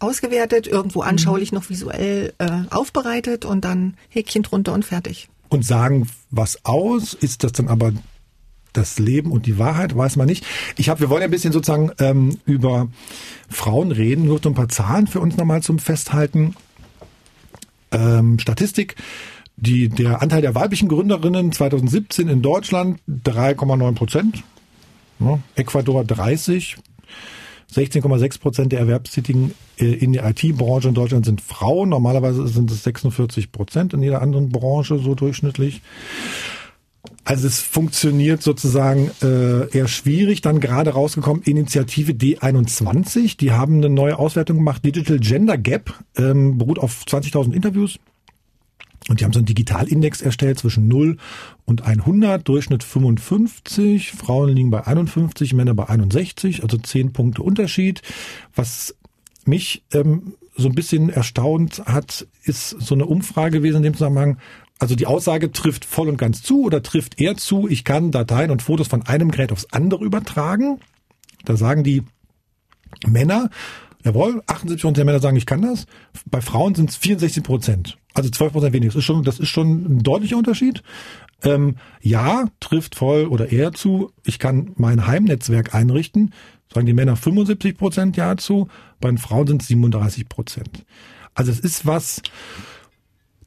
ausgewertet, 0.00 0.66
irgendwo 0.66 1.00
mhm. 1.02 1.08
anschaulich 1.08 1.52
noch 1.52 1.70
visuell 1.70 2.34
äh, 2.36 2.50
aufbereitet 2.70 3.46
und 3.46 3.64
dann 3.64 3.94
Häkchen 4.10 4.42
drunter 4.42 4.74
und 4.74 4.84
fertig. 4.84 5.28
Und 5.48 5.64
sagen 5.64 6.08
was 6.30 6.62
aus? 6.66 7.14
Ist 7.14 7.42
das 7.42 7.52
dann 7.52 7.68
aber 7.68 7.92
das 8.74 8.98
Leben 8.98 9.32
und 9.32 9.46
die 9.46 9.56
Wahrheit? 9.56 9.96
Weiß 9.96 10.16
man 10.16 10.26
nicht. 10.26 10.44
Ich 10.76 10.90
habe, 10.90 11.00
wir 11.00 11.08
wollen 11.08 11.22
ja 11.22 11.28
ein 11.28 11.30
bisschen 11.30 11.52
sozusagen 11.52 11.90
ähm, 12.00 12.38
über 12.44 12.88
Frauen 13.48 13.92
reden. 13.92 14.26
Nur 14.26 14.40
so 14.42 14.50
ein 14.50 14.54
paar 14.54 14.68
Zahlen 14.68 15.06
für 15.06 15.20
uns 15.20 15.38
nochmal 15.38 15.62
zum 15.62 15.78
Festhalten 15.78 16.54
ähm, 17.92 18.38
Statistik. 18.38 18.96
Die, 19.56 19.88
der 19.88 20.20
Anteil 20.20 20.42
der 20.42 20.54
weiblichen 20.54 20.88
Gründerinnen 20.88 21.50
2017 21.50 22.28
in 22.28 22.42
Deutschland 22.42 23.00
3,9 23.08 23.94
Prozent. 23.94 24.44
Ja, 25.18 25.38
Ecuador 25.54 26.04
30. 26.04 26.76
16,6 27.74 28.40
Prozent 28.40 28.72
der 28.72 28.80
Erwerbstätigen 28.80 29.52
äh, 29.78 29.86
in 29.86 30.12
der 30.12 30.28
IT-Branche 30.28 30.88
in 30.88 30.94
Deutschland 30.94 31.24
sind 31.26 31.40
Frauen. 31.40 31.88
Normalerweise 31.88 32.46
sind 32.46 32.70
es 32.70 32.84
46 32.84 33.50
Prozent 33.50 33.92
in 33.92 34.02
jeder 34.02 34.22
anderen 34.22 34.50
Branche 34.50 34.98
so 34.98 35.14
durchschnittlich. 35.14 35.82
Also 37.26 37.48
es 37.48 37.60
funktioniert 37.60 38.40
sozusagen 38.40 39.10
äh, 39.20 39.68
eher 39.76 39.88
schwierig. 39.88 40.42
Dann 40.42 40.60
gerade 40.60 40.90
rausgekommen 40.90 41.42
Initiative 41.42 42.12
D21. 42.12 43.36
Die 43.36 43.50
haben 43.50 43.78
eine 43.78 43.88
neue 43.88 44.16
Auswertung 44.20 44.58
gemacht. 44.58 44.84
Digital 44.84 45.18
Gender 45.18 45.58
Gap 45.58 45.92
ähm, 46.16 46.56
beruht 46.56 46.78
auf 46.78 47.02
20.000 47.04 47.52
Interviews. 47.52 47.98
Und 49.08 49.18
die 49.18 49.24
haben 49.24 49.32
so 49.32 49.40
einen 49.40 49.46
Digitalindex 49.46 50.22
erstellt 50.22 50.60
zwischen 50.60 50.86
0 50.86 51.16
und 51.64 51.82
100, 51.82 52.46
Durchschnitt 52.46 52.84
55, 52.84 54.12
Frauen 54.12 54.50
liegen 54.50 54.70
bei 54.70 54.86
51, 54.86 55.52
Männer 55.52 55.74
bei 55.74 55.88
61, 55.88 56.62
also 56.62 56.76
10 56.76 57.12
Punkte 57.12 57.42
Unterschied. 57.42 58.02
Was 58.54 58.94
mich 59.44 59.82
ähm, 59.92 60.34
so 60.56 60.68
ein 60.68 60.74
bisschen 60.76 61.08
erstaunt 61.08 61.82
hat, 61.86 62.26
ist 62.44 62.70
so 62.70 62.94
eine 62.94 63.06
Umfrage 63.06 63.58
gewesen 63.58 63.78
in 63.78 63.82
dem 63.82 63.94
Zusammenhang, 63.94 64.38
also 64.78 64.94
die 64.94 65.06
Aussage 65.06 65.52
trifft 65.52 65.84
voll 65.84 66.08
und 66.08 66.18
ganz 66.18 66.42
zu 66.42 66.62
oder 66.62 66.82
trifft 66.82 67.20
eher 67.20 67.36
zu, 67.36 67.66
ich 67.68 67.84
kann 67.84 68.10
Dateien 68.10 68.50
und 68.50 68.62
Fotos 68.62 68.88
von 68.88 69.02
einem 69.02 69.30
Gerät 69.30 69.52
aufs 69.52 69.66
andere 69.72 70.04
übertragen. 70.04 70.80
Da 71.44 71.56
sagen 71.56 71.82
die 71.82 72.02
Männer, 73.06 73.50
jawohl, 74.04 74.42
78 74.46 74.82
Prozent 74.82 74.96
der 74.98 75.04
Männer 75.04 75.20
sagen, 75.20 75.36
ich 75.36 75.46
kann 75.46 75.62
das. 75.62 75.86
Bei 76.26 76.40
Frauen 76.40 76.74
sind 76.74 76.90
es 76.90 76.96
64 76.96 77.42
Prozent. 77.42 77.98
Also 78.14 78.30
12 78.30 78.52
Prozent 78.52 78.72
weniger. 78.74 78.90
Das 78.90 78.96
ist 78.96 79.04
schon, 79.04 79.22
das 79.22 79.38
ist 79.38 79.48
schon 79.48 79.96
ein 79.96 80.02
deutlicher 80.02 80.36
Unterschied. 80.36 80.82
Ähm, 81.42 81.76
ja, 82.00 82.46
trifft 82.60 82.94
voll 82.94 83.26
oder 83.26 83.52
eher 83.52 83.72
zu, 83.72 84.12
ich 84.24 84.38
kann 84.38 84.72
mein 84.76 85.06
Heimnetzwerk 85.06 85.74
einrichten. 85.74 86.32
Sagen 86.72 86.86
die 86.86 86.94
Männer 86.94 87.16
75 87.16 87.76
Prozent 87.76 88.16
ja 88.16 88.36
zu, 88.36 88.68
bei 89.00 89.08
den 89.08 89.18
Frauen 89.18 89.46
sind 89.46 89.62
es 89.62 89.68
37 89.68 90.28
Prozent. 90.28 90.84
Also 91.34 91.52
es 91.52 91.60
ist 91.60 91.86
was, 91.86 92.22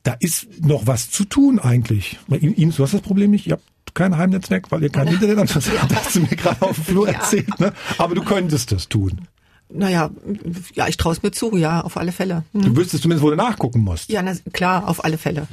da 0.10 0.16
ist 0.20 0.48
noch 0.66 0.88
was 0.88 1.12
zu 1.12 1.24
tun 1.24 1.60
eigentlich. 1.60 2.18
Ihnen, 2.32 2.74
du 2.76 2.84
hast 2.84 2.96
das 2.96 3.02
Problem 3.02 3.30
nicht, 3.30 3.46
ihr 3.46 3.54
habt 3.54 3.94
kein 3.94 4.18
Heimnetzwerk, 4.18 4.72
weil 4.72 4.82
ihr 4.82 4.90
kein 4.90 5.08
Internet 5.08 5.38
habt. 5.38 5.56
Das 5.56 5.70
hast 5.96 6.16
du 6.16 6.22
mir 6.22 6.30
gerade 6.30 6.60
auf 6.64 6.76
dem 6.78 6.84
Flur 6.84 7.08
ja. 7.08 7.14
erzählt. 7.14 7.60
Ne? 7.60 7.74
Aber 8.00 8.16
du 8.16 8.24
könntest 8.24 8.72
das 8.72 8.90
tun. 8.90 9.28
Naja, 9.72 10.10
ja, 10.74 10.88
ich 10.88 10.98
traue 10.98 11.14
es 11.14 11.22
mir 11.22 11.30
zu, 11.30 11.56
ja, 11.56 11.82
auf 11.82 11.96
alle 11.96 12.12
Fälle. 12.12 12.44
Hm. 12.54 12.62
Du 12.64 12.76
wüsstest 12.76 13.04
zumindest, 13.04 13.24
wo 13.24 13.30
du 13.30 13.36
nachgucken 13.36 13.82
musst. 13.82 14.10
Ja, 14.10 14.24
na, 14.24 14.34
klar, 14.52 14.88
auf 14.88 15.06
alle 15.06 15.20
Fälle. 15.20 15.48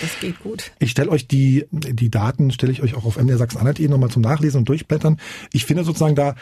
Das 0.00 0.18
geht 0.18 0.42
gut. 0.42 0.72
Ich 0.80 0.90
stelle 0.90 1.10
euch 1.10 1.28
die, 1.28 1.66
die 1.70 2.10
Daten, 2.10 2.50
stelle 2.50 2.72
ich 2.72 2.82
euch 2.82 2.96
auch 2.96 3.04
auf 3.04 3.18
MDR 3.18 3.38
Sachsen-Anhalt 3.38 3.78
nochmal 3.78 4.10
zum 4.10 4.22
Nachlesen 4.22 4.58
und 4.58 4.68
Durchblättern. 4.68 5.20
Ich 5.52 5.64
finde 5.64 5.84
sozusagen 5.84 6.16
da 6.16 6.34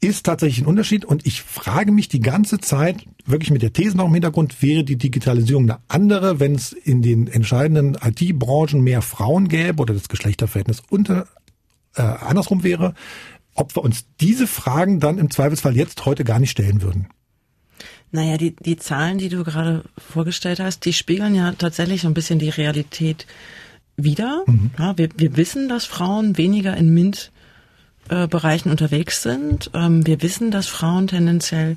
ist 0.00 0.26
tatsächlich 0.26 0.64
ein 0.64 0.68
Unterschied 0.68 1.04
und 1.04 1.26
ich 1.26 1.42
frage 1.42 1.90
mich 1.90 2.08
die 2.08 2.20
ganze 2.20 2.58
Zeit, 2.58 3.06
wirklich 3.24 3.50
mit 3.50 3.62
der 3.62 3.72
These 3.72 3.96
noch 3.96 4.06
im 4.06 4.12
Hintergrund, 4.12 4.62
wäre 4.62 4.84
die 4.84 4.96
Digitalisierung 4.96 5.64
eine 5.64 5.80
andere, 5.88 6.38
wenn 6.38 6.54
es 6.54 6.72
in 6.72 7.02
den 7.02 7.26
entscheidenden 7.26 7.96
IT-Branchen 8.02 8.80
mehr 8.82 9.02
Frauen 9.02 9.48
gäbe 9.48 9.82
oder 9.82 9.94
das 9.94 10.08
Geschlechterverhältnis 10.08 10.82
unter, 10.90 11.26
äh, 11.94 12.02
andersrum 12.02 12.62
wäre, 12.62 12.94
ob 13.54 13.74
wir 13.74 13.82
uns 13.82 14.04
diese 14.20 14.46
Fragen 14.46 15.00
dann 15.00 15.18
im 15.18 15.30
Zweifelsfall 15.30 15.76
jetzt 15.76 16.04
heute 16.04 16.24
gar 16.24 16.38
nicht 16.38 16.50
stellen 16.50 16.82
würden. 16.82 17.08
Naja, 18.12 18.36
die, 18.36 18.54
die 18.54 18.76
Zahlen, 18.76 19.18
die 19.18 19.28
du 19.28 19.44
gerade 19.44 19.82
vorgestellt 19.98 20.60
hast, 20.60 20.84
die 20.84 20.92
spiegeln 20.92 21.34
ja 21.34 21.52
tatsächlich 21.52 22.02
so 22.02 22.08
ein 22.08 22.14
bisschen 22.14 22.38
die 22.38 22.50
Realität 22.50 23.26
wider. 23.96 24.44
Mhm. 24.46 24.70
Ja, 24.78 24.96
wir, 24.96 25.08
wir 25.16 25.36
wissen, 25.36 25.68
dass 25.68 25.84
Frauen 25.86 26.36
weniger 26.36 26.76
in 26.76 26.92
MINT 26.92 27.32
äh, 28.08 28.26
Bereichen 28.26 28.70
unterwegs 28.70 29.22
sind. 29.22 29.70
Ähm, 29.74 30.06
wir 30.06 30.22
wissen, 30.22 30.50
dass 30.50 30.66
Frauen 30.66 31.06
tendenziell 31.06 31.76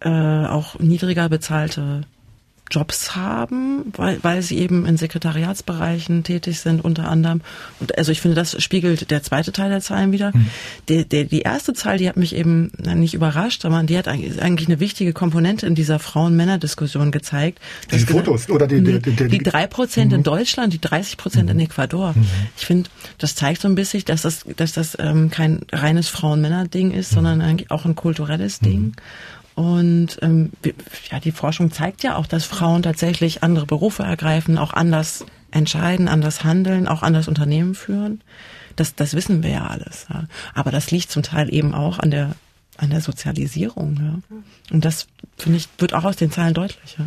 äh, 0.00 0.08
auch 0.08 0.78
niedriger 0.78 1.28
bezahlte 1.28 2.02
Jobs 2.72 3.14
haben, 3.14 3.92
weil, 3.96 4.18
weil 4.22 4.42
sie 4.42 4.58
eben 4.58 4.86
in 4.86 4.96
Sekretariatsbereichen 4.96 6.24
tätig 6.24 6.60
sind 6.60 6.82
unter 6.82 7.08
anderem. 7.08 7.42
Und 7.80 7.98
also 7.98 8.10
ich 8.12 8.20
finde, 8.20 8.34
das 8.34 8.60
spiegelt 8.62 9.10
der 9.10 9.22
zweite 9.22 9.52
Teil 9.52 9.68
der 9.68 9.80
Zahlen 9.80 10.10
wieder. 10.10 10.32
Mhm. 10.34 10.46
Der, 10.88 11.04
der, 11.04 11.24
die 11.24 11.42
erste 11.42 11.74
Zahl, 11.74 11.98
die 11.98 12.08
hat 12.08 12.16
mich 12.16 12.34
eben 12.34 12.72
nicht 12.94 13.14
überrascht, 13.14 13.64
aber 13.64 13.82
die 13.82 13.98
hat 13.98 14.08
eigentlich 14.08 14.68
eine 14.68 14.80
wichtige 14.80 15.12
Komponente 15.12 15.66
in 15.66 15.74
dieser 15.74 15.98
Frauen-Männer-Diskussion 15.98 17.12
gezeigt. 17.12 17.60
Die 17.90 17.98
Fotos 17.98 18.48
oder 18.48 18.66
die, 18.66 18.82
die, 18.82 18.98
die, 19.00 19.28
die 19.28 19.38
drei 19.38 19.66
Prozent 19.66 20.12
mhm. 20.12 20.18
in 20.18 20.22
Deutschland, 20.22 20.72
die 20.72 20.80
30 20.80 21.18
Prozent 21.18 21.44
mhm. 21.44 21.60
in 21.60 21.66
Ecuador. 21.66 22.14
Mhm. 22.16 22.26
Ich 22.56 22.64
finde, 22.64 22.88
das 23.18 23.34
zeigt 23.34 23.60
so 23.60 23.68
ein 23.68 23.74
bisschen, 23.74 24.04
dass 24.06 24.22
das, 24.22 24.44
dass 24.56 24.72
das 24.72 24.96
ähm, 24.98 25.30
kein 25.30 25.60
reines 25.70 26.08
Frauen-Männer-Ding 26.08 26.90
ist, 26.92 27.12
mhm. 27.12 27.14
sondern 27.16 27.40
eigentlich 27.42 27.70
auch 27.70 27.84
ein 27.84 27.94
kulturelles 27.94 28.60
Ding. 28.60 28.94
Und 29.54 30.18
ähm, 30.22 30.50
ja, 31.10 31.20
die 31.20 31.32
Forschung 31.32 31.70
zeigt 31.72 32.02
ja 32.02 32.16
auch, 32.16 32.26
dass 32.26 32.44
Frauen 32.44 32.82
tatsächlich 32.82 33.42
andere 33.42 33.66
Berufe 33.66 34.02
ergreifen, 34.02 34.58
auch 34.58 34.72
anders 34.72 35.26
entscheiden, 35.50 36.08
anders 36.08 36.44
handeln, 36.44 36.88
auch 36.88 37.02
anders 37.02 37.28
Unternehmen 37.28 37.74
führen. 37.74 38.22
Das, 38.76 38.94
das 38.94 39.14
wissen 39.14 39.42
wir 39.42 39.50
ja 39.50 39.66
alles. 39.66 40.06
Ja. 40.08 40.24
Aber 40.54 40.70
das 40.70 40.90
liegt 40.90 41.10
zum 41.10 41.22
Teil 41.22 41.52
eben 41.52 41.74
auch 41.74 41.98
an 41.98 42.10
der 42.10 42.34
an 42.78 42.88
der 42.88 43.02
Sozialisierung. 43.02 43.98
Ja. 44.00 44.36
Und 44.70 44.84
das 44.84 45.06
finde 45.36 45.58
ich 45.58 45.68
wird 45.78 45.92
auch 45.92 46.04
aus 46.04 46.16
den 46.16 46.30
Zahlen 46.30 46.54
deutlich. 46.54 46.96
Ja. 46.98 47.06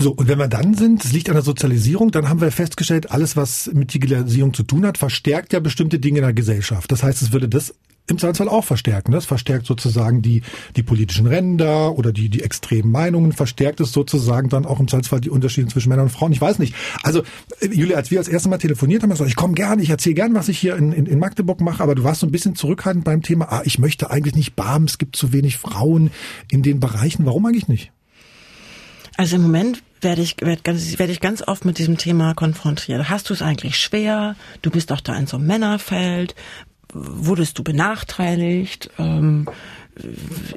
So, 0.00 0.12
und 0.12 0.28
wenn 0.28 0.38
wir 0.38 0.46
dann 0.46 0.74
sind, 0.74 1.04
es 1.04 1.12
liegt 1.12 1.28
an 1.28 1.34
der 1.34 1.42
Sozialisierung, 1.42 2.12
dann 2.12 2.28
haben 2.28 2.40
wir 2.40 2.52
festgestellt, 2.52 3.10
alles, 3.10 3.36
was 3.36 3.68
mit 3.74 3.92
Digitalisierung 3.92 4.54
zu 4.54 4.62
tun 4.62 4.86
hat, 4.86 4.96
verstärkt 4.96 5.52
ja 5.52 5.58
bestimmte 5.58 5.98
Dinge 5.98 6.18
in 6.18 6.24
der 6.24 6.34
Gesellschaft. 6.34 6.92
Das 6.92 7.02
heißt, 7.02 7.20
es 7.20 7.32
würde 7.32 7.48
das 7.48 7.74
im 8.08 8.18
Zweifelsfall 8.18 8.48
auch 8.48 8.64
verstärken. 8.64 9.12
Das 9.12 9.26
verstärkt 9.26 9.66
sozusagen 9.66 10.22
die, 10.22 10.42
die 10.76 10.82
politischen 10.82 11.26
Ränder 11.26 11.96
oder 11.96 12.12
die, 12.12 12.28
die 12.28 12.42
extremen 12.42 12.90
Meinungen, 12.90 13.32
verstärkt 13.32 13.80
es 13.80 13.92
sozusagen 13.92 14.48
dann 14.48 14.66
auch 14.66 14.80
im 14.80 14.88
Zweifelsfall 14.88 15.20
die 15.20 15.30
Unterschiede 15.30 15.68
zwischen 15.68 15.90
Männern 15.90 16.06
und 16.06 16.12
Frauen. 16.12 16.32
Ich 16.32 16.40
weiß 16.40 16.58
nicht. 16.58 16.74
Also, 17.02 17.22
äh, 17.60 17.68
Julia, 17.68 17.96
als 17.96 18.10
wir 18.10 18.18
als 18.18 18.28
erstes 18.28 18.50
Mal 18.50 18.58
telefoniert 18.58 19.02
haben, 19.02 19.10
gesagt, 19.10 19.30
ich 19.30 19.36
komme 19.36 19.54
gerne, 19.54 19.82
ich 19.82 19.90
erzähle 19.90 20.14
gern, 20.14 20.34
was 20.34 20.48
ich 20.48 20.58
hier 20.58 20.76
in, 20.76 20.92
in, 20.92 21.06
in 21.06 21.18
Magdeburg 21.18 21.60
mache, 21.60 21.82
aber 21.82 21.94
du 21.94 22.04
warst 22.04 22.20
so 22.20 22.26
ein 22.26 22.32
bisschen 22.32 22.54
zurückhaltend 22.54 23.04
beim 23.04 23.22
Thema, 23.22 23.46
ah, 23.50 23.62
ich 23.64 23.78
möchte 23.78 24.10
eigentlich 24.10 24.34
nicht 24.34 24.56
BAM, 24.56 24.84
es 24.84 24.98
gibt 24.98 25.16
zu 25.16 25.32
wenig 25.32 25.58
Frauen 25.58 26.10
in 26.50 26.62
den 26.62 26.80
Bereichen. 26.80 27.26
Warum 27.26 27.46
eigentlich 27.46 27.68
nicht? 27.68 27.92
Also 29.16 29.34
im 29.34 29.42
Moment 29.42 29.82
werde 30.00 30.22
ich, 30.22 30.36
werde, 30.40 30.62
ganz, 30.62 30.98
werde 30.98 31.12
ich 31.12 31.20
ganz 31.20 31.42
oft 31.42 31.64
mit 31.64 31.78
diesem 31.78 31.98
Thema 31.98 32.34
konfrontiert. 32.34 33.08
Hast 33.10 33.28
du 33.28 33.34
es 33.34 33.42
eigentlich 33.42 33.76
schwer? 33.76 34.36
Du 34.62 34.70
bist 34.70 34.92
doch 34.92 35.00
da 35.00 35.16
in 35.16 35.26
so 35.26 35.36
einem 35.36 35.46
Männerfeld. 35.46 36.36
Wurdest 36.92 37.58
du 37.58 37.64
benachteiligt? 37.64 38.90
Ähm, 38.98 39.48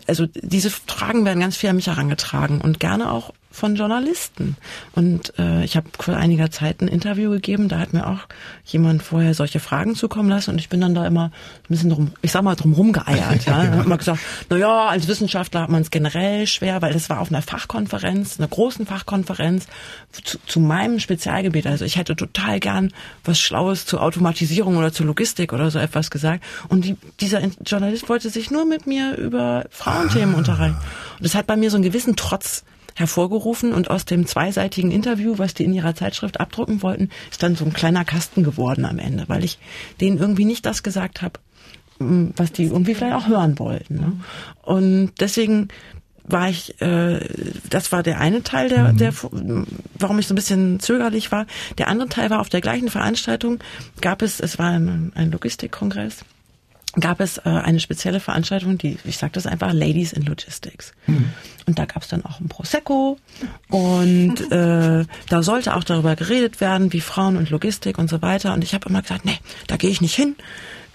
also 0.07 0.27
diese 0.33 0.69
Fragen 0.69 1.25
werden 1.25 1.39
ganz 1.39 1.57
viel 1.57 1.69
an 1.69 1.75
mich 1.75 1.87
herangetragen 1.87 2.61
und 2.61 2.79
gerne 2.79 3.11
auch 3.11 3.33
von 3.51 3.75
Journalisten. 3.75 4.55
Und 4.93 5.37
äh, 5.37 5.63
ich 5.63 5.75
habe 5.75 5.87
vor 5.99 6.15
einiger 6.15 6.49
Zeit 6.51 6.81
ein 6.81 6.87
Interview 6.87 7.29
gegeben, 7.31 7.67
da 7.67 7.79
hat 7.79 7.93
mir 7.93 8.07
auch 8.07 8.19
jemand 8.65 9.03
vorher 9.03 9.33
solche 9.33 9.59
Fragen 9.59 9.95
zukommen 9.95 10.29
lassen 10.29 10.51
und 10.51 10.59
ich 10.59 10.69
bin 10.69 10.81
dann 10.81 10.95
da 10.95 11.05
immer 11.05 11.25
ein 11.25 11.67
bisschen 11.67 11.89
drum, 11.89 12.11
ich 12.21 12.31
sag 12.31 12.43
mal, 12.43 12.55
drum 12.55 12.73
rumgeeiert. 12.73 13.45
ja. 13.45 13.63
ja. 13.63 13.81
immer 13.81 13.97
gesagt, 13.97 14.19
na 14.49 14.57
ja, 14.57 14.87
als 14.87 15.07
Wissenschaftler 15.07 15.61
hat 15.61 15.69
man 15.69 15.81
es 15.81 15.91
generell 15.91 16.47
schwer, 16.47 16.81
weil 16.81 16.93
das 16.93 17.09
war 17.09 17.19
auf 17.19 17.29
einer 17.29 17.41
Fachkonferenz, 17.41 18.39
einer 18.39 18.47
großen 18.47 18.85
Fachkonferenz 18.85 19.67
zu, 20.11 20.39
zu 20.45 20.59
meinem 20.59 20.99
Spezialgebiet. 20.99 21.67
Also 21.67 21.85
ich 21.85 21.97
hätte 21.97 22.15
total 22.15 22.59
gern 22.59 22.91
was 23.23 23.39
Schlaues 23.39 23.85
zur 23.85 24.01
Automatisierung 24.01 24.77
oder 24.77 24.93
zur 24.93 25.05
Logistik 25.05 25.53
oder 25.53 25.69
so 25.71 25.79
etwas 25.79 26.09
gesagt. 26.09 26.43
Und 26.69 26.85
die, 26.85 26.95
dieser 27.19 27.41
Journalist 27.65 28.07
wollte 28.09 28.29
sich 28.29 28.49
nur 28.49 28.65
mit 28.65 28.87
mir 28.87 29.17
über 29.17 29.65
Frauenthemen 29.69 30.35
unterhalten. 30.35 30.77
Und 31.17 31.25
das 31.25 31.35
hat 31.35 31.47
bei 31.47 31.57
mir 31.57 31.69
so 31.69 31.77
einen 31.77 31.83
gewissen 31.83 32.15
Trotz 32.15 32.63
hervorgerufen 33.01 33.73
und 33.73 33.89
aus 33.89 34.05
dem 34.05 34.25
zweiseitigen 34.25 34.91
Interview, 34.91 35.37
was 35.37 35.53
die 35.53 35.65
in 35.65 35.73
ihrer 35.73 35.95
Zeitschrift 35.95 36.39
abdrucken 36.39 36.81
wollten, 36.81 37.09
ist 37.29 37.43
dann 37.43 37.55
so 37.55 37.65
ein 37.65 37.73
kleiner 37.73 38.05
Kasten 38.05 38.43
geworden 38.43 38.85
am 38.85 38.99
Ende, 38.99 39.25
weil 39.27 39.43
ich 39.43 39.59
denen 39.99 40.17
irgendwie 40.17 40.45
nicht 40.45 40.65
das 40.65 40.83
gesagt 40.83 41.21
habe, 41.21 41.39
mm, 41.99 42.29
was 42.35 42.51
die 42.51 42.65
irgendwie 42.65 42.95
vielleicht 42.95 43.15
auch 43.15 43.27
hören 43.27 43.59
wollten. 43.59 43.95
Ne? 43.95 44.13
Und 44.61 45.11
deswegen 45.19 45.67
war 46.23 46.49
ich, 46.49 46.79
äh, 46.81 47.19
das 47.69 47.91
war 47.91 48.03
der 48.03 48.19
eine 48.19 48.43
Teil, 48.43 48.69
der, 48.69 48.93
mhm. 48.93 48.97
der, 48.97 49.13
warum 49.97 50.19
ich 50.19 50.27
so 50.27 50.33
ein 50.33 50.35
bisschen 50.35 50.79
zögerlich 50.79 51.31
war. 51.31 51.47
Der 51.77 51.87
andere 51.87 52.09
Teil 52.09 52.29
war 52.29 52.39
auf 52.39 52.49
der 52.49 52.61
gleichen 52.61 52.89
Veranstaltung, 52.89 53.59
gab 53.99 54.21
es, 54.21 54.39
es 54.39 54.59
war 54.59 54.69
ein, 54.69 55.11
ein 55.15 55.31
Logistikkongress 55.31 56.23
gab 56.99 57.21
es 57.21 57.37
äh, 57.37 57.41
eine 57.49 57.79
spezielle 57.79 58.19
Veranstaltung, 58.19 58.77
die, 58.77 58.97
ich 59.05 59.17
sage 59.17 59.33
das 59.33 59.45
einfach, 59.45 59.71
Ladies 59.73 60.11
in 60.11 60.23
Logistics. 60.23 60.93
Mhm. 61.07 61.29
Und 61.65 61.79
da 61.79 61.85
gab 61.85 62.03
es 62.03 62.09
dann 62.09 62.25
auch 62.25 62.39
ein 62.39 62.49
Prosecco 62.49 63.17
und 63.69 64.41
äh, 64.51 65.05
da 65.29 65.43
sollte 65.43 65.75
auch 65.75 65.83
darüber 65.83 66.15
geredet 66.15 66.59
werden, 66.59 66.91
wie 66.91 67.01
Frauen 67.01 67.37
und 67.37 67.49
Logistik 67.49 67.97
und 67.97 68.09
so 68.09 68.21
weiter. 68.21 68.53
Und 68.53 68.63
ich 68.63 68.73
habe 68.73 68.89
immer 68.89 69.01
gesagt, 69.01 69.25
nee, 69.25 69.39
da 69.67 69.77
gehe 69.77 69.89
ich 69.89 70.01
nicht 70.01 70.15
hin. 70.15 70.35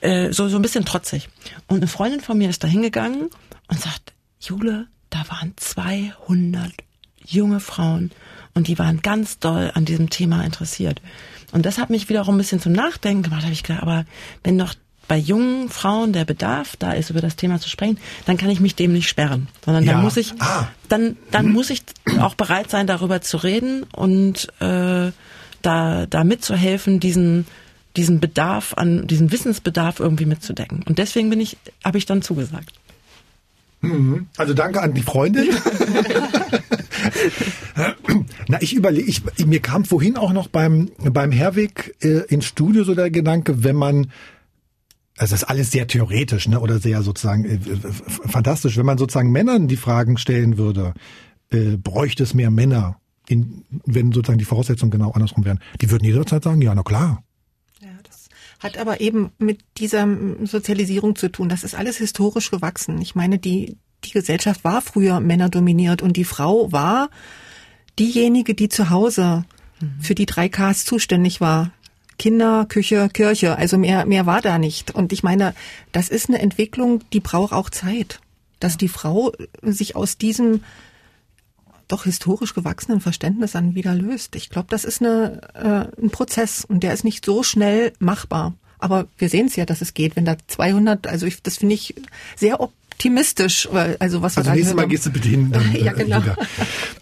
Äh, 0.02 0.32
so, 0.32 0.48
so 0.48 0.56
ein 0.56 0.62
bisschen 0.62 0.84
trotzig. 0.84 1.28
Und 1.66 1.78
eine 1.78 1.86
Freundin 1.86 2.20
von 2.20 2.36
mir 2.36 2.50
ist 2.50 2.62
da 2.62 2.68
hingegangen 2.68 3.30
und 3.68 3.80
sagt, 3.80 4.12
Jule, 4.40 4.88
da 5.10 5.24
waren 5.28 5.54
200 5.56 6.72
junge 7.24 7.60
Frauen 7.60 8.10
und 8.54 8.68
die 8.68 8.78
waren 8.78 9.02
ganz 9.02 9.38
doll 9.38 9.70
an 9.74 9.84
diesem 9.84 10.10
Thema 10.10 10.44
interessiert. 10.44 11.00
Und 11.52 11.64
das 11.64 11.78
hat 11.78 11.90
mich 11.90 12.08
wiederum 12.08 12.34
ein 12.34 12.38
bisschen 12.38 12.60
zum 12.60 12.72
Nachdenken 12.72 13.22
gemacht. 13.22 13.40
Da 13.40 13.46
habe 13.46 13.54
ich 13.54 13.62
gedacht, 13.62 13.82
aber 13.82 14.04
wenn 14.44 14.58
doch 14.58 14.74
bei 15.08 15.16
jungen 15.16 15.68
Frauen 15.68 16.12
der 16.12 16.24
Bedarf 16.24 16.76
da 16.76 16.92
ist, 16.92 17.10
über 17.10 17.20
das 17.20 17.36
Thema 17.36 17.60
zu 17.60 17.68
sprechen, 17.68 17.98
dann 18.24 18.36
kann 18.36 18.50
ich 18.50 18.60
mich 18.60 18.74
dem 18.74 18.92
nicht 18.92 19.08
sperren, 19.08 19.48
sondern 19.64 19.84
ja. 19.84 19.92
dann 19.92 20.02
muss 20.02 20.16
ich, 20.16 20.34
ah. 20.40 20.68
dann, 20.88 21.16
dann 21.30 21.46
mhm. 21.46 21.52
muss 21.52 21.70
ich 21.70 21.82
auch 22.20 22.34
bereit 22.34 22.70
sein, 22.70 22.86
darüber 22.86 23.20
zu 23.20 23.36
reden 23.36 23.84
und 23.84 24.48
äh, 24.60 25.12
da, 25.62 26.06
da 26.06 26.24
mitzuhelfen, 26.24 27.00
diesen 27.00 27.46
diesen 27.96 28.20
Bedarf 28.20 28.74
an, 28.74 29.06
diesen 29.06 29.32
Wissensbedarf 29.32 30.00
irgendwie 30.00 30.26
mitzudecken. 30.26 30.82
Und 30.86 30.98
deswegen 30.98 31.30
bin 31.30 31.40
ich, 31.40 31.56
habe 31.82 31.96
ich 31.98 32.04
dann 32.06 32.20
zugesagt. 32.22 32.72
Mhm. 33.80 34.26
Also 34.36 34.54
danke 34.54 34.82
an 34.82 34.94
die 34.94 35.02
Freundin. 35.02 35.48
Na, 38.48 38.60
ich 38.60 38.74
überlege, 38.74 39.08
ich, 39.08 39.22
mir 39.46 39.60
kam 39.60 39.84
vorhin 39.84 40.16
auch 40.16 40.32
noch 40.32 40.48
beim, 40.48 40.90
beim 40.98 41.30
Herwig 41.32 41.94
äh, 42.00 42.24
ins 42.28 42.46
Studio 42.46 42.84
so 42.84 42.94
der 42.94 43.10
Gedanke, 43.10 43.64
wenn 43.64 43.76
man 43.76 44.10
also 45.16 45.32
das 45.32 45.42
ist 45.42 45.48
alles 45.48 45.70
sehr 45.70 45.86
theoretisch, 45.86 46.48
ne? 46.48 46.60
Oder 46.60 46.78
sehr 46.78 47.02
sozusagen 47.02 47.44
äh, 47.44 47.58
fantastisch. 48.28 48.76
Wenn 48.76 48.86
man 48.86 48.98
sozusagen 48.98 49.30
Männern 49.32 49.66
die 49.66 49.76
Fragen 49.76 50.18
stellen 50.18 50.58
würde, 50.58 50.92
äh, 51.50 51.76
bräuchte 51.76 52.22
es 52.22 52.34
mehr 52.34 52.50
Männer, 52.50 52.98
in, 53.28 53.64
wenn 53.84 54.12
sozusagen 54.12 54.38
die 54.38 54.44
Voraussetzungen 54.44 54.90
genau 54.90 55.12
andersrum 55.12 55.44
wären, 55.44 55.60
die 55.80 55.90
würden 55.90 56.04
jederzeit 56.04 56.44
sagen, 56.44 56.60
ja, 56.60 56.74
na 56.74 56.82
klar. 56.82 57.22
Ja, 57.80 57.88
das 58.02 58.28
hat 58.58 58.78
aber 58.78 59.00
eben 59.00 59.30
mit 59.38 59.60
dieser 59.78 60.06
Sozialisierung 60.44 61.16
zu 61.16 61.30
tun. 61.30 61.48
Das 61.48 61.64
ist 61.64 61.74
alles 61.74 61.96
historisch 61.96 62.50
gewachsen. 62.50 63.00
Ich 63.00 63.14
meine, 63.14 63.38
die, 63.38 63.78
die 64.04 64.10
Gesellschaft 64.10 64.64
war 64.64 64.82
früher 64.82 65.20
männerdominiert 65.20 66.02
und 66.02 66.16
die 66.16 66.24
Frau 66.24 66.70
war 66.72 67.08
diejenige, 67.98 68.54
die 68.54 68.68
zu 68.68 68.90
Hause 68.90 69.44
mhm. 69.80 70.00
für 70.00 70.14
die 70.14 70.26
drei 70.26 70.48
Ks 70.48 70.84
zuständig 70.84 71.40
war. 71.40 71.70
Kinder, 72.18 72.66
Küche, 72.68 73.08
Kirche. 73.12 73.56
Also 73.56 73.78
mehr, 73.78 74.06
mehr 74.06 74.26
war 74.26 74.40
da 74.40 74.58
nicht. 74.58 74.94
Und 74.94 75.12
ich 75.12 75.22
meine, 75.22 75.54
das 75.92 76.08
ist 76.08 76.28
eine 76.28 76.40
Entwicklung, 76.40 77.02
die 77.12 77.20
braucht 77.20 77.52
auch 77.52 77.70
Zeit. 77.70 78.20
Dass 78.60 78.78
die 78.78 78.88
Frau 78.88 79.32
sich 79.62 79.96
aus 79.96 80.16
diesem 80.16 80.62
doch 81.88 82.04
historisch 82.04 82.54
gewachsenen 82.54 83.00
Verständnis 83.00 83.52
dann 83.52 83.74
wieder 83.74 83.94
löst. 83.94 84.34
Ich 84.34 84.50
glaube, 84.50 84.68
das 84.70 84.84
ist 84.84 85.00
eine, 85.00 85.40
äh, 85.54 86.02
ein 86.02 86.10
Prozess 86.10 86.64
und 86.64 86.82
der 86.82 86.92
ist 86.92 87.04
nicht 87.04 87.24
so 87.24 87.42
schnell 87.42 87.92
machbar. 87.98 88.54
Aber 88.78 89.06
wir 89.18 89.28
sehen 89.28 89.46
es 89.46 89.56
ja, 89.56 89.66
dass 89.66 89.80
es 89.80 89.94
geht. 89.94 90.16
Wenn 90.16 90.24
da 90.24 90.36
200, 90.46 91.06
also 91.06 91.26
ich, 91.26 91.42
das 91.42 91.58
finde 91.58 91.74
ich 91.74 91.94
sehr 92.34 92.60
optimistisch, 92.96 93.68
also 93.98 94.22
was 94.22 94.38
Also 94.38 94.50
nächstes 94.52 94.74
Mal 94.74 94.88
gehst 94.88 95.04
du 95.04 95.10
bitte 95.10 95.28
hin. 95.28 95.50
Dann, 95.52 95.74
ja, 95.74 95.92
genau. 95.92 96.22
Wieder. 96.22 96.36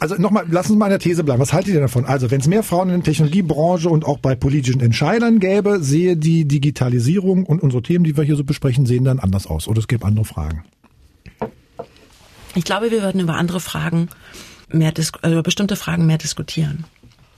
Also 0.01 0.17
nochmal, 0.17 0.45
lass 0.51 0.69
uns 0.69 0.77
mal 0.77 0.87
an 0.87 0.91
der 0.91 0.99
These 0.99 1.23
bleiben. 1.23 1.41
Was 1.41 1.53
haltet 1.53 1.73
ihr 1.73 1.81
davon? 1.81 2.05
Also 2.05 2.33
wenn 2.33 2.41
es 2.41 2.49
mehr 2.49 2.65
Frauen 2.65 2.89
in 2.89 2.97
der 2.97 3.05
Technologiebranche 3.05 3.89
und 3.89 4.05
auch 4.05 4.19
bei 4.19 4.35
politischen 4.35 4.81
Entscheidern 4.81 5.39
gäbe, 5.39 5.79
sehe 5.81 6.17
die 6.17 6.47
Digitalisierung 6.47 7.47
und 7.47 7.63
unsere 7.63 7.83
Themen, 7.83 8.05
die 8.05 8.17
wir 8.17 8.25
hier 8.25 8.35
so 8.35 8.43
besprechen, 8.43 8.87
sehen 8.87 9.05
dann 9.05 9.21
anders 9.21 9.47
aus. 9.47 9.69
Oder 9.69 9.79
es 9.79 9.87
gäbe 9.87 10.05
andere 10.05 10.25
Fragen. 10.25 10.65
Ich 12.57 12.65
glaube, 12.65 12.91
wir 12.91 13.03
würden 13.03 13.21
über 13.21 13.37
andere 13.37 13.61
Fragen 13.61 14.09
mehr, 14.69 14.93
also 14.97 15.35
über 15.35 15.43
bestimmte 15.43 15.77
Fragen 15.77 16.07
mehr 16.07 16.19
diskutieren. 16.19 16.85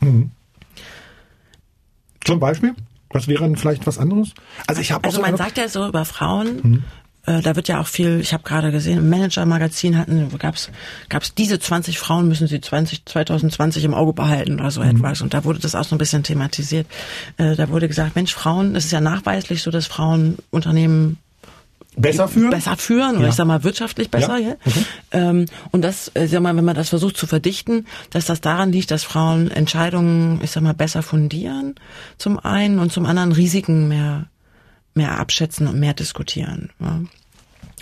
Mhm. 0.01 0.31
Zum 2.25 2.41
Beispiel? 2.41 2.75
Was 3.11 3.29
wäre 3.29 3.43
dann 3.43 3.57
vielleicht 3.57 3.87
was 3.87 3.99
anderes? 3.99 4.33
Also 4.67 4.81
ich 4.81 4.93
habe 4.93 5.05
Also 5.05 5.21
man 5.21 5.37
sagt 5.37 5.59
ja 5.59 5.69
so 5.69 5.87
über 5.87 6.05
Frauen, 6.05 6.61
mhm. 6.63 6.85
Äh, 7.27 7.43
da 7.43 7.57
wird 7.57 7.69
ja 7.69 7.81
auch 7.81 7.87
viel, 7.87 8.21
ich 8.21 8.33
habe 8.33 8.45
gerade 8.45 8.71
gesehen, 8.71 8.99
im 8.99 9.11
Manager-Magazin 9.11 9.99
hatten, 9.99 10.31
gab's 10.39 10.71
gab's 11.09 11.35
diese 11.35 11.59
20 11.59 11.99
Frauen 11.99 12.29
müssen 12.29 12.47
sie 12.47 12.61
20, 12.61 13.05
2020 13.05 13.85
im 13.85 13.95
Auge 13.95 14.13
behalten 14.13 14.61
oder 14.61 14.71
so 14.71 14.83
mhm. 14.83 14.91
etwas. 14.91 15.21
Und 15.21 15.35
da 15.35 15.45
wurde 15.45 15.59
das 15.59 15.75
auch 15.75 15.85
so 15.85 15.95
ein 15.95 15.99
bisschen 15.99 16.23
thematisiert. 16.23 16.87
Äh, 17.37 17.57
da 17.57 17.69
wurde 17.69 17.89
gesagt, 17.89 18.17
Mensch, 18.17 18.35
Frauen, 18.35 18.77
es 18.77 18.87
ist 18.87 18.93
ja 18.93 19.01
nachweislich 19.01 19.63
so, 19.63 19.71
dass 19.71 19.87
Frauen 19.87 20.39
Unternehmen 20.51 21.19
besser 21.97 22.29
führen, 22.29 22.51
besser 22.51 22.77
führen 22.77 23.17
oder 23.17 23.25
ja. 23.25 23.29
ich 23.31 23.35
sag 23.35 23.47
mal 23.47 23.65
wirtschaftlich 23.65 24.11
besser. 24.11 24.39
Ja. 24.39 24.49
ja? 24.51 24.57
Okay. 24.65 24.85
Ähm, 25.13 25.47
und 25.73 25.83
das, 25.83 26.11
äh, 26.15 26.27
sag 26.27 26.43
mal, 26.43 26.57
wenn 26.57 26.65
man 26.65 26.77
das 26.77 26.91
versucht 26.91 27.17
zu 27.17 27.27
verdichten, 27.27 27.87
dass 28.11 28.27
das 28.27 28.41
daran 28.41 28.71
liegt, 28.71 28.91
dass 28.91 29.03
Frauen 29.03 29.51
Entscheidungen, 29.51 30.41
ich 30.43 30.51
sag 30.51 30.63
mal, 30.63 30.75
besser 30.75 31.03
fundieren 31.03 31.75
zum 32.19 32.39
einen 32.39 32.79
und 32.79 32.93
zum 32.93 33.07
anderen 33.07 33.33
Risiken 33.33 33.89
mehr 33.89 34.27
mehr 34.97 35.19
abschätzen 35.19 35.67
und 35.67 35.79
mehr 35.79 35.95
diskutieren. 35.95 36.71
Ja. 36.81 37.03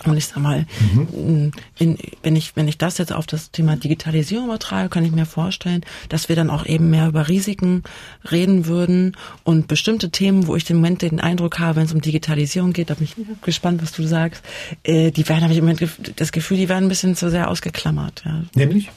Und 0.05 0.17
ich 0.17 0.27
sag 0.27 0.39
mal, 0.39 0.67
mhm. 0.81 1.53
in, 1.79 1.99
wenn 2.23 2.35
ich 2.35 2.57
wenn 2.57 2.67
ich 2.67 2.79
das 2.79 2.99
jetzt 2.99 3.13
auf 3.13 3.27
das 3.27 3.53
Thema 3.53 3.77
Digitalisierung 3.77 4.47
übertrage, 4.47 4.89
kann 4.89 5.05
ich 5.05 5.13
mir 5.13 5.25
vorstellen, 5.25 5.85
dass 6.09 6.29
wir 6.29 6.35
dann 6.35 6.51
auch 6.51 6.67
eben 6.67 6.91
mehr 6.91 7.07
über 7.07 7.29
Risiken 7.29 7.85
reden 8.31 8.67
würden 8.67 9.17
und 9.45 9.69
bestimmte 9.69 10.11
Themen, 10.11 10.49
wo 10.49 10.57
ich 10.57 10.69
im 10.69 10.77
Moment 10.77 11.03
den 11.03 11.21
Eindruck 11.21 11.61
habe, 11.61 11.77
wenn 11.77 11.87
es 11.87 11.93
um 11.93 12.01
Digitalisierung 12.01 12.73
geht, 12.73 12.91
da 12.91 12.95
bin 12.95 13.05
ich 13.05 13.15
gespannt, 13.43 13.83
was 13.83 13.93
du 13.93 14.03
sagst, 14.03 14.45
äh, 14.83 15.13
die 15.13 15.29
werden 15.29 15.43
habe 15.43 15.53
ich 15.53 15.61
im 15.61 15.65
Moment 15.65 15.89
das 16.17 16.33
Gefühl, 16.33 16.57
die 16.57 16.69
werden 16.69 16.87
ein 16.87 16.89
bisschen 16.89 17.15
zu 17.15 17.31
sehr 17.31 17.49
ausgeklammert. 17.49 18.25
Ja. 18.27 18.43
Nämlich? 18.55 18.91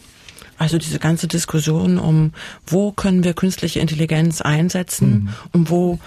Also 0.58 0.80
diese 0.80 0.98
ganze 0.98 1.28
Diskussion 1.28 2.00
um, 2.00 2.34
wo 2.66 2.92
können 2.92 3.24
wir 3.24 3.34
künstliche 3.34 3.80
Intelligenz 3.80 4.42
einsetzen 4.42 5.10
mhm. 5.10 5.30
und 5.54 5.70
wo 5.70 6.00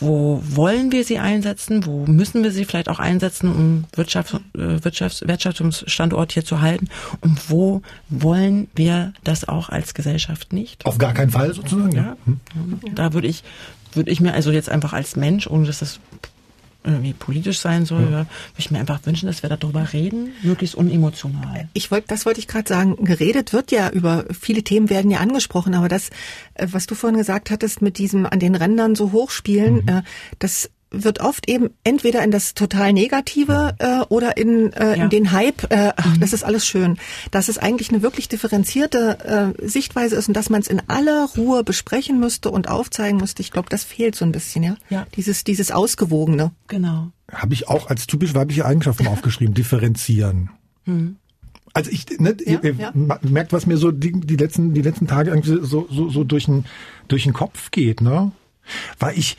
wo 0.00 0.42
wollen 0.44 0.92
wir 0.92 1.04
sie 1.04 1.18
einsetzen, 1.18 1.86
wo 1.86 2.06
müssen 2.06 2.42
wir 2.42 2.50
sie 2.50 2.64
vielleicht 2.64 2.88
auch 2.88 2.98
einsetzen, 2.98 3.50
um 3.50 3.84
Wirtschaft, 3.94 4.34
äh, 4.54 4.82
Wirtschafts, 4.82 5.26
Wirtschaftsstandort 5.26 6.32
hier 6.32 6.44
zu 6.44 6.60
halten 6.60 6.88
und 7.20 7.50
wo 7.50 7.82
wollen 8.08 8.68
wir 8.74 9.12
das 9.24 9.48
auch 9.48 9.68
als 9.68 9.94
Gesellschaft 9.94 10.52
nicht? 10.52 10.86
Auf 10.86 10.98
gar 10.98 11.12
keinen 11.12 11.30
Fall 11.30 11.52
sozusagen. 11.54 11.92
Ja. 11.92 12.16
Hm. 12.24 12.40
Da 12.94 13.12
würde 13.12 13.28
ich, 13.28 13.44
würde 13.92 14.10
ich 14.10 14.20
mir 14.20 14.32
also 14.32 14.50
jetzt 14.50 14.68
einfach 14.68 14.92
als 14.92 15.16
Mensch, 15.16 15.46
ohne 15.46 15.66
dass 15.66 15.80
das 15.80 16.00
irgendwie 16.84 17.12
politisch 17.12 17.58
sein 17.58 17.84
soll, 17.84 18.02
ja. 18.02 18.10
würde 18.10 18.26
ich 18.58 18.70
mir 18.70 18.78
einfach 18.78 19.00
wünschen, 19.04 19.26
dass 19.26 19.42
wir 19.42 19.50
darüber 19.50 19.92
reden, 19.92 20.32
möglichst 20.42 20.74
unemotional. 20.74 21.68
Ich 21.74 21.90
wollte, 21.90 22.08
das 22.08 22.26
wollte 22.26 22.40
ich 22.40 22.48
gerade 22.48 22.68
sagen. 22.68 22.96
Geredet 23.04 23.52
wird 23.52 23.70
ja 23.70 23.90
über 23.90 24.24
viele 24.38 24.62
Themen 24.62 24.88
werden 24.90 25.10
ja 25.10 25.18
angesprochen, 25.18 25.74
aber 25.74 25.88
das, 25.88 26.10
äh, 26.54 26.66
was 26.70 26.86
du 26.86 26.94
vorhin 26.94 27.18
gesagt 27.18 27.50
hattest, 27.50 27.82
mit 27.82 27.98
diesem 27.98 28.26
an 28.26 28.38
den 28.38 28.54
Rändern 28.54 28.94
so 28.94 29.12
hochspielen, 29.12 29.82
mhm. 29.82 29.88
Äh, 29.88 30.02
das 30.38 30.70
wird 30.90 31.20
oft 31.20 31.48
eben 31.48 31.70
entweder 31.84 32.22
in 32.22 32.30
das 32.30 32.54
total 32.54 32.92
Negative 32.92 33.74
äh, 33.78 34.00
oder 34.08 34.36
in, 34.36 34.72
äh, 34.72 34.96
ja. 34.96 35.04
in 35.04 35.10
den 35.10 35.32
Hype, 35.32 35.70
äh, 35.70 35.92
ach, 35.96 36.16
mhm. 36.16 36.20
das 36.20 36.32
ist 36.32 36.42
alles 36.42 36.66
schön. 36.66 36.98
Dass 37.30 37.48
es 37.48 37.58
eigentlich 37.58 37.90
eine 37.90 38.02
wirklich 38.02 38.28
differenzierte 38.28 39.54
äh, 39.60 39.66
Sichtweise 39.66 40.16
ist 40.16 40.28
und 40.28 40.34
dass 40.34 40.50
man 40.50 40.60
es 40.60 40.68
in 40.68 40.82
aller 40.88 41.28
Ruhe 41.36 41.62
besprechen 41.62 42.18
müsste 42.18 42.50
und 42.50 42.68
aufzeigen 42.68 43.18
müsste. 43.18 43.42
Ich 43.42 43.52
glaube, 43.52 43.68
das 43.68 43.84
fehlt 43.84 44.16
so 44.16 44.24
ein 44.24 44.32
bisschen, 44.32 44.62
ja. 44.62 44.76
ja. 44.90 45.06
Dieses, 45.16 45.44
dieses 45.44 45.70
Ausgewogene. 45.70 46.50
Genau. 46.66 47.12
Habe 47.32 47.54
ich 47.54 47.68
auch 47.68 47.88
als 47.88 48.06
typisch 48.06 48.34
weibliche 48.34 48.64
Eigenschaften 48.64 49.06
aufgeschrieben, 49.06 49.54
differenzieren. 49.54 50.50
Mhm. 50.86 51.16
Also 51.72 51.90
ich, 51.92 52.06
ne, 52.18 52.36
ja, 52.44 52.58
ihr, 52.62 52.74
ja. 52.74 52.92
merkt, 53.22 53.52
was 53.52 53.66
mir 53.66 53.76
so 53.76 53.92
die, 53.92 54.12
die 54.12 54.36
letzten, 54.36 54.74
die 54.74 54.82
letzten 54.82 55.06
Tage 55.06 55.30
irgendwie 55.30 55.64
so, 55.64 55.86
so, 55.88 56.08
so 56.08 56.24
durch 56.24 56.46
den, 56.46 56.64
durch 57.06 57.22
den 57.22 57.32
Kopf 57.32 57.70
geht, 57.70 58.00
ne? 58.00 58.32
Weil 58.98 59.16
ich, 59.16 59.36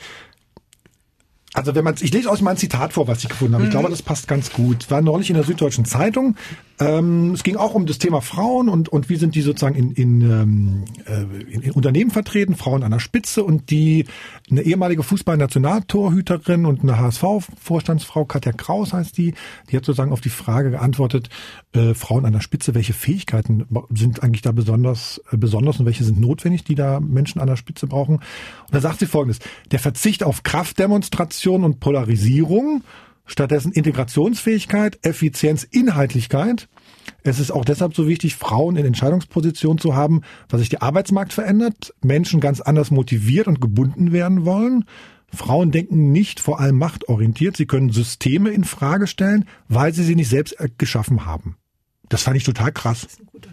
also 1.54 1.74
wenn 1.74 1.84
man, 1.84 1.94
ich 2.00 2.12
lese 2.12 2.30
euch 2.30 2.40
mal 2.40 2.52
ein 2.52 2.56
Zitat 2.56 2.92
vor, 2.92 3.08
was 3.08 3.22
ich 3.22 3.28
gefunden 3.28 3.54
habe. 3.54 3.64
Ich 3.64 3.68
mhm. 3.68 3.72
glaube, 3.72 3.90
das 3.90 4.02
passt 4.02 4.26
ganz 4.26 4.52
gut. 4.52 4.90
War 4.90 5.02
neulich 5.02 5.28
in 5.28 5.36
der 5.36 5.44
Süddeutschen 5.44 5.84
Zeitung. 5.84 6.36
Ähm, 6.82 7.32
es 7.32 7.42
ging 7.42 7.56
auch 7.56 7.74
um 7.74 7.86
das 7.86 7.98
Thema 7.98 8.20
Frauen 8.20 8.68
und, 8.68 8.88
und 8.88 9.08
wie 9.08 9.16
sind 9.16 9.34
die 9.34 9.42
sozusagen 9.42 9.74
in, 9.74 9.92
in, 9.92 10.20
ähm, 10.22 10.84
äh, 11.06 11.22
in, 11.52 11.62
in 11.62 11.70
Unternehmen 11.72 12.10
vertreten, 12.10 12.56
Frauen 12.56 12.82
an 12.82 12.90
der 12.90 12.98
Spitze 12.98 13.44
und 13.44 13.70
die 13.70 14.06
eine 14.50 14.62
ehemalige 14.62 15.02
Fußballnationaltorhüterin 15.02 16.66
und 16.66 16.82
eine 16.82 16.98
HSV-Vorstandsfrau, 16.98 18.24
Katja 18.24 18.52
Kraus 18.52 18.92
heißt 18.92 19.16
die, 19.16 19.34
die 19.70 19.76
hat 19.76 19.84
sozusagen 19.84 20.12
auf 20.12 20.20
die 20.20 20.30
Frage 20.30 20.70
geantwortet, 20.70 21.28
äh, 21.72 21.94
Frauen 21.94 22.24
an 22.24 22.32
der 22.32 22.40
Spitze, 22.40 22.74
welche 22.74 22.92
Fähigkeiten 22.92 23.66
sind 23.94 24.22
eigentlich 24.22 24.42
da 24.42 24.52
besonders, 24.52 25.22
äh, 25.30 25.36
besonders 25.36 25.78
und 25.78 25.86
welche 25.86 26.04
sind 26.04 26.20
notwendig, 26.20 26.64
die 26.64 26.74
da 26.74 27.00
Menschen 27.00 27.40
an 27.40 27.46
der 27.46 27.56
Spitze 27.56 27.86
brauchen. 27.86 28.16
Und 28.16 28.72
da 28.72 28.80
sagt 28.80 28.98
sie 29.00 29.06
folgendes, 29.06 29.38
der 29.70 29.78
Verzicht 29.78 30.22
auf 30.22 30.42
Kraftdemonstration 30.42 31.64
und 31.64 31.80
Polarisierung, 31.80 32.82
stattdessen 33.32 33.72
Integrationsfähigkeit, 33.72 34.98
Effizienz, 35.02 35.64
Inhaltlichkeit. 35.64 36.68
Es 37.22 37.40
ist 37.40 37.50
auch 37.50 37.64
deshalb 37.64 37.94
so 37.94 38.06
wichtig, 38.06 38.36
Frauen 38.36 38.76
in 38.76 38.86
Entscheidungspositionen 38.86 39.78
zu 39.78 39.96
haben, 39.96 40.22
weil 40.48 40.60
sich 40.60 40.68
der 40.68 40.82
Arbeitsmarkt 40.82 41.32
verändert, 41.32 41.94
Menschen 42.02 42.40
ganz 42.40 42.60
anders 42.60 42.90
motiviert 42.90 43.46
und 43.46 43.60
gebunden 43.60 44.12
werden 44.12 44.44
wollen. 44.44 44.84
Frauen 45.34 45.70
denken 45.70 46.12
nicht 46.12 46.40
vor 46.40 46.60
allem 46.60 46.76
machtorientiert, 46.76 47.56
sie 47.56 47.66
können 47.66 47.90
Systeme 47.90 48.50
in 48.50 48.64
Frage 48.64 49.06
stellen, 49.06 49.46
weil 49.68 49.94
sie 49.94 50.04
sie 50.04 50.14
nicht 50.14 50.28
selbst 50.28 50.60
äh, 50.60 50.68
geschaffen 50.76 51.24
haben. 51.24 51.56
Das 52.08 52.22
fand 52.22 52.36
ich 52.36 52.44
total 52.44 52.72
krass. 52.72 53.02
Das 53.02 53.12
ist 53.14 53.20
ein 53.20 53.26
guter. 53.26 53.48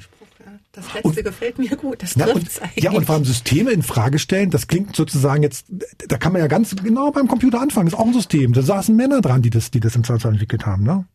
Das 0.71 0.93
letzte 0.93 1.07
und, 1.07 1.23
gefällt 1.23 1.57
mir 1.57 1.75
gut, 1.75 2.03
das 2.03 2.13
trifft's 2.13 2.59
eigentlich. 2.59 2.83
Ja, 2.83 2.91
und 2.91 3.05
vor 3.05 3.15
allem 3.15 3.25
Systeme 3.25 3.71
in 3.71 3.81
Frage 3.81 4.19
stellen, 4.19 4.51
das 4.51 4.67
klingt 4.67 4.95
sozusagen 4.95 5.41
jetzt, 5.41 5.65
da 6.07 6.17
kann 6.17 6.31
man 6.31 6.41
ja 6.41 6.47
ganz 6.47 6.75
genau 6.75 7.11
beim 7.11 7.27
Computer 7.27 7.59
anfangen, 7.59 7.87
das 7.87 7.93
ist 7.93 7.99
auch 7.99 8.05
ein 8.05 8.13
System. 8.13 8.53
Da 8.53 8.61
saßen 8.61 8.95
Männer 8.95 9.21
dran, 9.21 9.41
die 9.41 9.49
das, 9.49 9.71
die 9.71 9.79
das 9.79 9.95
im 9.95 10.03
Zweifel 10.03 10.31
entwickelt 10.31 10.67
haben, 10.67 10.83
ne? 10.83 11.05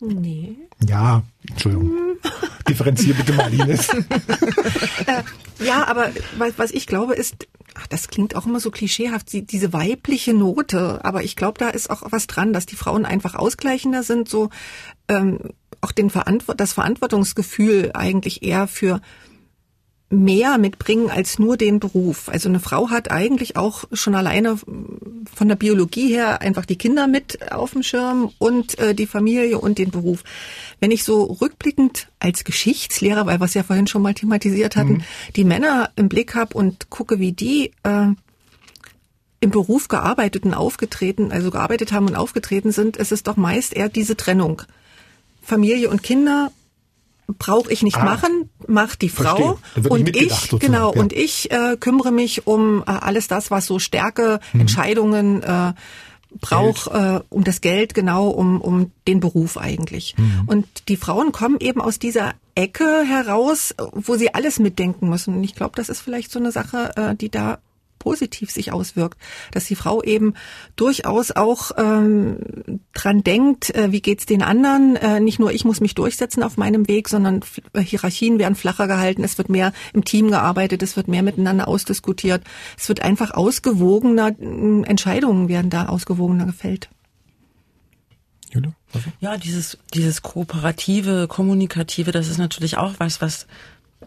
Nee. 0.00 0.56
Ja, 0.86 1.22
Entschuldigung. 1.48 1.92
Differenzier 2.68 3.14
bitte 3.14 3.32
mal, 3.32 3.52
Ines. 3.52 3.88
äh, 5.06 5.22
ja, 5.64 5.86
aber 5.86 6.10
was, 6.36 6.54
was 6.56 6.70
ich 6.72 6.86
glaube 6.86 7.14
ist, 7.14 7.46
ach, 7.74 7.86
das 7.86 8.08
klingt 8.08 8.34
auch 8.34 8.46
immer 8.46 8.60
so 8.60 8.70
klischeehaft, 8.70 9.32
die, 9.32 9.46
diese 9.46 9.72
weibliche 9.72 10.34
Note. 10.34 11.04
Aber 11.04 11.22
ich 11.22 11.36
glaube, 11.36 11.58
da 11.58 11.68
ist 11.68 11.90
auch 11.90 12.02
was 12.10 12.26
dran, 12.26 12.52
dass 12.52 12.66
die 12.66 12.76
Frauen 12.76 13.04
einfach 13.04 13.34
ausgleichender 13.34 14.02
sind, 14.02 14.28
so 14.28 14.50
ähm, 15.08 15.38
auch 15.84 15.92
den 15.92 16.10
Verantwort 16.10 16.60
das 16.60 16.72
Verantwortungsgefühl 16.72 17.90
eigentlich 17.94 18.42
eher 18.42 18.66
für 18.66 19.00
mehr 20.10 20.58
mitbringen 20.58 21.10
als 21.10 21.38
nur 21.38 21.56
den 21.56 21.80
Beruf. 21.80 22.28
Also 22.28 22.48
eine 22.48 22.60
Frau 22.60 22.90
hat 22.90 23.10
eigentlich 23.10 23.56
auch 23.56 23.84
schon 23.92 24.14
alleine 24.14 24.56
von 24.56 25.48
der 25.48 25.56
Biologie 25.56 26.08
her 26.08 26.40
einfach 26.40 26.66
die 26.66 26.76
Kinder 26.76 27.06
mit 27.06 27.52
auf 27.52 27.72
dem 27.72 27.82
Schirm 27.82 28.30
und 28.38 28.78
äh, 28.78 28.94
die 28.94 29.06
Familie 29.06 29.58
und 29.58 29.78
den 29.78 29.90
Beruf. 29.90 30.22
Wenn 30.80 30.90
ich 30.90 31.04
so 31.04 31.24
rückblickend 31.24 32.08
als 32.20 32.44
Geschichtslehrer, 32.44 33.26
weil 33.26 33.40
wir 33.40 33.46
es 33.46 33.54
ja 33.54 33.62
vorhin 33.62 33.86
schon 33.86 34.02
mal 34.02 34.14
thematisiert 34.14 34.76
hatten, 34.76 34.94
mhm. 34.94 35.02
die 35.36 35.44
Männer 35.44 35.90
im 35.96 36.08
Blick 36.08 36.34
habe 36.34 36.56
und 36.56 36.90
gucke, 36.90 37.18
wie 37.18 37.32
die 37.32 37.72
äh, 37.82 38.06
im 39.40 39.50
Beruf 39.50 39.88
gearbeitet 39.88 40.44
und 40.44 40.54
aufgetreten, 40.54 41.32
also 41.32 41.50
gearbeitet 41.50 41.92
haben 41.92 42.06
und 42.06 42.16
aufgetreten 42.16 42.72
sind, 42.72 42.96
ist 42.96 43.12
es 43.12 43.22
doch 43.22 43.36
meist 43.36 43.74
eher 43.74 43.88
diese 43.88 44.16
Trennung. 44.16 44.62
Familie 45.44 45.90
und 45.90 46.02
Kinder 46.02 46.50
brauche 47.38 47.72
ich 47.72 47.82
nicht 47.82 47.96
ah, 47.96 48.04
machen, 48.04 48.50
macht 48.66 49.02
die 49.02 49.08
Frau 49.08 49.58
und 49.88 50.14
ich 50.14 50.50
genau 50.58 50.92
ja. 50.92 51.00
und 51.00 51.12
ich 51.12 51.50
äh, 51.50 51.76
kümmere 51.78 52.12
mich 52.12 52.46
um 52.46 52.82
äh, 52.82 52.90
alles 52.90 53.28
das, 53.28 53.50
was 53.50 53.66
so 53.66 53.78
Stärke, 53.78 54.40
mhm. 54.52 54.60
Entscheidungen 54.60 55.42
äh, 55.42 55.72
braucht, 56.40 56.88
äh, 56.88 57.20
um 57.30 57.44
das 57.44 57.60
Geld 57.60 57.94
genau, 57.94 58.28
um 58.28 58.60
um 58.60 58.90
den 59.08 59.20
Beruf 59.20 59.56
eigentlich. 59.56 60.14
Mhm. 60.18 60.42
Und 60.46 60.66
die 60.88 60.96
Frauen 60.96 61.32
kommen 61.32 61.58
eben 61.60 61.80
aus 61.80 61.98
dieser 61.98 62.34
Ecke 62.54 63.04
heraus, 63.06 63.74
wo 63.92 64.16
sie 64.16 64.34
alles 64.34 64.58
mitdenken 64.58 65.08
müssen. 65.08 65.36
Und 65.36 65.44
ich 65.44 65.54
glaube, 65.54 65.72
das 65.76 65.88
ist 65.88 66.00
vielleicht 66.00 66.30
so 66.30 66.38
eine 66.38 66.52
Sache, 66.52 66.92
äh, 66.96 67.14
die 67.14 67.30
da 67.30 67.58
positiv 68.04 68.50
sich 68.50 68.70
auswirkt, 68.70 69.18
dass 69.50 69.64
die 69.64 69.76
Frau 69.76 70.02
eben 70.02 70.34
durchaus 70.76 71.30
auch 71.32 71.70
ähm, 71.78 72.36
dran 72.92 73.24
denkt, 73.24 73.74
äh, 73.74 73.92
wie 73.92 74.02
geht's 74.02 74.26
den 74.26 74.42
anderen? 74.42 74.96
Äh, 74.96 75.20
nicht 75.20 75.38
nur 75.38 75.52
ich 75.52 75.64
muss 75.64 75.80
mich 75.80 75.94
durchsetzen 75.94 76.42
auf 76.42 76.58
meinem 76.58 76.86
Weg, 76.86 77.08
sondern 77.08 77.40
äh, 77.72 77.80
Hierarchien 77.80 78.38
werden 78.38 78.56
flacher 78.56 78.86
gehalten, 78.86 79.24
es 79.24 79.38
wird 79.38 79.48
mehr 79.48 79.72
im 79.94 80.04
Team 80.04 80.30
gearbeitet, 80.30 80.82
es 80.82 80.96
wird 80.96 81.08
mehr 81.08 81.22
miteinander 81.22 81.66
ausdiskutiert, 81.66 82.42
es 82.78 82.90
wird 82.90 83.00
einfach 83.00 83.30
ausgewogener, 83.30 84.32
äh, 84.38 84.82
Entscheidungen 84.86 85.48
werden 85.48 85.70
da 85.70 85.86
ausgewogener 85.86 86.44
gefällt. 86.44 86.90
Ja, 89.18 89.36
dieses, 89.38 89.78
dieses 89.94 90.22
kooperative, 90.22 91.26
kommunikative, 91.26 92.12
das 92.12 92.28
ist 92.28 92.38
natürlich 92.38 92.76
auch 92.76 92.94
was, 92.98 93.20
was, 93.20 93.46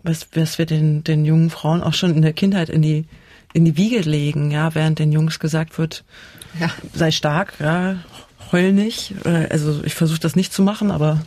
was, 0.04 0.28
was 0.34 0.58
wir 0.58 0.66
den, 0.66 1.04
den 1.04 1.26
jungen 1.26 1.50
Frauen 1.50 1.82
auch 1.82 1.94
schon 1.94 2.16
in 2.16 2.22
der 2.22 2.34
Kindheit 2.34 2.70
in 2.70 2.82
die 2.82 3.06
in 3.54 3.66
die 3.66 3.78
Wiege 3.78 4.00
legen, 4.02 4.52
ja, 4.52 4.76
während 4.76 5.00
den 5.00 5.12
Jungs 5.12 5.40
gesagt 5.40 5.78
wird, 5.78 6.04
ja. 6.60 6.70
sei 6.94 7.12
stark, 7.12 7.54
ja, 7.60 7.98
heul 8.52 8.72
nicht. 8.72 9.14
Also 9.26 9.82
ich 9.84 9.96
versuche 9.96 10.20
das 10.20 10.36
nicht 10.36 10.54
zu 10.54 10.62
machen, 10.62 10.92
aber 10.92 11.22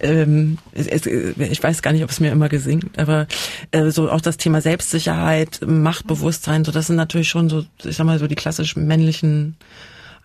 ähm, 0.00 0.58
es, 0.72 0.86
es, 0.86 1.06
ich 1.06 1.62
weiß 1.62 1.82
gar 1.82 1.92
nicht, 1.92 2.04
ob 2.04 2.10
es 2.10 2.20
mir 2.20 2.32
immer 2.32 2.48
gesingt, 2.48 2.98
aber 2.98 3.26
äh, 3.70 3.90
so 3.90 4.10
auch 4.10 4.20
das 4.20 4.36
Thema 4.36 4.60
Selbstsicherheit, 4.60 5.60
Machtbewusstsein, 5.66 6.64
so 6.64 6.72
das 6.72 6.86
sind 6.86 6.96
natürlich 6.96 7.28
schon 7.28 7.48
so, 7.48 7.64
ich 7.84 7.96
sag 7.96 8.06
mal 8.06 8.18
so 8.18 8.26
die 8.26 8.34
klassischen 8.34 8.86
männlichen 8.86 9.56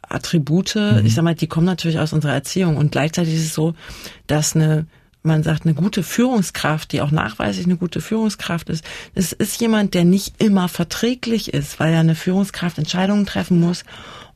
Attribute. 0.01 0.75
Mhm. 0.75 1.05
Ich 1.05 1.15
sag 1.15 1.23
mal, 1.23 1.35
die 1.35 1.47
kommen 1.47 1.65
natürlich 1.65 1.99
aus 1.99 2.13
unserer 2.13 2.33
Erziehung 2.33 2.77
und 2.77 2.91
gleichzeitig 2.91 3.35
ist 3.35 3.45
es 3.45 3.53
so, 3.53 3.75
dass 4.27 4.55
eine 4.55 4.85
man 5.26 5.43
sagt, 5.43 5.65
eine 5.65 5.73
gute 5.73 6.03
Führungskraft, 6.03 6.91
die 6.91 7.01
auch 7.01 7.11
nachweislich 7.11 7.65
eine 7.65 7.78
gute 7.78 8.01
Führungskraft 8.01 8.69
ist, 8.69 8.84
es 9.13 9.32
ist 9.34 9.59
jemand, 9.59 9.93
der 9.93 10.05
nicht 10.05 10.41
immer 10.41 10.69
verträglich 10.69 11.53
ist, 11.53 11.80
weil 11.80 11.93
ja 11.93 11.99
eine 11.99 12.15
Führungskraft 12.15 12.78
Entscheidungen 12.78 13.26
treffen 13.26 13.59
muss 13.59 13.84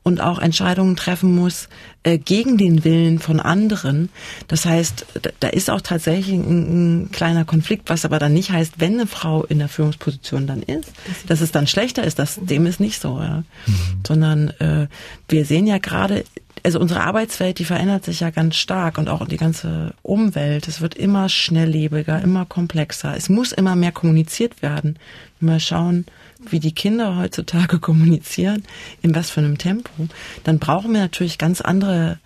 und 0.02 0.20
auch 0.20 0.38
Entscheidungen 0.38 0.96
treffen 0.96 1.34
muss 1.34 1.68
äh, 2.02 2.16
gegen 2.16 2.56
den 2.56 2.84
Willen 2.84 3.18
von 3.18 3.38
anderen. 3.38 4.08
Das 4.48 4.64
heißt, 4.64 5.04
da 5.40 5.48
ist 5.48 5.68
auch 5.68 5.82
tatsächlich 5.82 6.34
ein, 6.34 7.02
ein, 7.02 7.10
kleiner 7.10 7.44
Konflikt, 7.44 7.90
was 7.90 8.04
aber 8.04 8.18
dann 8.18 8.32
nicht 8.32 8.50
heißt, 8.50 8.74
wenn 8.78 8.94
eine 8.94 9.06
Frau 9.06 9.44
in 9.44 9.58
der 9.58 9.68
Führungsposition 9.68 10.46
dann 10.46 10.62
ist, 10.62 10.92
dass 11.26 11.42
es 11.42 11.52
dann 11.52 11.66
schlechter 11.66 12.02
ist. 12.04 12.18
Das, 12.18 12.38
dem 12.40 12.64
ist 12.66 12.80
nicht 12.80 13.00
so, 13.00 13.20
ja. 13.20 13.44
Mhm. 13.66 13.74
Sondern 14.06 14.48
äh, 14.60 14.86
wir 15.28 15.44
sehen 15.44 15.66
ja 15.66 15.78
gerade 15.78 16.24
also 16.62 16.80
unsere 16.80 17.00
Arbeitswelt, 17.00 17.58
die 17.58 17.64
verändert 17.64 18.04
sich 18.04 18.20
ja 18.20 18.30
ganz 18.30 18.56
stark 18.56 18.98
und 18.98 19.08
auch 19.08 19.26
die 19.26 19.36
ganze 19.36 19.94
Umwelt. 20.02 20.68
Es 20.68 20.80
wird 20.80 20.94
immer 20.94 21.28
schnelllebiger, 21.28 22.20
immer 22.20 22.46
komplexer. 22.46 23.16
Es 23.16 23.28
muss 23.28 23.52
immer 23.52 23.76
mehr 23.76 23.92
kommuniziert 23.92 24.62
werden. 24.62 24.98
Mal 25.40 25.60
schauen, 25.60 26.06
wie 26.48 26.60
die 26.60 26.74
Kinder 26.74 27.16
heutzutage 27.16 27.78
kommunizieren, 27.80 28.64
in 29.02 29.14
was 29.14 29.30
für 29.30 29.40
einem 29.40 29.58
Tempo. 29.58 30.08
Dann 30.44 30.58
brauchen 30.58 30.92
wir 30.92 31.00
natürlich 31.00 31.38
ganz 31.38 31.60
andere 31.60 32.18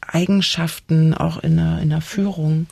Eigenschaften 0.00 1.14
auch 1.14 1.38
in 1.38 1.56
der, 1.56 1.78
in 1.80 1.90
der 1.90 2.00
Führung, 2.00 2.66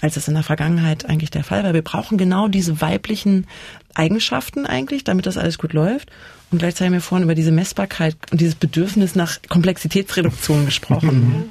als 0.00 0.16
es 0.16 0.28
in 0.28 0.34
der 0.34 0.42
Vergangenheit 0.42 1.06
eigentlich 1.06 1.30
der 1.30 1.44
Fall 1.44 1.64
war. 1.64 1.74
Wir 1.74 1.82
brauchen 1.82 2.18
genau 2.18 2.48
diese 2.48 2.80
weiblichen 2.80 3.46
Eigenschaften 3.94 4.66
eigentlich, 4.66 5.04
damit 5.04 5.26
das 5.26 5.38
alles 5.38 5.58
gut 5.58 5.72
läuft. 5.72 6.10
Und 6.50 6.58
gleichzeitig 6.58 6.86
haben 6.86 6.92
wir 6.94 7.00
vorhin 7.00 7.24
über 7.24 7.34
diese 7.34 7.50
Messbarkeit 7.50 8.16
und 8.30 8.40
dieses 8.40 8.54
Bedürfnis 8.54 9.14
nach 9.14 9.40
Komplexitätsreduktion 9.48 10.64
gesprochen. 10.66 11.28
Mhm. 11.28 11.44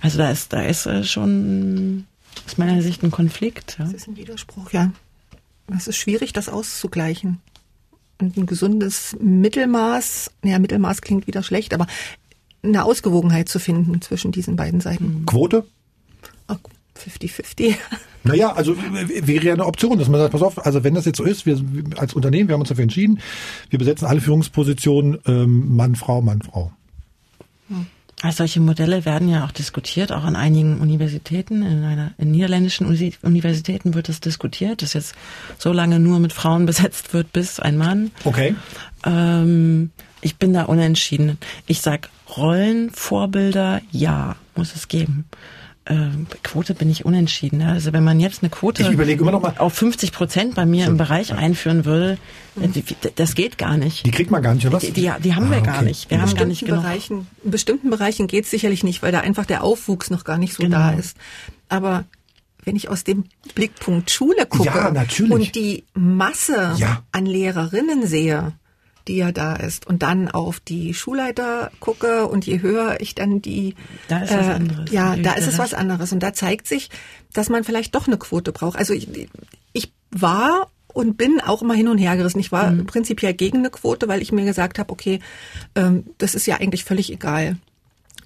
Also 0.00 0.18
da 0.18 0.30
ist, 0.30 0.52
da 0.52 0.62
ist 0.62 0.86
äh, 0.86 1.04
schon 1.04 2.06
aus 2.46 2.58
meiner 2.58 2.80
Sicht 2.82 3.02
ein 3.02 3.10
Konflikt. 3.10 3.76
Ja. 3.78 3.84
Das 3.84 3.94
ist 3.94 4.08
ein 4.08 4.16
Widerspruch, 4.16 4.72
ja. 4.72 4.92
Es 5.76 5.88
ist 5.88 5.96
schwierig, 5.96 6.32
das 6.32 6.48
auszugleichen. 6.48 7.40
Und 8.18 8.36
ein 8.36 8.46
gesundes 8.46 9.16
Mittelmaß, 9.20 10.30
ja, 10.42 10.58
Mittelmaß 10.58 11.02
klingt 11.02 11.26
wieder 11.26 11.42
schlecht, 11.42 11.74
aber 11.74 11.86
eine 12.62 12.84
Ausgewogenheit 12.84 13.48
zu 13.48 13.58
finden 13.58 14.00
zwischen 14.00 14.32
diesen 14.32 14.56
beiden 14.56 14.80
Seiten. 14.80 15.24
Quote? 15.26 15.66
50-50. 16.96 17.74
Naja, 18.26 18.52
also 18.54 18.76
wäre 18.76 19.44
ja 19.44 19.52
eine 19.52 19.66
Option, 19.66 20.00
dass 20.00 20.08
man 20.08 20.20
sagt, 20.20 20.32
pass 20.32 20.42
auf, 20.42 20.66
also 20.66 20.82
wenn 20.82 20.94
das 20.94 21.04
jetzt 21.04 21.18
so 21.18 21.22
ist, 21.22 21.46
wir 21.46 21.62
als 21.96 22.12
Unternehmen, 22.12 22.48
wir 22.48 22.54
haben 22.54 22.60
uns 22.60 22.70
dafür 22.70 22.82
entschieden, 22.82 23.20
wir 23.70 23.78
besetzen 23.78 24.04
alle 24.04 24.20
Führungspositionen 24.20 25.18
ähm, 25.28 25.76
Mann, 25.76 25.94
Frau, 25.94 26.22
Mann, 26.22 26.42
Frau. 26.42 26.72
Also 28.22 28.38
solche 28.38 28.60
Modelle 28.60 29.04
werden 29.04 29.28
ja 29.28 29.44
auch 29.44 29.52
diskutiert, 29.52 30.10
auch 30.10 30.24
an 30.24 30.36
einigen 30.36 30.80
Universitäten. 30.80 31.62
In 31.62 31.84
einer 31.84 32.14
in 32.16 32.30
niederländischen 32.30 32.86
Uni- 32.86 33.14
Universitäten 33.22 33.94
wird 33.94 34.08
das 34.08 34.20
diskutiert, 34.20 34.80
dass 34.80 34.94
jetzt 34.94 35.14
so 35.58 35.72
lange 35.72 36.00
nur 36.00 36.18
mit 36.18 36.32
Frauen 36.32 36.66
besetzt 36.66 37.12
wird, 37.12 37.32
bis 37.32 37.60
ein 37.60 37.76
Mann. 37.76 38.10
Okay. 38.24 38.56
Ähm, 39.04 39.90
ich 40.22 40.36
bin 40.36 40.54
da 40.54 40.64
unentschieden. 40.64 41.38
Ich 41.66 41.82
sag 41.82 42.08
Rollenvorbilder, 42.36 43.82
ja, 43.90 44.36
muss 44.56 44.74
es 44.74 44.88
geben. 44.88 45.26
Ähm, 45.88 46.26
Quote 46.42 46.74
bin 46.74 46.90
ich 46.90 47.04
unentschieden. 47.04 47.60
ja. 47.60 47.68
Also 47.68 47.92
wenn 47.92 48.02
man 48.02 48.18
jetzt 48.18 48.42
eine 48.42 48.50
Quote 48.50 48.84
auf 49.58 49.72
50 49.74 50.10
Prozent 50.12 50.54
bei 50.56 50.66
mir 50.66 50.86
im 50.86 50.96
Bereich 50.96 51.32
einführen 51.32 51.84
würde, 51.84 52.18
äh, 52.60 52.68
das 53.14 53.36
geht 53.36 53.56
gar 53.56 53.76
nicht. 53.76 54.04
Die 54.04 54.10
kriegt 54.10 54.32
man 54.32 54.42
gar 54.42 54.54
nicht, 54.54 54.66
oder 54.66 54.74
was? 54.76 54.82
Die, 54.82 54.90
die, 54.90 55.10
die 55.22 55.34
haben 55.36 55.48
wir 55.48 55.58
Ah, 55.58 55.60
gar 55.60 55.76
okay. 55.76 55.84
nicht. 55.84 56.10
Wir 56.10 56.20
haben 56.20 56.34
gar 56.34 56.44
nicht 56.46 56.64
genug. 56.66 56.82
Bereichen, 56.82 57.28
in 57.44 57.50
bestimmten 57.52 57.90
Bereichen 57.90 58.26
geht 58.26 58.44
es 58.46 58.50
sicherlich 58.50 58.82
nicht, 58.82 59.02
weil 59.02 59.12
da 59.12 59.20
einfach 59.20 59.46
der 59.46 59.62
Aufwuchs 59.62 60.10
noch 60.10 60.24
gar 60.24 60.38
nicht 60.38 60.54
so 60.54 60.62
Genau. 60.64 60.76
da 60.76 60.90
ist. 60.90 61.16
Aber 61.68 62.04
wenn 62.64 62.74
ich 62.74 62.88
aus 62.88 63.04
dem 63.04 63.24
Blickpunkt 63.54 64.10
Schule 64.10 64.44
gucke 64.46 64.64
Ja, 64.64 64.92
und 65.30 65.54
die 65.54 65.84
Masse 65.94 66.74
Ja. 66.78 67.04
an 67.12 67.26
Lehrerinnen 67.26 68.08
sehe, 68.08 68.54
die 69.08 69.16
ja 69.16 69.32
da 69.32 69.54
ist, 69.56 69.86
und 69.86 70.02
dann 70.02 70.28
auf 70.30 70.60
die 70.60 70.94
Schulleiter 70.94 71.70
gucke 71.80 72.26
und 72.26 72.46
je 72.46 72.60
höher 72.60 72.96
ich 73.00 73.14
dann 73.14 73.40
die, 73.42 73.70
äh, 73.70 73.74
Da 74.08 74.18
ist 74.20 74.30
was 74.36 74.46
anderes. 74.48 74.90
ja, 74.92 75.16
Da 75.16 75.32
ist 75.34 75.46
es 75.46 75.58
was 75.58 75.74
anderes 75.74 76.12
und 76.12 76.22
da 76.22 76.32
zeigt 76.32 76.66
sich, 76.66 76.90
dass 77.32 77.48
man 77.48 77.64
vielleicht 77.64 77.94
doch 77.94 78.06
eine 78.06 78.16
Quote 78.18 78.52
braucht. 78.52 78.76
Also 78.78 78.92
ich, 78.94 79.08
ich 79.72 79.92
war 80.10 80.70
und 80.92 81.18
bin 81.18 81.40
auch 81.40 81.60
immer 81.62 81.74
hin 81.74 81.88
und 81.88 81.98
her 81.98 82.16
gerissen. 82.16 82.40
Ich 82.40 82.52
war 82.52 82.70
Mhm. 82.70 82.86
prinzipiell 82.86 83.34
gegen 83.34 83.58
eine 83.58 83.70
Quote, 83.70 84.08
weil 84.08 84.22
ich 84.22 84.32
mir 84.32 84.44
gesagt 84.46 84.78
habe, 84.78 84.90
okay, 84.90 85.20
ähm, 85.74 86.04
das 86.18 86.34
ist 86.34 86.46
ja 86.46 86.56
eigentlich 86.56 86.84
völlig 86.84 87.12
egal. 87.12 87.58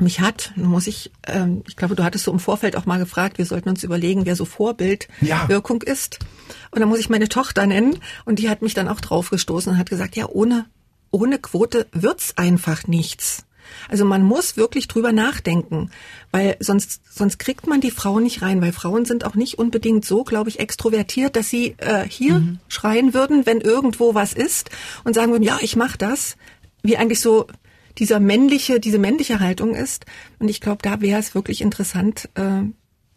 Mich 0.00 0.20
hat, 0.20 0.52
muss 0.56 0.86
ich, 0.86 1.10
ähm, 1.26 1.62
ich 1.68 1.76
glaube, 1.76 1.94
du 1.94 2.04
hattest 2.04 2.24
so 2.24 2.32
im 2.32 2.38
Vorfeld 2.40 2.76
auch 2.76 2.86
mal 2.86 2.98
gefragt, 2.98 3.38
wir 3.38 3.46
sollten 3.46 3.68
uns 3.68 3.84
überlegen, 3.84 4.26
wer 4.26 4.36
so 4.36 4.44
Vorbildwirkung 4.44 5.82
Ja. 5.86 5.92
ist. 5.92 6.18
Und 6.70 6.80
da 6.80 6.86
muss 6.86 6.98
ich 6.98 7.08
meine 7.10 7.28
Tochter 7.28 7.66
nennen 7.66 7.98
und 8.24 8.38
die 8.38 8.48
hat 8.48 8.62
mich 8.62 8.74
dann 8.74 8.88
auch 8.88 9.00
draufgestoßen 9.00 9.72
und 9.72 9.78
hat 9.78 9.90
gesagt, 9.90 10.16
ja, 10.16 10.26
ohne, 10.28 10.66
ohne 11.10 11.38
Quote 11.38 11.86
wird's 11.92 12.36
einfach 12.36 12.86
nichts. 12.86 13.44
Also 13.88 14.04
man 14.04 14.24
muss 14.24 14.56
wirklich 14.56 14.88
drüber 14.88 15.12
nachdenken, 15.12 15.90
weil 16.32 16.56
sonst, 16.58 17.02
sonst 17.08 17.38
kriegt 17.38 17.68
man 17.68 17.80
die 17.80 17.92
Frauen 17.92 18.24
nicht 18.24 18.42
rein, 18.42 18.60
weil 18.60 18.72
Frauen 18.72 19.04
sind 19.04 19.24
auch 19.24 19.36
nicht 19.36 19.58
unbedingt 19.58 20.04
so, 20.04 20.24
glaube 20.24 20.48
ich, 20.50 20.58
extrovertiert, 20.58 21.36
dass 21.36 21.50
sie 21.50 21.76
äh, 21.78 22.04
hier 22.08 22.42
schreien 22.68 23.14
würden, 23.14 23.46
wenn 23.46 23.60
irgendwo 23.60 24.14
was 24.14 24.32
ist 24.32 24.70
und 25.04 25.14
sagen 25.14 25.30
würden, 25.30 25.44
ja, 25.44 25.58
ich 25.60 25.76
mach 25.76 25.96
das, 25.96 26.36
wie 26.82 26.96
eigentlich 26.96 27.20
so 27.20 27.46
dieser 27.98 28.20
männliche, 28.20 28.80
diese 28.80 28.98
männliche 28.98 29.40
Haltung 29.40 29.74
ist. 29.74 30.06
Und 30.38 30.48
ich 30.48 30.60
glaube, 30.60 30.82
da 30.82 31.00
wäre 31.00 31.18
es 31.18 31.34
wirklich 31.34 31.60
interessant 31.60 32.28
äh, 32.34 32.62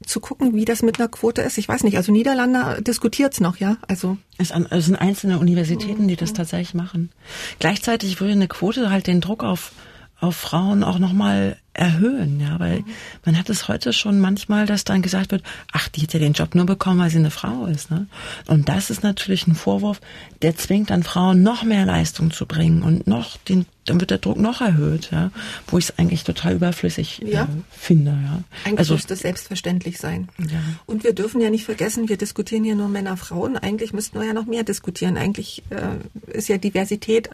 zu 0.05 0.19
gucken, 0.19 0.55
wie 0.55 0.65
das 0.65 0.81
mit 0.81 0.99
einer 0.99 1.07
Quote 1.07 1.41
ist. 1.41 1.57
Ich 1.57 1.67
weiß 1.67 1.83
nicht, 1.83 1.97
also 1.97 2.11
Niederlande 2.11 2.81
diskutiert's 2.81 3.39
noch, 3.39 3.57
ja, 3.57 3.77
also 3.87 4.17
Es 4.37 4.51
es 4.69 4.85
sind 4.85 4.95
einzelne 4.95 5.39
Universitäten, 5.39 6.07
die 6.07 6.15
das 6.15 6.33
tatsächlich 6.33 6.73
machen. 6.73 7.11
Gleichzeitig 7.59 8.19
würde 8.19 8.33
eine 8.33 8.47
Quote 8.47 8.89
halt 8.89 9.07
den 9.07 9.21
Druck 9.21 9.43
auf, 9.43 9.71
auf 10.19 10.35
Frauen 10.35 10.83
auch 10.83 10.99
nochmal 10.99 11.57
erhöhen, 11.73 12.39
ja, 12.39 12.59
weil 12.59 12.83
man 13.25 13.37
hat 13.37 13.49
es 13.49 13.67
heute 13.67 13.93
schon 13.93 14.19
manchmal, 14.19 14.65
dass 14.67 14.83
dann 14.83 15.01
gesagt 15.01 15.31
wird, 15.31 15.43
ach, 15.71 15.87
die 15.89 16.01
hat 16.01 16.13
ja 16.13 16.19
den 16.19 16.33
Job 16.33 16.53
nur 16.53 16.65
bekommen, 16.65 16.99
weil 16.99 17.09
sie 17.09 17.17
eine 17.17 17.31
Frau 17.31 17.65
ist, 17.65 17.89
ne? 17.89 18.07
Und 18.45 18.69
das 18.69 18.89
ist 18.91 19.01
natürlich 19.03 19.47
ein 19.47 19.55
Vorwurf, 19.55 19.99
der 20.43 20.55
zwingt 20.55 20.91
dann 20.91 21.01
Frauen 21.03 21.41
noch 21.41 21.63
mehr 21.63 21.85
Leistung 21.85 22.31
zu 22.31 22.45
bringen 22.45 22.83
und 22.83 23.07
noch 23.07 23.37
den, 23.37 23.65
dann 23.85 23.99
wird 23.99 24.11
der 24.11 24.19
Druck 24.19 24.37
noch 24.37 24.61
erhöht, 24.61 25.09
ja, 25.11 25.31
wo 25.67 25.77
ich 25.79 25.85
es 25.85 25.97
eigentlich 25.97 26.23
total 26.23 26.53
überflüssig 26.53 27.21
Ja. 27.25 27.43
äh, 27.43 27.47
finde, 27.71 28.11
ja. 28.11 28.43
Eigentlich 28.65 28.79
also 28.79 28.93
müsste 28.93 29.15
es 29.15 29.21
selbstverständlich 29.21 29.97
sein. 29.97 30.29
Ja. 30.39 30.59
Und 30.85 31.03
wir 31.03 31.13
dürfen 31.13 31.41
ja 31.41 31.49
nicht 31.49 31.65
vergessen, 31.65 32.07
wir 32.07 32.17
diskutieren 32.17 32.63
hier 32.63 32.75
nur 32.75 32.87
Männer, 32.87 33.17
Frauen. 33.17 33.57
Eigentlich 33.57 33.93
müssten 33.93 34.19
wir 34.19 34.27
ja 34.27 34.33
noch 34.33 34.45
mehr 34.45 34.63
diskutieren. 34.63 35.17
Eigentlich 35.17 35.63
äh, 35.71 36.37
ist 36.37 36.49
ja 36.49 36.57
Diversität 36.59 37.29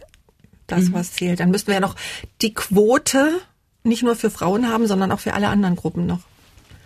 das, 0.67 0.85
Mhm. 0.85 0.93
was 0.93 1.11
zählt. 1.13 1.39
Dann 1.39 1.51
müssten 1.51 1.67
wir 1.67 1.73
ja 1.75 1.79
noch 1.81 1.95
die 2.41 2.53
Quote 2.53 3.31
nicht 3.83 4.03
nur 4.03 4.15
für 4.15 4.29
Frauen 4.29 4.67
haben, 4.67 4.87
sondern 4.87 5.11
auch 5.11 5.19
für 5.19 5.33
alle 5.33 5.47
anderen 5.47 5.75
Gruppen 5.75 6.05
noch. 6.05 6.21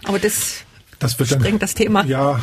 Aber 0.03 0.19
das, 0.19 0.63
Das 0.99 1.17
wird 1.19 1.31
dann, 1.31 1.39
sprengt 1.39 1.61
das 1.61 1.73
Thema. 1.73 2.05
Ja. 2.05 2.39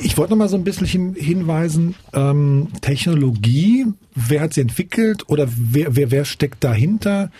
Ich 0.00 0.16
wollte 0.18 0.32
noch 0.32 0.38
mal 0.38 0.48
so 0.48 0.56
ein 0.56 0.64
bisschen 0.64 0.86
hin, 0.86 1.14
hinweisen, 1.14 1.94
ähm, 2.12 2.68
Technologie, 2.80 3.86
wer 4.14 4.40
hat 4.42 4.54
sie 4.54 4.60
entwickelt 4.60 5.28
oder 5.28 5.48
wer, 5.56 5.94
wer, 5.96 6.10
wer 6.10 6.24
steckt 6.24 6.64
dahinter? 6.64 7.30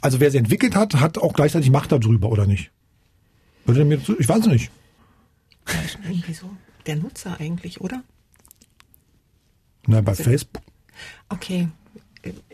Also 0.00 0.20
wer 0.20 0.30
sie 0.30 0.38
entwickelt 0.38 0.74
hat, 0.74 0.94
hat 0.94 1.18
auch 1.18 1.34
gleichzeitig 1.34 1.70
Macht 1.70 1.92
darüber, 1.92 2.30
oder 2.30 2.46
nicht? 2.46 2.70
Ich 3.66 4.28
weiß 4.28 4.40
es 4.40 4.46
nicht. 4.46 4.70
Irgendwie 6.08 6.32
so. 6.32 6.50
Der 6.86 6.96
Nutzer 6.96 7.36
eigentlich, 7.38 7.80
oder? 7.82 8.02
Na, 9.86 10.00
bei 10.00 10.14
Facebook. 10.14 10.62
Okay. 11.28 11.68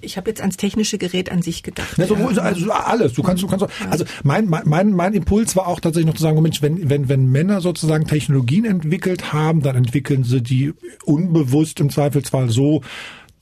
Ich 0.00 0.16
habe 0.16 0.30
jetzt 0.30 0.40
ans 0.40 0.56
technische 0.56 0.98
Gerät 0.98 1.30
an 1.30 1.42
sich 1.42 1.62
gedacht. 1.62 1.98
Ne, 1.98 2.06
so, 2.06 2.14
also 2.14 2.70
alles. 2.70 3.14
Du 3.14 3.22
kannst, 3.22 3.42
du 3.42 3.46
kannst. 3.46 3.66
Also 3.90 4.04
mein, 4.22 4.48
mein, 4.48 4.92
mein, 4.92 5.14
Impuls 5.14 5.56
war 5.56 5.66
auch 5.66 5.80
tatsächlich 5.80 6.06
noch 6.06 6.16
zu 6.16 6.22
sagen, 6.22 6.40
Mensch, 6.42 6.62
wenn, 6.62 6.88
wenn, 6.90 7.08
wenn 7.08 7.30
Männer 7.30 7.60
sozusagen 7.60 8.06
Technologien 8.06 8.64
entwickelt 8.64 9.32
haben, 9.32 9.62
dann 9.62 9.76
entwickeln 9.76 10.24
sie 10.24 10.42
die 10.42 10.74
unbewusst 11.04 11.80
im 11.80 11.90
Zweifelsfall 11.90 12.50
so, 12.50 12.82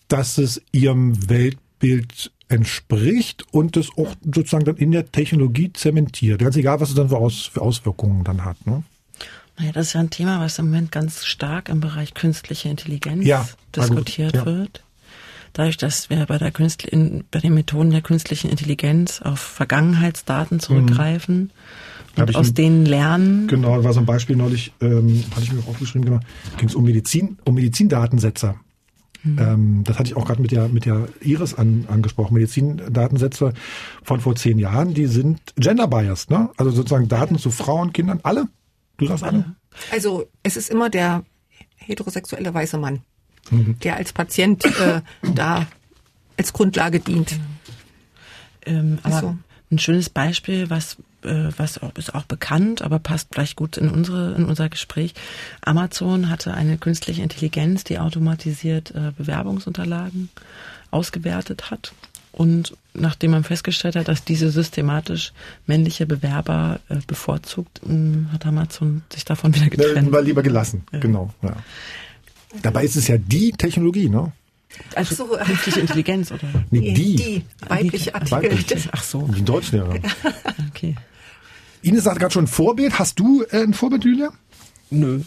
dass 0.09 0.39
es 0.39 0.63
ihrem 0.73 1.29
Weltbild 1.29 2.33
entspricht 2.49 3.47
und 3.51 3.77
es 3.77 3.89
auch 3.97 4.15
sozusagen 4.23 4.65
dann 4.65 4.77
in 4.77 4.93
der 4.93 5.11
Technologie 5.11 5.73
zementiert. 5.73 6.41
Ganz 6.41 6.57
egal, 6.57 6.81
was 6.81 6.91
es 6.91 6.95
dann 6.95 7.09
für, 7.09 7.17
Aus, 7.17 7.47
für 7.47 7.63
Auswirkungen 7.63 8.25
dann 8.25 8.45
hat. 8.45 8.67
Ne? 8.67 8.83
Naja, 9.59 9.73
das 9.73 9.89
ist 9.89 9.93
ja 9.95 10.01
ein 10.01 10.11
Thema, 10.11 10.41
was 10.41 10.59
im 10.59 10.67
Moment 10.67 10.93
ganz 10.93 11.25
stark 11.25 11.69
im 11.69 11.81
Bereich 11.81 12.15
künstliche 12.15 12.69
Intelligenz 12.69 13.25
Ja, 13.25 13.49
diskutiert 13.75 14.35
ja. 14.35 14.47
wird. 14.47 14.85
Dadurch, 15.55 15.77
dass 15.77 16.09
wir 16.11 16.25
bei, 16.27 16.39
der 16.39 16.51
Künstl 16.51 16.89
in, 16.89 17.25
bei 17.31 17.39
den 17.41 17.55
Methoden 17.55 17.91
der 17.91 18.01
künstlichen 18.01 18.51
Intelligenz 18.51 19.21
auf 19.21 19.39
Vergangenheitsdaten 19.39 20.61
zurückgreifen 20.61 21.53
Hab 22.17 22.29
und 22.29 22.37
aus 22.37 22.49
ein- 22.49 22.55
denen 22.55 22.87
lernen. 22.87 23.49
Genau, 23.49 23.77
da 23.77 23.85
war 23.85 23.93
so 23.93 24.01
ein 24.01 24.07
Beispiel 24.07 24.37
neulich, 24.37 24.73
ähm, 24.81 25.23
hatte 25.33 25.43
ich 25.43 25.53
mir 25.53 25.61
auch 25.61 25.69
aufgeschrieben, 25.69 26.07
genau, 26.07 26.21
ging 26.57 26.69
es 26.69 26.75
um 26.75 26.85
Medizin, 26.85 27.39
um 27.45 27.55
Medizindatensätze. 27.55 28.55
Ähm, 29.25 29.85
das 29.85 30.01
hatte 30.01 30.09
ich 30.09 30.17
auch 30.17 30.25
gerade 30.27 30.43
mit 30.43 30.51
der, 30.51 30.67
mit 30.69 30.85
der 30.85 31.07
Iris 31.21 31.55
an, 31.55 31.85
angesprochen. 31.89 32.35
Medizindatensätze 32.35 33.53
von 34.03 34.19
vor 34.21 34.35
zehn 34.35 34.59
Jahren, 34.59 34.95
die 34.95 35.07
sind 35.07 35.39
gender-biased, 35.57 36.29
ne? 36.31 36.51
Also 36.57 36.73
sozusagen 36.73 37.07
Daten 37.07 37.39
zu 37.39 37.53
Frauen, 37.53 37.93
Kindern, 37.93 38.19
alle? 38.25 38.49
Du 38.97 39.07
sagst 39.07 39.23
alle? 39.23 39.55
Also 39.93 40.25
es 40.43 40.57
ist 40.57 40.71
immer 40.71 40.91
der 40.91 41.23
heterosexuelle 41.77 42.53
weiße 42.53 42.79
Mann, 42.79 43.03
Mhm. 43.51 43.79
der 43.81 43.97
als 43.97 44.13
Patient 44.13 44.65
äh, 44.65 45.01
da 45.35 45.67
als 46.37 46.53
Grundlage 46.53 47.01
dient. 47.01 47.39
Ähm, 48.65 48.99
aber 49.03 49.21
so. 49.21 49.37
ein 49.71 49.79
schönes 49.79 50.09
Beispiel, 50.09 50.71
was 50.71 50.97
äh, 51.25 51.51
was 51.57 51.83
auch, 51.83 51.95
ist 51.97 52.15
auch 52.15 52.25
bekannt, 52.25 52.83
aber 52.83 52.99
passt 52.99 53.29
vielleicht 53.33 53.57
gut 53.57 53.77
in 53.77 53.91
unsere 53.91 54.35
in 54.35 54.45
unser 54.45 54.69
Gespräch. 54.69 55.15
Amazon 55.63 56.29
hatte 56.29 56.55
eine 56.55 56.79
künstliche 56.79 57.23
Intelligenz, 57.23 57.85
die 57.85 57.99
automatisiert 57.99 58.93
äh, 58.93 59.13
Bewerbungsunterlagen 59.17 60.31
ausgewertet 60.91 61.71
hat. 61.71 61.93
Und 62.33 62.75
nachdem 62.95 63.33
man 63.33 63.45
festgestellt 63.45 63.95
hat, 63.95 64.09
dass 64.09 64.25
diese 64.25 64.51
systematisch 64.51 65.33
männliche 65.67 66.07
Bewerber 66.07 66.81
äh, 66.89 66.97
bevorzugt, 67.07 67.81
mh, 67.87 68.33
hat 68.33 68.47
Amazon 68.47 69.03
sich 69.13 69.25
davon 69.27 69.55
wieder 69.55 69.69
getrennt. 69.69 70.11
War 70.13 70.23
lieber 70.23 70.43
gelassen, 70.43 70.85
genau. 70.93 71.33
Ja. 71.43 71.57
Dabei 72.61 72.85
ist 72.85 72.97
es 72.97 73.09
ja 73.09 73.17
die 73.19 73.53
Technologie, 73.53 74.09
ne? 74.09 74.33
Also 74.95 75.15
so. 75.15 75.27
künstliche 75.37 75.81
Intelligenz 75.81 76.31
oder? 76.33 76.49
Nee, 76.71 76.93
die. 76.93 77.17
die 77.17 77.45
weibliche 77.69 78.15
Artikel. 78.15 78.43
Weiblich. 78.51 78.89
Ach 78.93 79.03
so, 79.03 79.29
Die 79.29 79.43
Deutschlehrerin. 79.45 80.03
okay. 80.71 80.97
Ines 81.83 82.05
sagt 82.05 82.21
gerade 82.21 82.33
schon 82.33 82.47
Vorbild. 82.47 82.99
Hast 82.99 83.19
du 83.19 83.43
äh, 83.51 83.63
ein 83.63 83.75
Vorbild, 83.75 84.05
Julia? 84.05 84.31
Nö. 84.91 85.21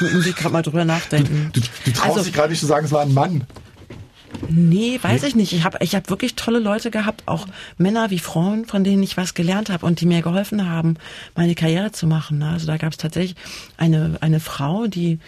Ich 0.00 0.12
muss 0.14 0.24
gerade 0.34 0.50
mal 0.50 0.62
drüber 0.62 0.84
nachdenken. 0.84 1.50
Du, 1.52 1.60
du 1.60 1.92
traust 1.92 2.10
Also- 2.10 2.24
dich 2.24 2.32
gerade 2.32 2.50
nicht 2.50 2.60
zu 2.60 2.66
sagen, 2.66 2.86
es 2.86 2.92
war 2.92 3.02
ein 3.02 3.12
Mann. 3.14 3.46
Nee, 4.48 4.98
weiß 5.00 5.24
ich 5.24 5.34
nicht. 5.34 5.52
Ich 5.52 5.64
habe 5.64 5.78
ich 5.80 5.94
hab 5.94 6.10
wirklich 6.10 6.34
tolle 6.34 6.58
Leute 6.58 6.90
gehabt, 6.90 7.22
auch 7.26 7.46
Männer 7.76 8.10
wie 8.10 8.18
Frauen, 8.18 8.66
von 8.66 8.84
denen 8.84 9.02
ich 9.02 9.16
was 9.16 9.34
gelernt 9.34 9.70
habe 9.70 9.84
und 9.84 10.00
die 10.00 10.06
mir 10.06 10.22
geholfen 10.22 10.68
haben, 10.68 10.94
meine 11.34 11.54
Karriere 11.54 11.92
zu 11.92 12.06
machen. 12.06 12.38
ne? 12.38 12.50
Also 12.50 12.66
da 12.66 12.76
gab 12.76 12.92
es 12.92 12.98
tatsächlich 12.98 13.36
eine, 13.76 14.18
eine 14.20 14.40
Frau, 14.40 14.86
die, 14.86 15.18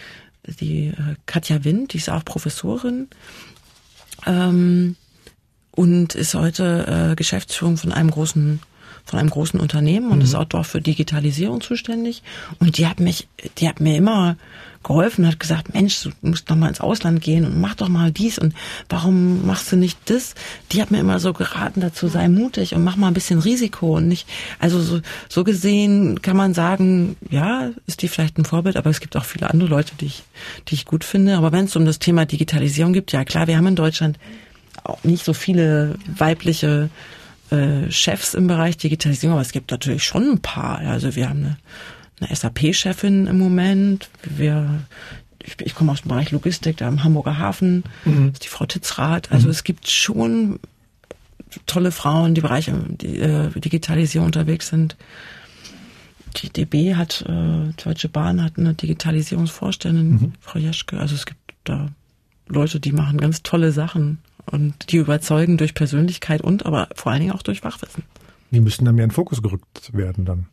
die 0.45 0.87
äh, 0.87 1.15
Katja 1.25 1.63
Wind, 1.63 1.93
die 1.93 1.97
ist 1.97 2.09
auch 2.09 2.25
Professorin. 2.25 3.07
Ähm, 4.25 4.95
und 5.71 6.15
ist 6.15 6.33
heute 6.33 7.11
äh, 7.11 7.15
Geschäftsführung 7.15 7.77
von 7.77 7.91
einem 7.93 8.11
großen 8.11 8.59
von 9.11 9.19
einem 9.19 9.29
großen 9.29 9.59
Unternehmen 9.59 10.09
und 10.09 10.19
mhm. 10.19 10.23
ist 10.23 10.35
auch 10.35 10.45
dort 10.45 10.65
für 10.65 10.79
Digitalisierung 10.79 11.59
zuständig. 11.59 12.23
Und 12.59 12.77
die 12.77 12.87
hat 12.87 13.01
mich, 13.01 13.27
die 13.57 13.67
hat 13.67 13.81
mir 13.81 13.97
immer 13.97 14.37
geholfen, 14.83 15.27
hat 15.27 15.37
gesagt, 15.37 15.73
Mensch, 15.73 16.01
du 16.03 16.11
musst 16.21 16.49
doch 16.49 16.55
mal 16.55 16.69
ins 16.69 16.79
Ausland 16.79 17.21
gehen 17.21 17.45
und 17.45 17.59
mach 17.59 17.75
doch 17.75 17.89
mal 17.89 18.09
dies 18.11 18.39
und 18.39 18.53
warum 18.87 19.45
machst 19.45 19.69
du 19.71 19.75
nicht 19.75 19.99
das? 20.05 20.33
Die 20.71 20.81
hat 20.81 20.91
mir 20.91 20.99
immer 20.99 21.19
so 21.19 21.33
geraten 21.33 21.81
dazu, 21.81 22.07
sei 22.07 22.29
mutig 22.29 22.73
und 22.73 22.85
mach 22.85 22.95
mal 22.95 23.09
ein 23.09 23.13
bisschen 23.13 23.39
Risiko 23.39 23.97
und 23.97 24.07
nicht, 24.07 24.27
also 24.59 24.81
so, 24.81 25.01
so 25.27 25.43
gesehen 25.43 26.21
kann 26.21 26.37
man 26.37 26.53
sagen, 26.53 27.17
ja, 27.29 27.69
ist 27.85 28.01
die 28.01 28.07
vielleicht 28.07 28.37
ein 28.37 28.45
Vorbild, 28.45 28.77
aber 28.77 28.89
es 28.89 29.01
gibt 29.01 29.17
auch 29.17 29.25
viele 29.25 29.49
andere 29.49 29.69
Leute, 29.69 29.91
die 29.99 30.05
ich, 30.05 30.23
die 30.69 30.75
ich 30.75 30.85
gut 30.85 31.03
finde. 31.03 31.35
Aber 31.37 31.51
wenn 31.51 31.65
es 31.65 31.75
um 31.75 31.85
das 31.85 31.99
Thema 31.99 32.25
Digitalisierung 32.25 32.93
gibt, 32.93 33.11
ja 33.11 33.25
klar, 33.25 33.47
wir 33.47 33.57
haben 33.57 33.67
in 33.67 33.75
Deutschland 33.75 34.17
auch 34.83 35.03
nicht 35.03 35.25
so 35.25 35.33
viele 35.33 35.95
weibliche 36.07 36.89
äh, 37.51 37.91
Chefs 37.91 38.33
im 38.33 38.47
Bereich 38.47 38.77
Digitalisierung, 38.77 39.33
aber 39.33 39.41
es 39.41 39.51
gibt 39.51 39.71
natürlich 39.71 40.03
schon 40.03 40.31
ein 40.31 40.39
paar. 40.39 40.79
Also 40.79 41.15
wir 41.15 41.29
haben 41.29 41.39
eine 41.39 41.57
eine 42.21 42.35
SAP-Chefin 42.35 43.27
im 43.27 43.37
Moment. 43.37 44.09
Wir, 44.23 44.83
ich, 45.43 45.59
ich 45.59 45.75
komme 45.75 45.91
aus 45.91 46.01
dem 46.01 46.09
Bereich 46.09 46.31
Logistik, 46.31 46.77
da 46.77 46.87
am 46.87 47.03
Hamburger 47.03 47.37
Hafen, 47.37 47.83
mhm. 48.05 48.29
ist 48.33 48.43
die 48.43 48.47
Frau 48.47 48.65
Titzrath. 48.65 49.31
Also 49.31 49.45
mhm. 49.47 49.51
es 49.51 49.63
gibt 49.63 49.89
schon 49.89 50.59
tolle 51.65 51.91
Frauen, 51.91 52.35
die 52.35 52.41
Bereiche 52.41 52.73
die, 52.87 53.19
äh, 53.19 53.49
Digitalisierung 53.59 54.27
unterwegs 54.27 54.67
sind. 54.67 54.95
Die 56.37 56.49
DB 56.49 56.95
hat, 56.95 57.25
äh, 57.27 57.73
Deutsche 57.83 58.07
Bahn 58.07 58.41
hat 58.41 58.57
eine 58.57 58.73
Digitalisierungsvorständin, 58.73 60.09
mhm. 60.11 60.33
Frau 60.39 60.59
Jeschke. 60.59 60.97
Also 60.97 61.15
es 61.15 61.25
gibt 61.25 61.39
da 61.65 61.89
Leute, 62.47 62.79
die 62.79 62.91
machen 62.91 63.19
ganz 63.19 63.43
tolle 63.43 63.71
Sachen 63.71 64.19
und 64.49 64.91
die 64.91 64.97
überzeugen 64.97 65.57
durch 65.57 65.73
Persönlichkeit 65.73 66.41
und 66.41 66.65
aber 66.65 66.89
vor 66.95 67.11
allen 67.11 67.21
Dingen 67.21 67.33
auch 67.33 67.43
durch 67.43 67.61
Fachwissen. 67.61 68.03
Die 68.51 68.59
müssen 68.59 68.85
dann 68.85 68.95
mehr 68.95 69.05
in 69.05 69.09
den 69.09 69.15
Fokus 69.15 69.41
gerückt 69.41 69.91
werden 69.93 70.25
dann. 70.25 70.47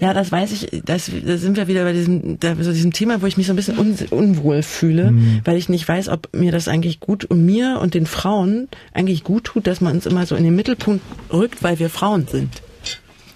Ja, 0.00 0.12
das 0.12 0.30
weiß 0.30 0.52
ich, 0.52 0.82
das, 0.84 1.10
da 1.24 1.38
sind 1.38 1.56
wir 1.56 1.66
wieder 1.66 1.84
bei 1.84 1.92
diesem, 1.92 2.38
da, 2.38 2.54
so 2.56 2.72
diesem 2.72 2.92
Thema, 2.92 3.22
wo 3.22 3.26
ich 3.26 3.38
mich 3.38 3.46
so 3.46 3.54
ein 3.54 3.56
bisschen 3.56 3.78
un, 3.78 3.96
unwohl 4.10 4.62
fühle, 4.62 5.12
mhm. 5.12 5.40
weil 5.44 5.56
ich 5.56 5.68
nicht 5.68 5.88
weiß, 5.88 6.08
ob 6.10 6.28
mir 6.34 6.52
das 6.52 6.68
eigentlich 6.68 7.00
gut 7.00 7.24
und 7.24 7.44
mir 7.44 7.78
und 7.80 7.94
den 7.94 8.06
Frauen 8.06 8.68
eigentlich 8.92 9.24
gut 9.24 9.44
tut, 9.44 9.66
dass 9.66 9.80
man 9.80 9.94
uns 9.94 10.06
immer 10.06 10.26
so 10.26 10.36
in 10.36 10.44
den 10.44 10.54
Mittelpunkt 10.54 11.02
rückt, 11.32 11.62
weil 11.62 11.78
wir 11.78 11.88
Frauen 11.88 12.26
sind. 12.26 12.62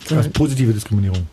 So. 0.06 0.16
Das 0.16 0.26
ist 0.26 0.34
positive 0.34 0.72
Diskriminierung. 0.72 1.26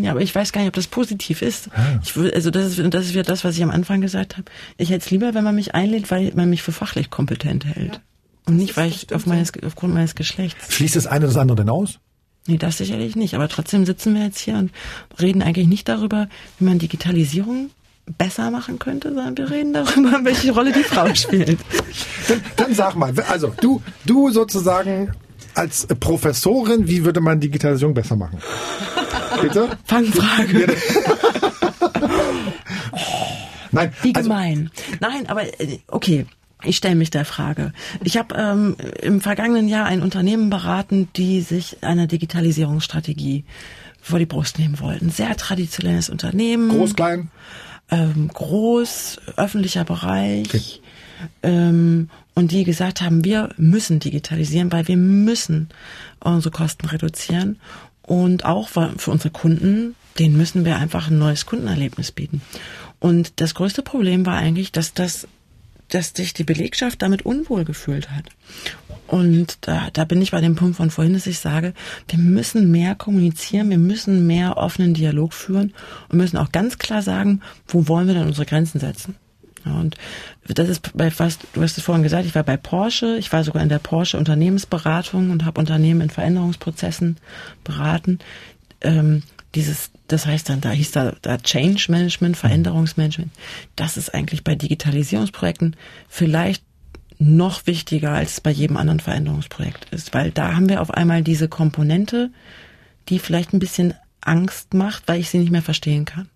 Ja, 0.00 0.12
aber 0.12 0.20
ich 0.20 0.34
weiß 0.34 0.52
gar 0.52 0.60
nicht, 0.60 0.68
ob 0.68 0.74
das 0.74 0.86
positiv 0.86 1.42
ist. 1.42 1.68
Ah. 1.74 2.00
Ich 2.02 2.16
also 2.16 2.50
das 2.50 2.78
ist, 2.78 2.94
das 2.94 3.06
ist 3.06 3.12
wieder 3.12 3.22
das, 3.22 3.44
was 3.44 3.56
ich 3.56 3.62
am 3.62 3.70
Anfang 3.70 4.00
gesagt 4.00 4.36
habe. 4.36 4.50
Ich 4.78 4.90
hätte 4.90 5.04
es 5.04 5.10
lieber, 5.10 5.34
wenn 5.34 5.44
man 5.44 5.54
mich 5.54 5.74
einlädt, 5.74 6.10
weil 6.10 6.32
man 6.34 6.50
mich 6.50 6.62
für 6.62 6.72
fachlich 6.72 7.10
kompetent 7.10 7.64
hält. 7.64 7.94
Ja. 7.94 8.00
Und 8.46 8.56
nicht, 8.56 8.76
weil 8.76 8.88
ich 8.88 9.14
auf 9.14 9.26
meines, 9.26 9.52
aufgrund 9.64 9.94
meines 9.94 10.14
Geschlechts. 10.14 10.74
Schließt 10.74 10.96
das 10.96 11.06
eine 11.06 11.26
das 11.26 11.36
andere 11.36 11.56
denn 11.56 11.68
aus? 11.68 12.00
Nee, 12.48 12.58
das 12.58 12.78
sicherlich 12.78 13.14
nicht. 13.14 13.34
Aber 13.34 13.48
trotzdem 13.48 13.86
sitzen 13.86 14.14
wir 14.14 14.24
jetzt 14.24 14.40
hier 14.40 14.56
und 14.56 14.72
reden 15.20 15.42
eigentlich 15.42 15.68
nicht 15.68 15.88
darüber, 15.88 16.28
wie 16.58 16.64
man 16.64 16.78
Digitalisierung 16.78 17.70
besser 18.18 18.50
machen 18.50 18.80
könnte, 18.80 19.08
sondern 19.08 19.36
wir 19.36 19.50
reden 19.50 19.72
darüber, 19.72 20.20
welche 20.24 20.52
Rolle 20.52 20.72
die 20.72 20.82
Frau 20.82 21.14
spielt. 21.14 21.58
Dann, 22.26 22.40
dann 22.56 22.74
sag 22.74 22.96
mal, 22.96 23.14
also 23.28 23.54
du, 23.60 23.80
du 24.04 24.30
sozusagen 24.30 25.12
als 25.54 25.86
Professorin, 25.86 26.88
wie 26.88 27.04
würde 27.04 27.20
man 27.20 27.40
Digitalisierung 27.40 27.94
besser 27.94 28.16
machen? 28.16 28.38
Bitte? 29.40 29.68
Fangfrage. 29.84 30.66
Nein. 33.72 33.92
Wie 34.02 34.14
also, 34.14 34.28
gemein. 34.28 34.70
Nein, 35.00 35.26
aber 35.28 35.44
äh, 35.60 35.78
okay. 35.88 36.26
Ich 36.64 36.76
stelle 36.76 36.94
mich 36.94 37.10
der 37.10 37.24
Frage. 37.24 37.72
Ich 38.04 38.16
habe 38.16 38.36
ähm, 38.38 38.76
im 39.00 39.20
vergangenen 39.20 39.66
Jahr 39.66 39.86
ein 39.86 40.00
Unternehmen 40.00 40.48
beraten, 40.48 41.08
die 41.16 41.40
sich 41.40 41.78
eine 41.82 42.06
Digitalisierungsstrategie 42.06 43.44
vor 44.00 44.20
die 44.20 44.26
Brust 44.26 44.60
nehmen 44.60 44.78
wollten. 44.78 45.10
Sehr 45.10 45.36
traditionelles 45.36 46.08
Unternehmen. 46.08 46.68
Groß, 46.68 46.94
klein? 46.94 47.30
Ähm, 47.90 48.28
groß, 48.32 49.18
öffentlicher 49.36 49.84
Bereich. 49.84 50.46
Okay. 50.46 50.62
Ähm, 51.42 52.10
und 52.34 52.50
die 52.50 52.64
gesagt 52.64 53.00
haben, 53.00 53.24
wir 53.24 53.50
müssen 53.56 54.00
digitalisieren, 54.00 54.72
weil 54.72 54.88
wir 54.88 54.96
müssen 54.96 55.68
unsere 56.20 56.52
Kosten 56.52 56.86
reduzieren. 56.86 57.58
Und 58.02 58.44
auch 58.44 58.68
für 58.68 59.10
unsere 59.10 59.30
Kunden, 59.30 59.94
denen 60.18 60.36
müssen 60.36 60.64
wir 60.64 60.76
einfach 60.76 61.08
ein 61.08 61.18
neues 61.18 61.46
Kundenerlebnis 61.46 62.10
bieten. 62.10 62.42
Und 62.98 63.40
das 63.40 63.54
größte 63.54 63.82
Problem 63.82 64.26
war 64.26 64.36
eigentlich, 64.36 64.72
dass 64.72 64.92
das 64.92 65.28
dass 65.92 66.12
sich 66.14 66.32
die 66.32 66.44
Belegschaft 66.44 67.02
damit 67.02 67.26
unwohl 67.26 67.64
gefühlt 67.64 68.10
hat. 68.10 68.24
Und 69.06 69.58
da, 69.60 69.90
da 69.92 70.06
bin 70.06 70.22
ich 70.22 70.30
bei 70.30 70.40
dem 70.40 70.54
Punkt 70.54 70.76
von 70.76 70.90
vorhin, 70.90 71.12
dass 71.12 71.26
ich 71.26 71.38
sage, 71.38 71.74
wir 72.08 72.18
müssen 72.18 72.70
mehr 72.70 72.94
kommunizieren, 72.94 73.68
wir 73.68 73.78
müssen 73.78 74.26
mehr 74.26 74.56
offenen 74.56 74.94
Dialog 74.94 75.34
führen 75.34 75.74
und 76.08 76.16
müssen 76.16 76.38
auch 76.38 76.50
ganz 76.50 76.78
klar 76.78 77.02
sagen, 77.02 77.42
wo 77.68 77.88
wollen 77.88 78.06
wir 78.06 78.14
denn 78.14 78.26
unsere 78.26 78.46
Grenzen 78.46 78.80
setzen. 78.80 79.16
Und 79.64 79.96
das 80.46 80.68
ist 80.68 80.96
bei 80.96 81.10
fast, 81.10 81.46
du 81.52 81.62
hast 81.62 81.78
es 81.78 81.84
vorhin 81.84 82.02
gesagt, 82.02 82.26
ich 82.26 82.34
war 82.34 82.42
bei 82.42 82.56
Porsche, 82.56 83.16
ich 83.18 83.32
war 83.32 83.44
sogar 83.44 83.62
in 83.62 83.68
der 83.68 83.78
Porsche 83.78 84.18
Unternehmensberatung 84.18 85.30
und 85.30 85.44
habe 85.44 85.60
Unternehmen 85.60 86.00
in 86.00 86.10
Veränderungsprozessen 86.10 87.18
beraten. 87.64 88.18
Ähm, 88.80 89.22
dieses, 89.54 89.90
das 90.08 90.26
heißt 90.26 90.48
dann, 90.48 90.60
da 90.60 90.70
hieß 90.70 90.92
da, 90.92 91.14
da 91.22 91.38
Change 91.38 91.86
Management, 91.90 92.36
Veränderungsmanagement. 92.36 93.30
Das 93.76 93.96
ist 93.96 94.14
eigentlich 94.14 94.44
bei 94.44 94.54
Digitalisierungsprojekten 94.54 95.76
vielleicht 96.08 96.64
noch 97.18 97.66
wichtiger 97.66 98.12
als 98.12 98.40
bei 98.40 98.50
jedem 98.50 98.76
anderen 98.76 99.00
Veränderungsprojekt 99.00 99.92
ist, 99.92 100.12
weil 100.14 100.30
da 100.30 100.56
haben 100.56 100.68
wir 100.68 100.80
auf 100.80 100.90
einmal 100.90 101.22
diese 101.22 101.48
Komponente, 101.48 102.30
die 103.08 103.18
vielleicht 103.18 103.52
ein 103.52 103.58
bisschen 103.58 103.94
Angst 104.20 104.74
macht, 104.74 105.04
weil 105.06 105.20
ich 105.20 105.30
sie 105.30 105.38
nicht 105.38 105.52
mehr 105.52 105.62
verstehen 105.62 106.04
kann. 106.04 106.28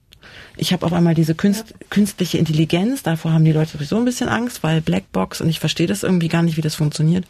Ich 0.58 0.72
habe 0.72 0.86
auf 0.86 0.92
einmal 0.92 1.14
diese 1.14 1.34
Künst, 1.34 1.74
künstliche 1.90 2.38
Intelligenz, 2.38 3.02
davor 3.02 3.32
haben 3.32 3.44
die 3.44 3.52
Leute 3.52 3.72
sowieso 3.72 3.96
ein 3.98 4.06
bisschen 4.06 4.28
Angst, 4.28 4.62
weil 4.62 4.80
Blackbox 4.80 5.42
und 5.42 5.50
ich 5.50 5.60
verstehe 5.60 5.86
das 5.86 6.02
irgendwie 6.02 6.28
gar 6.28 6.42
nicht, 6.42 6.56
wie 6.56 6.62
das 6.62 6.74
funktioniert. 6.74 7.26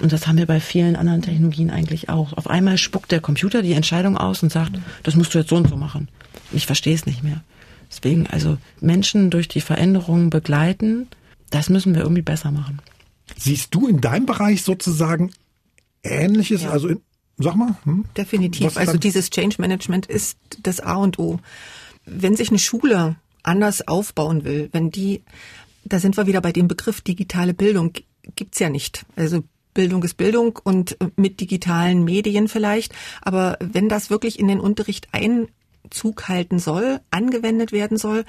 Und 0.00 0.12
das 0.12 0.26
haben 0.26 0.36
wir 0.36 0.46
bei 0.46 0.60
vielen 0.60 0.94
anderen 0.94 1.22
Technologien 1.22 1.70
eigentlich 1.70 2.10
auch. 2.10 2.34
Auf 2.34 2.48
einmal 2.48 2.76
spuckt 2.76 3.10
der 3.10 3.20
Computer 3.20 3.62
die 3.62 3.72
Entscheidung 3.72 4.18
aus 4.18 4.42
und 4.42 4.52
sagt, 4.52 4.72
das 5.02 5.14
musst 5.14 5.34
du 5.34 5.38
jetzt 5.38 5.48
so 5.48 5.56
und 5.56 5.68
so 5.68 5.76
machen. 5.76 6.08
Ich 6.52 6.66
verstehe 6.66 6.94
es 6.94 7.06
nicht 7.06 7.24
mehr. 7.24 7.42
Deswegen, 7.90 8.26
also 8.26 8.58
Menschen 8.80 9.30
durch 9.30 9.48
die 9.48 9.62
Veränderungen 9.62 10.28
begleiten, 10.28 11.08
das 11.50 11.70
müssen 11.70 11.94
wir 11.94 12.02
irgendwie 12.02 12.22
besser 12.22 12.50
machen. 12.50 12.80
Siehst 13.36 13.74
du 13.74 13.88
in 13.88 14.00
deinem 14.00 14.26
Bereich 14.26 14.62
sozusagen 14.62 15.32
Ähnliches? 16.02 16.62
Ja. 16.62 16.70
Also 16.70 16.88
in, 16.88 17.00
sag 17.38 17.56
mal. 17.56 17.76
Hm? 17.84 18.04
Definitiv. 18.16 18.76
Also 18.76 18.98
dieses 18.98 19.30
Change 19.30 19.56
Management 19.58 20.06
ist 20.06 20.36
das 20.62 20.80
A 20.80 20.96
und 20.96 21.18
O 21.18 21.40
wenn 22.10 22.36
sich 22.36 22.48
eine 22.50 22.58
Schule 22.58 23.16
anders 23.42 23.86
aufbauen 23.86 24.44
will, 24.44 24.68
wenn 24.72 24.90
die, 24.90 25.22
da 25.84 25.98
sind 25.98 26.16
wir 26.16 26.26
wieder 26.26 26.40
bei 26.40 26.52
dem 26.52 26.68
Begriff 26.68 27.00
digitale 27.00 27.54
Bildung, 27.54 27.92
gibt's 28.36 28.58
ja 28.58 28.68
nicht. 28.68 29.04
Also 29.16 29.42
Bildung 29.74 30.02
ist 30.02 30.16
Bildung 30.16 30.58
und 30.62 30.96
mit 31.16 31.40
digitalen 31.40 32.04
Medien 32.04 32.48
vielleicht. 32.48 32.92
Aber 33.22 33.56
wenn 33.60 33.88
das 33.88 34.10
wirklich 34.10 34.38
in 34.38 34.48
den 34.48 34.60
Unterricht 34.60 35.08
Einzug 35.12 36.28
halten 36.28 36.58
soll, 36.58 37.00
angewendet 37.10 37.72
werden 37.72 37.96
soll, 37.96 38.24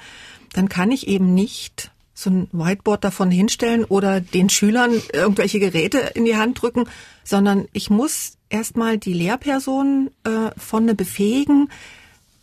dann 0.52 0.68
kann 0.68 0.90
ich 0.90 1.08
eben 1.08 1.34
nicht 1.34 1.90
so 2.14 2.30
ein 2.30 2.48
Whiteboard 2.52 3.02
davon 3.02 3.30
hinstellen 3.30 3.84
oder 3.84 4.20
den 4.20 4.50
Schülern 4.50 4.92
irgendwelche 5.12 5.58
Geräte 5.58 5.98
in 6.14 6.24
die 6.24 6.36
Hand 6.36 6.60
drücken, 6.60 6.84
sondern 7.24 7.66
ich 7.72 7.90
muss 7.90 8.34
erstmal 8.50 8.98
die 8.98 9.14
Lehrpersonen 9.14 10.10
äh, 10.24 10.50
vorne 10.56 10.94
befähigen, 10.94 11.68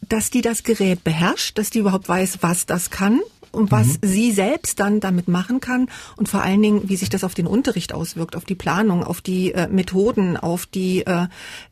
dass 0.10 0.30
die 0.30 0.42
das 0.42 0.64
Gerät 0.64 1.04
beherrscht, 1.04 1.58
dass 1.58 1.70
die 1.70 1.80
überhaupt 1.80 2.08
weiß, 2.08 2.40
was 2.42 2.66
das 2.66 2.90
kann 2.90 3.22
und 3.52 3.72
was 3.72 3.88
mhm. 3.88 3.98
sie 4.04 4.32
selbst 4.32 4.80
dann 4.80 5.00
damit 5.00 5.28
machen 5.28 5.60
kann 5.60 5.90
und 6.16 6.30
vor 6.30 6.42
allen 6.42 6.62
Dingen, 6.62 6.90
wie 6.90 6.96
sich 6.96 7.10
das 7.10 7.24
auf 7.24 7.34
den 7.34 7.48
Unterricht 7.48 7.94
auswirkt, 7.94 8.36
auf 8.36 8.46
die 8.46 8.56
Planung, 8.56 9.04
auf 9.04 9.22
die 9.22 9.54
äh, 9.54 9.68
Methoden, 9.68 10.38
auf 10.38 10.66
die 10.66 11.06
äh, 11.06 11.28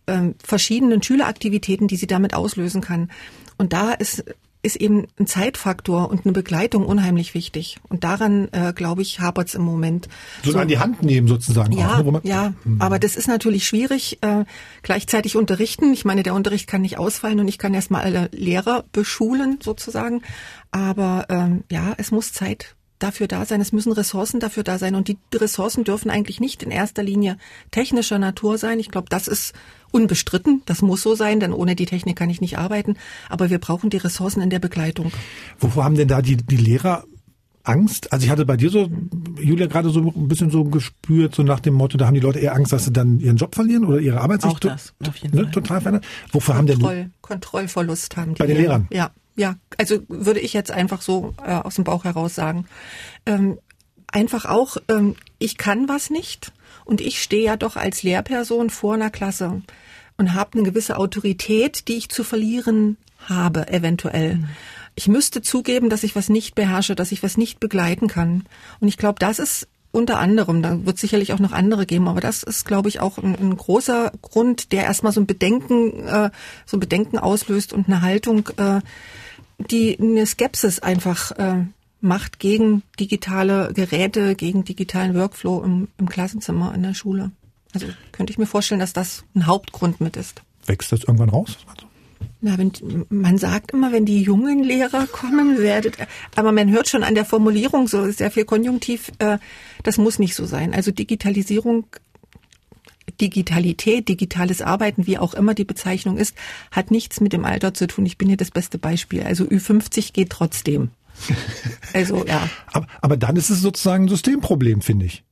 äh, 0.06 0.34
verschiedenen 0.44 1.04
Schüleraktivitäten, 1.04 1.88
die 1.88 1.98
sie 1.98 2.08
damit 2.08 2.34
auslösen 2.34 2.82
kann. 2.82 3.12
Und 3.58 3.74
da 3.74 3.92
ist 3.92 4.24
ist 4.66 4.76
eben 4.76 5.08
ein 5.20 5.28
Zeitfaktor 5.28 6.10
und 6.10 6.26
eine 6.26 6.34
Begleitung 6.34 6.86
unheimlich 6.86 7.34
wichtig. 7.34 7.78
Und 7.88 8.04
daran, 8.04 8.50
äh, 8.52 8.74
glaube 8.74 9.04
ich, 9.04 9.20
hapert 9.20 9.48
es 9.48 9.56
im 9.56 9.62
Moment. 9.62 10.10
So, 10.44 10.52
so 10.52 10.60
an 10.60 10.68
die 10.68 10.80
Hand 10.80 11.04
nehmen 11.04 11.28
sozusagen. 11.28 11.72
Ja, 11.74 12.00
auch, 12.00 12.12
ne, 12.12 12.22
ja. 12.24 12.54
Mhm. 12.64 12.82
Aber 12.82 13.00
das 13.00 13.16
ist 13.16 13.28
natürlich 13.28 13.68
schwierig. 13.68 14.18
Äh, 14.22 14.46
gleichzeitig 14.82 15.36
unterrichten. 15.38 15.94
Ich 15.94 16.04
meine, 16.04 16.24
der 16.24 16.34
Unterricht 16.34 16.68
kann 16.68 16.82
nicht 16.82 16.98
ausfallen 16.98 17.40
und 17.40 17.48
ich 17.48 17.58
kann 17.58 17.74
erstmal 17.74 18.02
alle 18.02 18.30
Lehrer 18.32 18.84
beschulen 18.92 19.60
sozusagen. 19.62 20.22
Aber 20.72 21.26
ähm, 21.30 21.64
ja, 21.72 21.94
es 21.98 22.12
muss 22.12 22.34
Zeit 22.34 22.76
dafür 23.00 23.28
da 23.28 23.46
sein, 23.46 23.62
es 23.62 23.72
müssen 23.72 23.92
Ressourcen 23.92 24.40
dafür 24.40 24.64
da 24.64 24.78
sein 24.78 24.96
und 24.96 25.08
die 25.08 25.18
Ressourcen 25.34 25.84
dürfen 25.84 26.10
eigentlich 26.10 26.40
nicht 26.40 26.64
in 26.64 26.72
erster 26.72 27.04
Linie 27.04 27.38
technischer 27.72 28.20
Natur 28.20 28.58
sein. 28.58 28.80
Ich 28.80 28.90
glaube, 28.90 29.08
das 29.10 29.28
ist 29.28 29.54
unbestritten, 29.92 30.62
das 30.66 30.82
muss 30.82 31.02
so 31.02 31.16
sein, 31.16 31.40
denn 31.40 31.54
ohne 31.54 31.76
die 31.76 31.86
Technik 31.86 32.18
kann 32.18 32.30
ich 32.30 32.42
nicht 32.42 32.58
arbeiten, 32.58 32.96
aber 33.30 33.50
wir 33.50 33.60
brauchen 33.60 33.90
die 33.90 33.98
Ressourcen 33.98 34.42
in 34.42 34.50
der 34.50 34.60
Begleitung. 34.60 35.12
Wovor 35.60 35.84
haben 35.84 35.96
denn 35.96 36.08
da 36.08 36.22
die, 36.22 36.38
die 36.38 36.58
Lehrer 36.58 37.04
Angst? 37.64 38.12
Also 38.14 38.26
ich 38.26 38.32
hatte 38.32 38.46
bei 38.46 38.58
dir 38.58 38.70
so, 38.70 38.90
Julia, 39.40 39.68
gerade 39.68 39.90
so 39.90 40.00
ein 40.00 40.28
bisschen 40.28 40.50
so 40.50 40.64
gespürt, 40.64 41.36
so 41.36 41.44
nach 41.44 41.60
dem 41.60 41.74
Motto, 41.74 41.98
da 41.98 42.08
haben 42.08 42.14
die 42.14 42.20
Leute 42.20 42.40
eher 42.40 42.56
Angst, 42.56 42.72
dass 42.72 42.86
sie 42.86 42.94
dann 42.94 43.20
ihren 43.20 43.38
Job 43.38 43.56
verlieren 43.56 43.86
oder 43.86 44.00
ihre 44.00 44.22
Arbeit 44.22 44.42
sich 44.42 44.52
Auch 44.52 44.60
das, 44.60 44.94
auf 45.06 45.16
jeden 45.18 45.36
ne, 45.36 45.44
Fall. 45.44 45.52
total 45.52 45.82
verändert. 45.82 46.06
Wofür 46.32 46.56
haben 46.56 46.68
Kontroll, 46.68 46.96
denn 46.96 47.14
Kontrollverlust 47.22 48.18
haben 48.18 48.36
die. 48.36 48.40
Bei 48.40 48.48
den 48.48 48.58
Lehrer. 48.58 48.80
Lehrern? 48.80 48.88
Ja, 48.92 49.12
ja. 49.36 49.56
Also 49.78 50.00
würde 50.08 50.40
ich 50.40 50.54
jetzt 50.54 50.72
einfach 50.72 51.02
so 51.02 51.34
äh, 51.46 51.52
aus 51.52 51.76
dem 51.76 51.84
Bauch 51.84 52.04
heraus 52.04 52.36
sagen. 52.36 52.66
Ähm, 53.26 53.58
einfach 54.08 54.46
auch, 54.46 54.78
ähm, 54.88 55.16
ich 55.40 55.58
kann 55.58 55.90
was 55.90 56.10
nicht 56.10 56.54
und 56.86 57.02
ich 57.02 57.22
stehe 57.22 57.44
ja 57.44 57.58
doch 57.58 57.76
als 57.76 58.04
Lehrperson 58.04 58.70
vor 58.70 58.94
einer 58.94 59.10
Klasse 59.10 59.62
und 60.18 60.34
habe 60.34 60.54
eine 60.54 60.64
gewisse 60.64 60.98
Autorität, 60.98 61.88
die 61.88 61.96
ich 61.96 62.10
zu 62.10 62.24
verlieren 62.24 62.98
habe, 63.28 63.68
eventuell. 63.68 64.48
Ich 64.96 65.08
müsste 65.10 65.42
zugeben, 65.42 65.90
dass 65.90 66.04
ich 66.04 66.16
was 66.16 66.30
nicht 66.30 66.56
beherrsche, 66.56 66.96
dass 66.96 67.12
ich 67.12 67.22
was 67.22 67.38
nicht 67.38 67.60
begleiten 67.60 68.08
kann. 68.08 68.46
Und 68.80 68.88
ich 68.88 68.98
glaube, 68.98 69.20
das 69.20 69.40
ist 69.40 69.68
unter 69.92 70.20
anderem, 70.20 70.62
da 70.62 70.86
wird 70.86 71.00
sicherlich 71.00 71.34
auch 71.34 71.40
noch 71.40 71.54
andere 71.54 71.86
geben, 71.86 72.08
aber 72.08 72.20
das 72.20 72.44
ist, 72.44 72.66
glaube 72.66 72.90
ich, 72.90 73.00
auch 73.00 73.18
ein, 73.18 73.36
ein 73.36 73.56
großer 73.56 74.12
Grund, 74.22 74.74
der 74.74 74.84
erstmal 74.84 75.14
so 75.14 75.22
ein 75.22 75.26
Bedenken, 75.26 76.06
äh, 76.06 76.32
so 76.66 76.78
ein 76.78 76.82
Bedenken 76.82 77.18
auslöst 77.18 77.72
und 77.72 77.88
eine 77.88 78.02
Haltung, 78.02 78.50
äh, 78.58 78.82
die 79.58 79.98
eine 80.00 80.26
Skepsis 80.26 80.80
einfach 80.80 81.32
äh, 81.32 81.66
macht 82.02 82.40
gegen 82.40 82.84
digitale 83.00 83.72
Geräte, 83.74 84.36
gegen 84.36 84.64
digitalen 84.64 85.16
Workflow 85.16 85.64
im, 85.64 85.88
im 85.98 86.10
Klassenzimmer 86.10 86.74
in 86.74 86.84
der 86.84 86.94
Schule. 86.94 87.32
Also 87.74 87.88
könnte 88.12 88.32
ich 88.32 88.38
mir 88.38 88.46
vorstellen, 88.46 88.80
dass 88.80 88.94
das 88.94 89.24
ein 89.36 89.48
Hauptgrund 89.48 90.00
mit 90.02 90.16
ist. 90.16 90.42
wächst 90.66 90.92
das 90.92 91.02
irgendwann 91.04 91.30
raus? 91.30 91.58
Na, 92.42 92.58
wenn, 92.58 92.72
man 93.10 93.38
sagt 93.38 93.72
immer, 93.72 93.92
wenn 93.92 94.06
die 94.06 94.22
jungen 94.22 94.64
Lehrer 94.64 95.08
kommen, 95.08 95.58
werdet, 95.58 95.98
aber 96.36 96.52
man 96.52 96.70
hört 96.72 96.88
schon 96.88 97.04
an 97.04 97.16
der 97.16 97.26
Formulierung 97.26 97.88
so 97.88 98.10
sehr 98.12 98.32
viel 98.32 98.46
Konjunktiv, 98.46 99.12
äh, 99.20 99.38
das 99.84 99.98
muss 99.98 100.20
nicht 100.20 100.36
so 100.36 100.46
sein. 100.46 100.74
Also 100.74 100.92
Digitalisierung, 100.92 101.86
Digitalität, 103.22 104.08
digitales 104.10 104.62
Arbeiten, 104.62 105.08
wie 105.08 105.18
auch 105.18 105.34
immer 105.34 105.54
die 105.54 105.66
Bezeichnung 105.66 106.18
ist, 106.18 106.36
hat 106.72 106.92
nichts 106.92 107.22
mit 107.22 107.34
dem 107.34 107.46
Alter 107.46 107.74
zu 107.74 107.88
tun. 107.88 108.06
Ich 108.06 108.18
bin 108.18 108.28
hier 108.28 108.38
das 108.38 108.52
beste 108.52 108.78
Beispiel. 108.78 109.24
Also 109.24 109.44
Ü50 109.46 110.14
geht 110.14 110.30
trotzdem. 110.30 110.90
Also, 111.94 112.26
ja. 112.26 112.50
Aber, 112.74 112.88
aber 113.02 113.16
dann 113.18 113.36
ist 113.38 113.50
es 113.50 113.62
sozusagen 113.62 114.06
ein 114.06 114.10
Systemproblem, 114.10 114.82
finde 114.82 115.06
ich. 115.06 115.24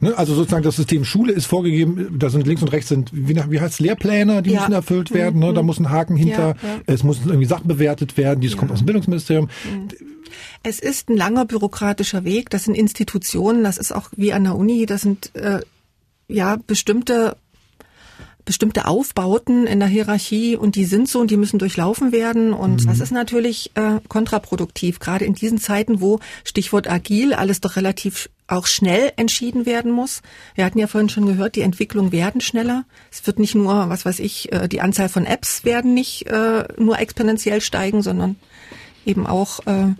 Ne? 0.00 0.16
Also 0.16 0.34
sozusagen 0.34 0.62
das 0.62 0.76
System 0.76 1.04
Schule 1.04 1.32
ist 1.32 1.46
vorgegeben, 1.46 2.18
da 2.18 2.30
sind 2.30 2.46
links 2.46 2.62
und 2.62 2.68
rechts 2.68 2.88
sind, 2.88 3.10
wie, 3.12 3.34
wie 3.50 3.60
heißt 3.60 3.74
es, 3.74 3.80
Lehrpläne, 3.80 4.42
die 4.42 4.50
Ja. 4.50 4.60
müssen 4.60 4.72
erfüllt 4.72 5.12
werden, 5.12 5.40
ne? 5.40 5.52
da 5.52 5.62
muss 5.62 5.78
ein 5.80 5.90
Haken 5.90 6.14
hinter, 6.16 6.56
Ja, 6.62 6.68
ja. 6.68 6.80
es 6.86 7.02
müssen 7.02 7.26
irgendwie 7.28 7.46
Sachen 7.48 7.66
bewertet 7.66 8.16
werden, 8.16 8.40
dies 8.40 8.56
kommt 8.56 8.70
aus 8.70 8.78
dem 8.78 8.86
Bildungsministerium. 8.86 9.48
Es 10.62 10.78
ist 10.80 11.08
ein 11.10 11.16
langer 11.16 11.44
bürokratischer 11.44 12.24
Weg. 12.24 12.50
Das 12.50 12.64
sind 12.64 12.74
Institutionen, 12.74 13.62
das 13.64 13.78
ist 13.78 13.92
auch 13.92 14.10
wie 14.16 14.32
an 14.32 14.44
der 14.44 14.56
Uni, 14.56 14.86
das 14.86 15.02
sind 15.02 15.34
äh, 15.34 15.60
ja 16.28 16.56
bestimmte 16.66 17.36
bestimmte 18.44 18.86
Aufbauten 18.86 19.66
in 19.66 19.80
der 19.80 19.88
Hierarchie 19.88 20.56
und 20.56 20.76
die 20.76 20.84
sind 20.84 21.08
so 21.08 21.20
und 21.20 21.30
die 21.30 21.36
müssen 21.36 21.58
durchlaufen 21.58 22.12
werden 22.12 22.52
und 22.52 22.86
das 22.86 23.00
ist 23.00 23.10
natürlich 23.10 23.70
äh, 23.74 24.00
kontraproduktiv, 24.08 24.98
gerade 24.98 25.24
in 25.24 25.34
diesen 25.34 25.58
Zeiten, 25.58 26.00
wo 26.00 26.20
Stichwort 26.44 26.90
agil 26.90 27.32
alles 27.32 27.60
doch 27.60 27.76
relativ 27.76 28.28
auch 28.46 28.66
schnell 28.66 29.12
entschieden 29.16 29.64
werden 29.64 29.90
muss. 29.90 30.20
Wir 30.54 30.66
hatten 30.66 30.78
ja 30.78 30.86
vorhin 30.86 31.08
schon 31.08 31.24
gehört, 31.24 31.56
die 31.56 31.62
Entwicklungen 31.62 32.12
werden 32.12 32.42
schneller. 32.42 32.84
Es 33.10 33.26
wird 33.26 33.38
nicht 33.38 33.54
nur, 33.54 33.88
was 33.88 34.04
weiß 34.04 34.18
ich, 34.18 34.52
äh, 34.52 34.68
die 34.68 34.82
Anzahl 34.82 35.08
von 35.08 35.24
Apps 35.24 35.64
werden 35.64 35.94
nicht 35.94 36.26
äh, 36.26 36.64
nur 36.78 36.98
exponentiell 36.98 37.62
steigen, 37.62 38.02
sondern 38.02 38.36
eben 39.06 39.26
auch 39.26 39.60
äh, 39.66 39.94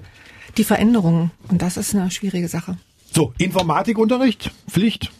die 0.58 0.64
Veränderungen 0.64 1.30
und 1.48 1.62
das 1.62 1.78
ist 1.78 1.94
eine 1.94 2.10
schwierige 2.10 2.48
Sache. 2.48 2.76
So, 3.10 3.32
Informatikunterricht, 3.38 4.50
Pflicht. 4.68 5.10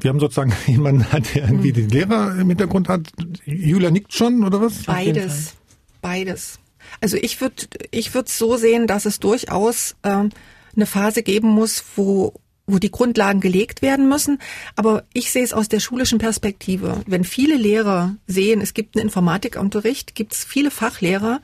Wir 0.00 0.10
haben 0.10 0.20
sozusagen 0.20 0.52
jemanden, 0.66 1.06
der 1.34 1.44
irgendwie 1.44 1.72
den 1.72 1.88
Lehrer 1.88 2.36
im 2.38 2.48
Hintergrund 2.48 2.88
hat. 2.88 3.10
Julia 3.44 3.90
nickt 3.90 4.12
schon, 4.12 4.44
oder 4.44 4.60
was? 4.60 4.82
Beides, 4.84 5.54
beides. 6.00 6.58
Also 7.00 7.16
ich 7.16 7.40
würde 7.40 7.66
ich 7.90 8.14
würde 8.14 8.30
so 8.30 8.56
sehen, 8.56 8.86
dass 8.86 9.06
es 9.06 9.20
durchaus 9.20 9.96
ähm, 10.02 10.30
eine 10.76 10.86
Phase 10.86 11.22
geben 11.22 11.48
muss, 11.48 11.84
wo 11.96 12.34
wo 12.66 12.78
die 12.78 12.90
Grundlagen 12.90 13.40
gelegt 13.40 13.82
werden 13.82 14.08
müssen. 14.08 14.38
Aber 14.74 15.04
ich 15.12 15.30
sehe 15.30 15.44
es 15.44 15.52
aus 15.52 15.68
der 15.68 15.80
schulischen 15.80 16.18
Perspektive. 16.18 17.02
Wenn 17.06 17.24
viele 17.24 17.56
Lehrer 17.56 18.16
sehen, 18.26 18.62
es 18.62 18.72
gibt 18.72 18.96
einen 18.96 19.04
Informatikunterricht, 19.04 20.14
gibt 20.14 20.32
es 20.32 20.44
viele 20.44 20.70
Fachlehrer, 20.70 21.40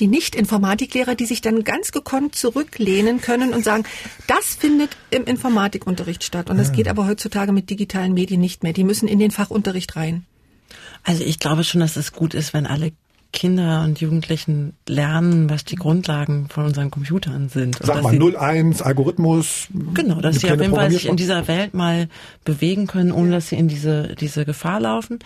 die 0.00 0.06
Nicht-Informatiklehrer, 0.08 1.14
die 1.14 1.26
sich 1.26 1.40
dann 1.42 1.62
ganz 1.64 1.92
gekonnt 1.92 2.34
zurücklehnen 2.34 3.20
können 3.20 3.52
und 3.52 3.64
sagen, 3.64 3.84
das 4.26 4.56
findet 4.56 4.90
im 5.10 5.24
Informatikunterricht 5.24 6.24
statt. 6.24 6.50
Und 6.50 6.58
das 6.58 6.72
geht 6.72 6.88
aber 6.88 7.06
heutzutage 7.06 7.52
mit 7.52 7.70
digitalen 7.70 8.14
Medien 8.14 8.40
nicht 8.40 8.62
mehr. 8.62 8.72
Die 8.72 8.84
müssen 8.84 9.06
in 9.08 9.18
den 9.18 9.30
Fachunterricht 9.30 9.94
rein. 9.96 10.24
Also 11.04 11.22
ich 11.24 11.38
glaube 11.38 11.64
schon, 11.64 11.80
dass 11.80 11.96
es 11.96 12.12
gut 12.12 12.34
ist, 12.34 12.52
wenn 12.52 12.66
alle 12.66 12.92
Kinder 13.32 13.84
und 13.84 14.00
Jugendlichen 14.00 14.74
lernen, 14.88 15.48
was 15.48 15.64
die 15.64 15.76
Grundlagen 15.76 16.48
von 16.48 16.64
unseren 16.64 16.90
Computern 16.90 17.48
sind. 17.48 17.78
Sag 17.80 18.02
mal, 18.02 18.10
sie- 18.10 18.18
01, 18.36 18.82
Algorithmus. 18.82 19.68
Genau, 19.94 20.20
dass 20.20 20.40
sie 20.40 20.50
auf 20.50 20.60
jeden 20.60 20.74
Fall 20.74 20.90
sich 20.90 21.06
in 21.06 21.16
dieser 21.16 21.46
Welt 21.46 21.72
mal 21.72 22.08
bewegen 22.44 22.88
können, 22.88 23.12
ohne 23.12 23.30
dass 23.30 23.48
sie 23.48 23.56
in 23.56 23.68
diese, 23.68 24.16
diese 24.16 24.44
Gefahr 24.44 24.80
laufen. 24.80 25.20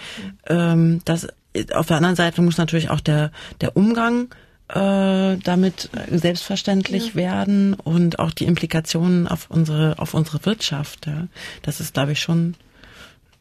Ähm, 0.47 1.01
das, 1.07 1.27
auf 1.72 1.87
der 1.87 1.97
anderen 1.97 2.16
Seite 2.16 2.43
muss 2.43 2.59
natürlich 2.59 2.91
auch 2.91 3.01
der, 3.01 3.31
der 3.62 3.75
Umgang 3.77 4.29
äh, 4.69 5.37
damit 5.37 5.91
selbstverständlich 6.11 7.15
werden 7.15 7.75
und 7.75 8.19
auch 8.19 8.31
die 8.31 8.47
Implikationen 8.47 9.29
auf 9.29 9.51
unsere, 9.51 9.99
auf 9.99 10.15
unsere 10.15 10.45
Wirtschaft. 10.47 11.07
Ja. 11.07 11.29
Das 11.62 11.81
ist, 11.81 11.95
glaube 11.95 12.12
ich, 12.12 12.21
schon, 12.21 12.55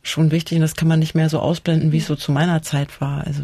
schon 0.02 0.32
wichtig 0.32 0.58
und 0.58 0.62
das 0.62 0.76
kann 0.76 0.88
man 0.88 1.00
nicht 1.00 1.16
mehr 1.16 1.30
so 1.30 1.40
ausblenden, 1.40 1.92
wie 1.92 2.00
es 2.00 2.08
so 2.08 2.16
zu 2.16 2.34
meiner 2.34 2.62
Zeit 2.62 3.00
war. 3.00 3.26
Also 3.26 3.42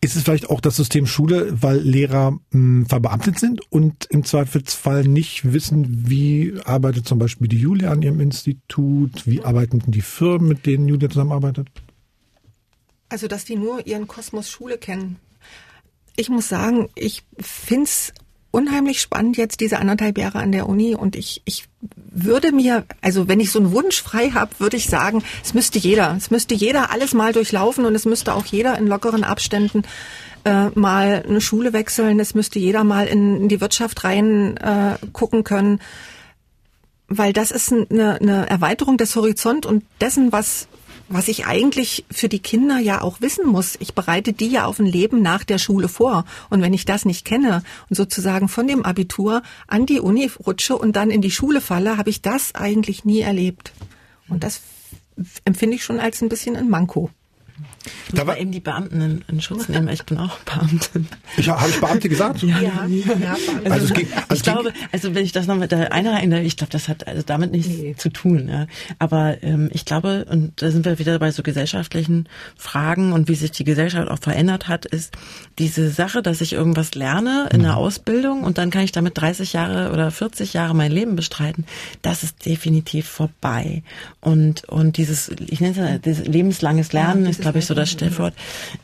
Ist 0.00 0.14
es 0.14 0.22
vielleicht 0.22 0.48
auch 0.50 0.60
das 0.60 0.76
System 0.76 1.06
Schule, 1.06 1.48
weil 1.60 1.78
Lehrer 1.78 2.38
mh, 2.50 2.86
verbeamtet 2.88 3.40
sind 3.40 3.60
und 3.72 4.06
im 4.10 4.24
Zweifelsfall 4.24 5.02
nicht 5.02 5.52
wissen, 5.52 6.08
wie 6.08 6.54
arbeitet 6.64 7.08
zum 7.08 7.18
Beispiel 7.18 7.48
die 7.48 7.58
Julia 7.58 7.90
an 7.90 8.02
ihrem 8.02 8.20
Institut, 8.20 9.26
wie 9.26 9.42
arbeiten 9.42 9.82
die 9.86 10.00
Firmen, 10.00 10.46
mit 10.46 10.64
denen 10.64 10.86
Julia 10.86 11.10
zusammenarbeitet? 11.10 11.68
Also, 13.08 13.26
dass 13.26 13.44
die 13.44 13.56
nur 13.56 13.86
ihren 13.86 14.06
Kosmos 14.06 14.48
Schule 14.48 14.78
kennen. 14.78 15.16
Ich 16.16 16.28
muss 16.28 16.48
sagen, 16.48 16.88
ich 16.94 17.22
find's 17.38 18.12
unheimlich 18.50 19.02
spannend 19.02 19.36
jetzt 19.36 19.60
diese 19.60 19.78
anderthalb 19.78 20.16
Jahre 20.16 20.38
an 20.38 20.50
der 20.50 20.66
Uni 20.66 20.94
und 20.94 21.14
ich, 21.14 21.42
ich 21.44 21.64
würde 22.10 22.52
mir, 22.52 22.86
also 23.02 23.28
wenn 23.28 23.38
ich 23.38 23.50
so 23.50 23.58
einen 23.58 23.72
Wunsch 23.72 24.02
frei 24.02 24.30
habe, 24.30 24.52
würde 24.58 24.78
ich 24.78 24.86
sagen, 24.86 25.22
es 25.44 25.52
müsste 25.52 25.78
jeder, 25.78 26.14
es 26.16 26.30
müsste 26.30 26.54
jeder 26.54 26.90
alles 26.90 27.12
mal 27.12 27.34
durchlaufen 27.34 27.84
und 27.84 27.94
es 27.94 28.06
müsste 28.06 28.32
auch 28.32 28.46
jeder 28.46 28.78
in 28.78 28.86
lockeren 28.86 29.24
Abständen 29.24 29.82
äh, 30.46 30.68
mal 30.70 31.22
eine 31.28 31.42
Schule 31.42 31.74
wechseln, 31.74 32.18
es 32.18 32.34
müsste 32.34 32.58
jeder 32.58 32.82
mal 32.82 33.06
in, 33.06 33.42
in 33.42 33.48
die 33.48 33.60
Wirtschaft 33.60 34.04
rein 34.04 34.56
äh, 34.56 34.96
gucken 35.12 35.44
können, 35.44 35.80
weil 37.08 37.34
das 37.34 37.50
ist 37.50 37.72
eine, 37.72 38.20
eine 38.20 38.48
Erweiterung 38.48 38.96
des 38.96 39.14
Horizont 39.16 39.66
und 39.66 39.84
dessen, 40.00 40.32
was 40.32 40.66
was 41.08 41.28
ich 41.28 41.46
eigentlich 41.46 42.04
für 42.10 42.28
die 42.28 42.40
Kinder 42.40 42.78
ja 42.78 43.02
auch 43.02 43.20
wissen 43.20 43.46
muss. 43.46 43.76
Ich 43.80 43.94
bereite 43.94 44.32
die 44.32 44.48
ja 44.48 44.66
auf 44.66 44.78
ein 44.78 44.86
Leben 44.86 45.22
nach 45.22 45.44
der 45.44 45.58
Schule 45.58 45.88
vor. 45.88 46.24
Und 46.50 46.62
wenn 46.62 46.74
ich 46.74 46.84
das 46.84 47.04
nicht 47.04 47.24
kenne 47.24 47.62
und 47.88 47.96
sozusagen 47.96 48.48
von 48.48 48.66
dem 48.66 48.84
Abitur 48.84 49.42
an 49.66 49.86
die 49.86 50.00
Uni 50.00 50.30
rutsche 50.44 50.76
und 50.76 50.96
dann 50.96 51.10
in 51.10 51.20
die 51.20 51.30
Schule 51.30 51.60
falle, 51.60 51.96
habe 51.96 52.10
ich 52.10 52.22
das 52.22 52.54
eigentlich 52.54 53.04
nie 53.04 53.20
erlebt. 53.20 53.72
Und 54.28 54.42
das 54.42 54.60
empfinde 55.44 55.76
ich 55.76 55.84
schon 55.84 56.00
als 56.00 56.22
ein 56.22 56.28
bisschen 56.28 56.56
ein 56.56 56.68
Manko. 56.68 57.10
Ich 57.86 58.12
muss 58.12 58.18
Da 58.20 58.24
mal 58.24 58.38
eben 58.38 58.52
die 58.52 58.60
Beamten 58.60 59.00
in, 59.00 59.24
in 59.28 59.40
Schutz 59.40 59.68
nehmen. 59.68 59.88
Ich 59.88 60.04
bin 60.04 60.18
auch 60.18 60.38
Beamtin. 60.40 61.06
Ich, 61.36 61.48
habe 61.48 61.68
ich 61.68 61.80
Beamte 61.80 62.08
gesagt? 62.08 62.42
Ja, 62.42 62.60
ja, 62.60 62.86
Also 63.64 63.86
es 63.86 63.92
ging, 63.94 64.08
also 64.28 64.34
ich 64.34 64.42
glaube, 64.42 64.72
also 64.92 65.14
wenn 65.14 65.24
ich 65.24 65.32
das 65.32 65.46
noch 65.46 65.56
mit 65.56 65.72
der 65.72 65.92
einreihen 65.92 66.30
darf, 66.30 66.42
ich 66.42 66.56
glaube, 66.56 66.72
das 66.72 66.88
hat 66.88 67.06
also 67.06 67.22
damit 67.24 67.52
nichts 67.52 67.68
Nee. 67.68 67.94
zu 67.96 68.08
tun. 68.10 68.48
Ja. 68.48 68.66
Aber 68.98 69.42
ähm, 69.42 69.70
ich 69.72 69.84
glaube, 69.84 70.26
und 70.30 70.60
da 70.62 70.70
sind 70.70 70.84
wir 70.84 70.98
wieder 70.98 71.18
bei 71.18 71.30
so 71.30 71.42
gesellschaftlichen 71.42 72.28
Fragen 72.56 73.12
und 73.12 73.28
wie 73.28 73.34
sich 73.34 73.50
die 73.52 73.64
Gesellschaft 73.64 74.08
auch 74.10 74.18
verändert 74.18 74.68
hat, 74.68 74.84
ist 74.86 75.14
diese 75.58 75.90
Sache, 75.90 76.22
dass 76.22 76.40
ich 76.40 76.52
irgendwas 76.52 76.94
lerne 76.94 77.48
in 77.52 77.62
der 77.62 77.76
Ausbildung 77.76 78.42
und 78.44 78.58
dann 78.58 78.70
kann 78.70 78.82
ich 78.82 78.92
damit 78.92 79.18
30 79.18 79.52
Jahre 79.52 79.92
oder 79.92 80.10
40 80.10 80.52
Jahre 80.52 80.74
mein 80.74 80.92
Leben 80.92 81.16
bestreiten. 81.16 81.64
Das 82.02 82.22
ist 82.22 82.44
definitiv 82.46 83.06
vorbei. 83.08 83.82
Und 84.20 84.64
und 84.68 84.96
dieses, 84.96 85.30
ich 85.48 85.60
nenne 85.60 85.72
es 85.72 85.76
ja, 85.78 85.98
dieses 85.98 86.26
lebenslanges 86.26 86.92
Lernen 86.92 87.24
Ja, 87.24 87.30
ist, 87.30 87.40
glaube 87.40 87.58
ich, 87.58 87.66
so 87.66 87.74
das. 87.76 87.90
Stichwort. 87.90 88.34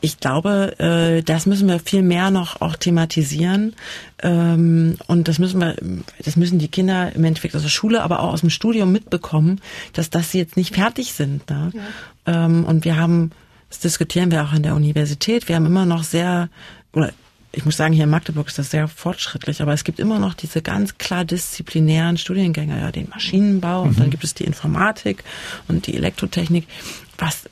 Ich 0.01 0.19
glaube, 0.19 0.79
äh, 0.79 1.21
das 1.23 1.45
müssen 1.45 1.67
wir 1.67 1.79
viel 1.79 2.01
mehr 2.01 2.31
noch 2.31 2.61
auch 2.61 2.75
thematisieren. 2.75 3.75
Ähm, 4.21 4.97
und 5.07 5.27
das 5.27 5.39
müssen 5.39 5.59
wir, 5.59 5.75
das 6.23 6.35
müssen 6.35 6.59
die 6.59 6.67
Kinder 6.67 7.13
im 7.13 7.23
Endeffekt 7.23 7.55
aus 7.55 7.61
der 7.61 7.69
Schule, 7.69 8.01
aber 8.01 8.21
auch 8.21 8.33
aus 8.33 8.41
dem 8.41 8.49
Studium 8.49 8.91
mitbekommen, 8.91 9.59
dass, 9.93 10.09
dass 10.09 10.31
sie 10.31 10.39
jetzt 10.39 10.57
nicht 10.57 10.75
fertig 10.75 11.13
sind. 11.13 11.49
Ne? 11.49 11.71
Ähm, 12.25 12.63
und 12.65 12.85
wir 12.85 12.97
haben, 12.97 13.31
das 13.69 13.79
diskutieren 13.79 14.31
wir 14.31 14.43
auch 14.43 14.53
an 14.53 14.63
der 14.63 14.75
Universität, 14.75 15.47
wir 15.47 15.55
haben 15.55 15.65
immer 15.65 15.85
noch 15.85 16.03
sehr, 16.03 16.49
oder 16.93 17.11
ich 17.55 17.65
muss 17.65 17.77
sagen, 17.77 17.93
hier 17.93 18.05
in 18.05 18.09
Magdeburg 18.09 18.47
ist 18.47 18.57
das 18.57 18.71
sehr 18.71 18.87
fortschrittlich, 18.87 19.61
aber 19.61 19.73
es 19.73 19.83
gibt 19.83 19.99
immer 19.99 20.19
noch 20.19 20.33
diese 20.33 20.61
ganz 20.61 20.97
klar 20.97 21.23
disziplinären 21.23 22.17
Studiengänge, 22.17 22.79
ja, 22.79 22.91
den 22.91 23.09
Maschinenbau 23.09 23.83
mhm. 23.83 23.89
und 23.89 23.99
dann 23.99 24.09
gibt 24.09 24.23
es 24.23 24.33
die 24.33 24.43
Informatik 24.43 25.23
und 25.67 25.85
die 25.85 25.95
Elektrotechnik, 25.95 26.67
was 27.17 27.49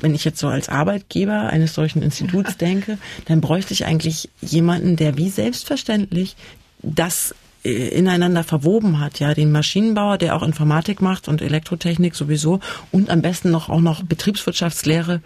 wenn 0.00 0.14
ich 0.14 0.24
jetzt 0.24 0.38
so 0.38 0.48
als 0.48 0.68
Arbeitgeber 0.68 1.48
eines 1.48 1.74
solchen 1.74 2.02
Instituts 2.02 2.56
denke, 2.58 2.98
dann 3.26 3.40
bräuchte 3.40 3.72
ich 3.72 3.86
eigentlich 3.86 4.28
jemanden, 4.40 4.96
der 4.96 5.16
wie 5.16 5.30
selbstverständlich 5.30 6.36
das 6.82 7.34
äh, 7.64 7.88
ineinander 7.88 8.44
verwoben 8.44 9.00
hat, 9.00 9.20
ja, 9.20 9.34
den 9.34 9.52
Maschinenbauer, 9.52 10.18
der 10.18 10.36
auch 10.36 10.42
Informatik 10.42 11.00
macht 11.00 11.28
und 11.28 11.40
Elektrotechnik 11.40 12.14
sowieso 12.14 12.60
und 12.90 13.08
am 13.08 13.22
besten 13.22 13.50
noch 13.50 13.68
auch 13.68 13.80
noch 13.80 14.02
Betriebswirtschaftslehre 14.02 15.22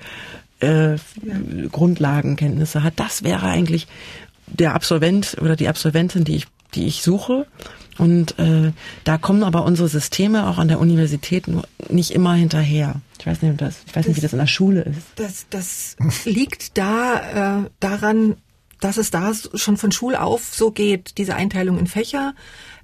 äh, 0.61 0.93
ja. 0.93 0.99
Grundlagenkenntnisse 1.71 2.83
hat. 2.83 2.95
Das 2.97 3.23
wäre 3.23 3.47
eigentlich 3.47 3.87
der 4.47 4.75
Absolvent 4.75 5.37
oder 5.41 5.57
die 5.57 5.69
Absolventin, 5.69 6.25
die 6.25 6.37
ich 6.37 6.47
die 6.77 6.87
ich 6.87 7.03
suche. 7.03 7.47
Und 7.99 8.39
äh, 8.39 8.73
da 9.05 9.19
kommen 9.19 9.43
aber 9.43 9.65
unsere 9.65 9.89
Systeme 9.89 10.47
auch 10.47 10.59
an 10.59 10.69
der 10.69 10.79
Universität 10.81 11.45
nicht 11.89 12.11
immer 12.11 12.35
hinterher. 12.35 12.97
Ich 13.19 13.27
weiß 13.27 13.43
nicht, 13.43 13.61
das, 13.61 13.77
ich 13.87 13.97
weiß 13.97 14.07
nicht, 14.07 14.17
wie 14.17 14.21
das 14.21 14.33
in 14.33 14.39
der 14.39 14.47
Schule 14.47 14.83
ist. 14.83 14.99
Das, 15.17 15.47
das 15.49 15.97
liegt 16.25 16.77
da 16.77 17.63
äh, 17.65 17.71
daran, 17.81 18.37
dass 18.81 18.99
es 18.99 19.11
da 19.11 19.33
schon 19.55 19.79
von 19.79 19.93
Schul 19.93 20.15
auf 20.15 20.45
so 20.45 20.71
geht, 20.71 21.17
diese 21.17 21.35
Einteilung 21.35 21.79
in 21.79 21.87
Fächer. 21.87 22.35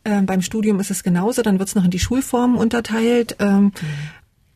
Ähm, 0.05 0.25
beim 0.27 0.41
Studium 0.41 0.81
ist 0.81 0.91
es 0.91 1.03
genauso, 1.03 1.43
dann 1.43 1.59
wird 1.59 1.69
es 1.69 1.75
noch 1.75 1.85
in 1.85 1.91
die 1.91 1.99
Schulformen 1.99 2.57
unterteilt. 2.57 3.37
Ähm, 3.39 3.65
mhm. 3.65 3.73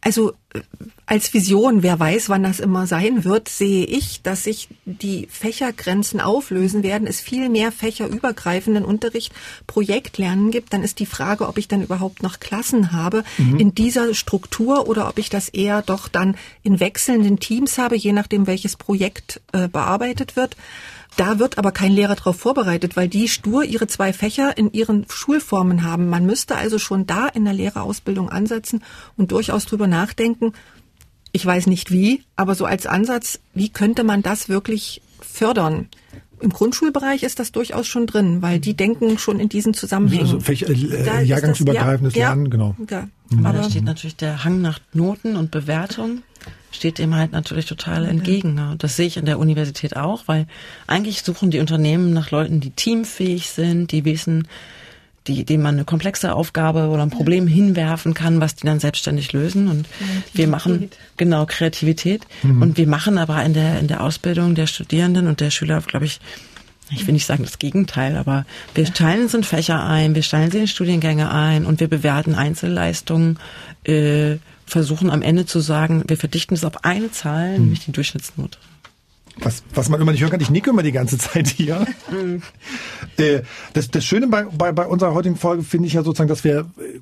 Also 0.06 0.34
äh, 0.54 0.60
als 1.06 1.34
Vision, 1.34 1.82
wer 1.82 1.98
weiß, 1.98 2.28
wann 2.28 2.44
das 2.44 2.60
immer 2.60 2.86
sein 2.86 3.24
wird, 3.24 3.48
sehe 3.48 3.84
ich, 3.84 4.22
dass 4.22 4.44
sich 4.44 4.68
die 4.84 5.26
Fächergrenzen 5.28 6.20
auflösen 6.20 6.84
werden, 6.84 7.08
es 7.08 7.20
viel 7.20 7.48
mehr 7.48 7.72
fächerübergreifenden 7.72 8.84
Unterricht, 8.84 9.32
Projektlernen 9.66 10.52
gibt. 10.52 10.72
Dann 10.72 10.84
ist 10.84 11.00
die 11.00 11.06
Frage, 11.06 11.48
ob 11.48 11.58
ich 11.58 11.66
dann 11.66 11.82
überhaupt 11.82 12.22
noch 12.22 12.38
Klassen 12.38 12.92
habe 12.92 13.24
mhm. 13.36 13.58
in 13.58 13.74
dieser 13.74 14.14
Struktur 14.14 14.86
oder 14.86 15.08
ob 15.08 15.18
ich 15.18 15.28
das 15.28 15.48
eher 15.48 15.82
doch 15.82 16.06
dann 16.06 16.36
in 16.62 16.78
wechselnden 16.78 17.40
Teams 17.40 17.76
habe, 17.76 17.96
je 17.96 18.12
nachdem, 18.12 18.46
welches 18.46 18.76
Projekt 18.76 19.40
äh, 19.50 19.66
bearbeitet 19.66 20.36
wird. 20.36 20.56
Da 21.16 21.38
wird 21.38 21.56
aber 21.56 21.72
kein 21.72 21.92
Lehrer 21.92 22.14
darauf 22.14 22.38
vorbereitet, 22.38 22.94
weil 22.94 23.08
die 23.08 23.28
stur 23.28 23.64
ihre 23.64 23.86
zwei 23.86 24.12
Fächer 24.12 24.56
in 24.58 24.72
ihren 24.72 25.06
Schulformen 25.08 25.82
haben. 25.82 26.08
Man 26.08 26.26
müsste 26.26 26.56
also 26.56 26.78
schon 26.78 27.06
da 27.06 27.26
in 27.26 27.44
der 27.44 27.54
Lehrerausbildung 27.54 28.28
ansetzen 28.28 28.84
und 29.16 29.32
durchaus 29.32 29.64
drüber 29.64 29.86
nachdenken. 29.86 30.52
Ich 31.32 31.44
weiß 31.44 31.66
nicht 31.68 31.90
wie, 31.90 32.22
aber 32.36 32.54
so 32.54 32.66
als 32.66 32.86
Ansatz, 32.86 33.40
wie 33.54 33.70
könnte 33.70 34.04
man 34.04 34.22
das 34.22 34.48
wirklich 34.50 35.00
fördern? 35.20 35.88
Im 36.40 36.50
Grundschulbereich 36.50 37.22
ist 37.22 37.38
das 37.38 37.52
durchaus 37.52 37.86
schon 37.86 38.06
drin, 38.06 38.42
weil 38.42 38.60
die 38.60 38.74
denken 38.74 39.18
schon 39.18 39.40
in 39.40 39.48
diesen 39.48 39.74
Zusammenhängen. 39.74 40.24
Also 40.24 40.40
Fächer, 40.40 40.68
äh, 40.68 41.24
jahrgangsübergreifendes 41.24 42.14
ja, 42.14 42.28
Lernen, 42.28 42.50
genau. 42.50 42.74
Ja, 42.90 43.08
mhm. 43.30 43.46
Aber 43.46 43.58
da 43.58 43.70
steht 43.70 43.84
natürlich 43.84 44.16
der 44.16 44.44
Hang 44.44 44.60
nach 44.60 44.78
Noten 44.92 45.36
und 45.36 45.50
Bewertung 45.50 46.22
steht 46.76 46.98
dem 46.98 47.14
halt 47.14 47.32
natürlich 47.32 47.66
total 47.66 48.04
entgegen. 48.04 48.54
Ne? 48.54 48.74
Das 48.78 48.96
sehe 48.96 49.06
ich 49.06 49.18
an 49.18 49.24
der 49.24 49.38
Universität 49.38 49.96
auch, 49.96 50.24
weil 50.26 50.46
eigentlich 50.86 51.22
suchen 51.22 51.50
die 51.50 51.58
Unternehmen 51.58 52.12
nach 52.12 52.30
Leuten, 52.30 52.60
die 52.60 52.70
teamfähig 52.70 53.48
sind, 53.48 53.92
die 53.92 54.04
wissen, 54.04 54.46
die, 55.26 55.44
denen 55.44 55.62
man 55.62 55.74
eine 55.74 55.84
komplexe 55.84 56.34
Aufgabe 56.34 56.88
oder 56.88 57.02
ein 57.02 57.10
Problem 57.10 57.46
hinwerfen 57.46 58.14
kann, 58.14 58.40
was 58.40 58.54
die 58.54 58.66
dann 58.66 58.80
selbstständig 58.80 59.32
lösen. 59.32 59.68
Und 59.68 59.86
wir 60.32 60.48
machen 60.48 60.90
genau 61.16 61.46
Kreativität. 61.46 62.26
Mhm. 62.42 62.62
Und 62.62 62.76
wir 62.76 62.86
machen 62.86 63.18
aber 63.18 63.42
in 63.44 63.54
der 63.54 63.78
in 63.80 63.88
der 63.88 64.02
Ausbildung 64.02 64.54
der 64.54 64.66
Studierenden 64.66 65.26
und 65.26 65.40
der 65.40 65.50
Schüler, 65.50 65.80
glaube 65.80 66.06
ich, 66.06 66.20
ich 66.90 67.06
will 67.06 67.14
nicht 67.14 67.26
sagen 67.26 67.42
das 67.42 67.58
Gegenteil, 67.58 68.16
aber 68.16 68.46
wir 68.74 68.84
teilen 68.84 69.24
uns 69.24 69.34
in 69.34 69.42
Fächer 69.42 69.84
ein, 69.84 70.14
wir 70.14 70.22
teilen 70.22 70.52
sie 70.52 70.58
in 70.58 70.68
Studiengänge 70.68 71.32
ein 71.32 71.66
und 71.66 71.80
wir 71.80 71.88
bewerten 71.88 72.34
Einzelleistungen. 72.34 73.38
Äh, 73.84 74.36
versuchen 74.66 75.10
am 75.10 75.22
Ende 75.22 75.46
zu 75.46 75.60
sagen, 75.60 76.02
wir 76.08 76.16
verdichten 76.16 76.54
es 76.54 76.64
auf 76.64 76.84
eine 76.84 77.10
Zahl, 77.12 77.54
hm. 77.54 77.62
nämlich 77.62 77.84
die 77.84 77.92
Durchschnittsnote. 77.92 78.58
Was, 79.40 79.62
was 79.74 79.88
man 79.88 80.00
immer 80.00 80.12
nicht 80.12 80.22
hören 80.22 80.30
kann, 80.30 80.40
ich 80.40 80.50
nicke 80.50 80.70
immer 80.70 80.82
die 80.82 80.92
ganze 80.92 81.18
Zeit 81.18 81.48
hier. 81.48 81.86
Äh, 83.18 83.42
das, 83.72 83.90
das 83.90 84.04
Schöne 84.04 84.26
bei, 84.26 84.44
bei, 84.44 84.72
bei 84.72 84.86
unserer 84.86 85.14
heutigen 85.14 85.36
Folge 85.36 85.62
finde 85.62 85.86
ich 85.86 85.94
ja 85.94 86.02
sozusagen, 86.02 86.28
dass 86.28 86.44
wir 86.44 86.70
äh, 86.78 87.00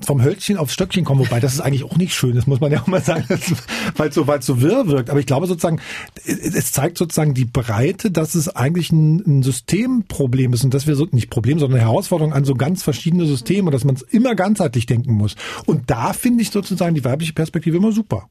vom 0.00 0.22
Hölzchen 0.22 0.56
aufs 0.56 0.74
Stöckchen 0.74 1.04
kommen, 1.04 1.20
wobei 1.20 1.40
das 1.40 1.54
ist 1.54 1.60
eigentlich 1.60 1.84
auch 1.84 1.96
nicht 1.96 2.14
schön, 2.14 2.36
das 2.36 2.46
muss 2.46 2.60
man 2.60 2.70
ja 2.70 2.82
auch 2.82 2.86
mal 2.86 3.02
sagen, 3.02 3.24
weil 3.96 4.08
es 4.08 4.14
so, 4.14 4.26
weil 4.26 4.42
so 4.42 4.60
wirr 4.60 4.86
wirkt. 4.86 5.10
Aber 5.10 5.18
ich 5.20 5.26
glaube 5.26 5.46
sozusagen, 5.46 5.80
es 6.24 6.72
zeigt 6.72 6.98
sozusagen 6.98 7.34
die 7.34 7.44
Breite, 7.44 8.10
dass 8.10 8.34
es 8.34 8.48
eigentlich 8.48 8.92
ein, 8.92 9.16
ein 9.26 9.42
Systemproblem 9.42 10.52
ist 10.52 10.64
und 10.64 10.74
dass 10.74 10.86
wir 10.86 10.94
so, 10.94 11.08
nicht 11.10 11.30
Problem, 11.30 11.58
sondern 11.58 11.80
eine 11.80 11.88
Herausforderung 11.88 12.32
an 12.32 12.44
so 12.44 12.54
ganz 12.54 12.82
verschiedene 12.82 13.26
Systeme, 13.26 13.70
dass 13.70 13.84
man 13.84 13.96
es 13.96 14.02
immer 14.02 14.34
ganzheitlich 14.34 14.86
denken 14.86 15.14
muss. 15.14 15.34
Und 15.66 15.90
da 15.90 16.12
finde 16.12 16.42
ich 16.42 16.50
sozusagen 16.50 16.94
die 16.94 17.04
weibliche 17.04 17.32
Perspektive 17.32 17.76
immer 17.76 17.92
super. 17.92 18.28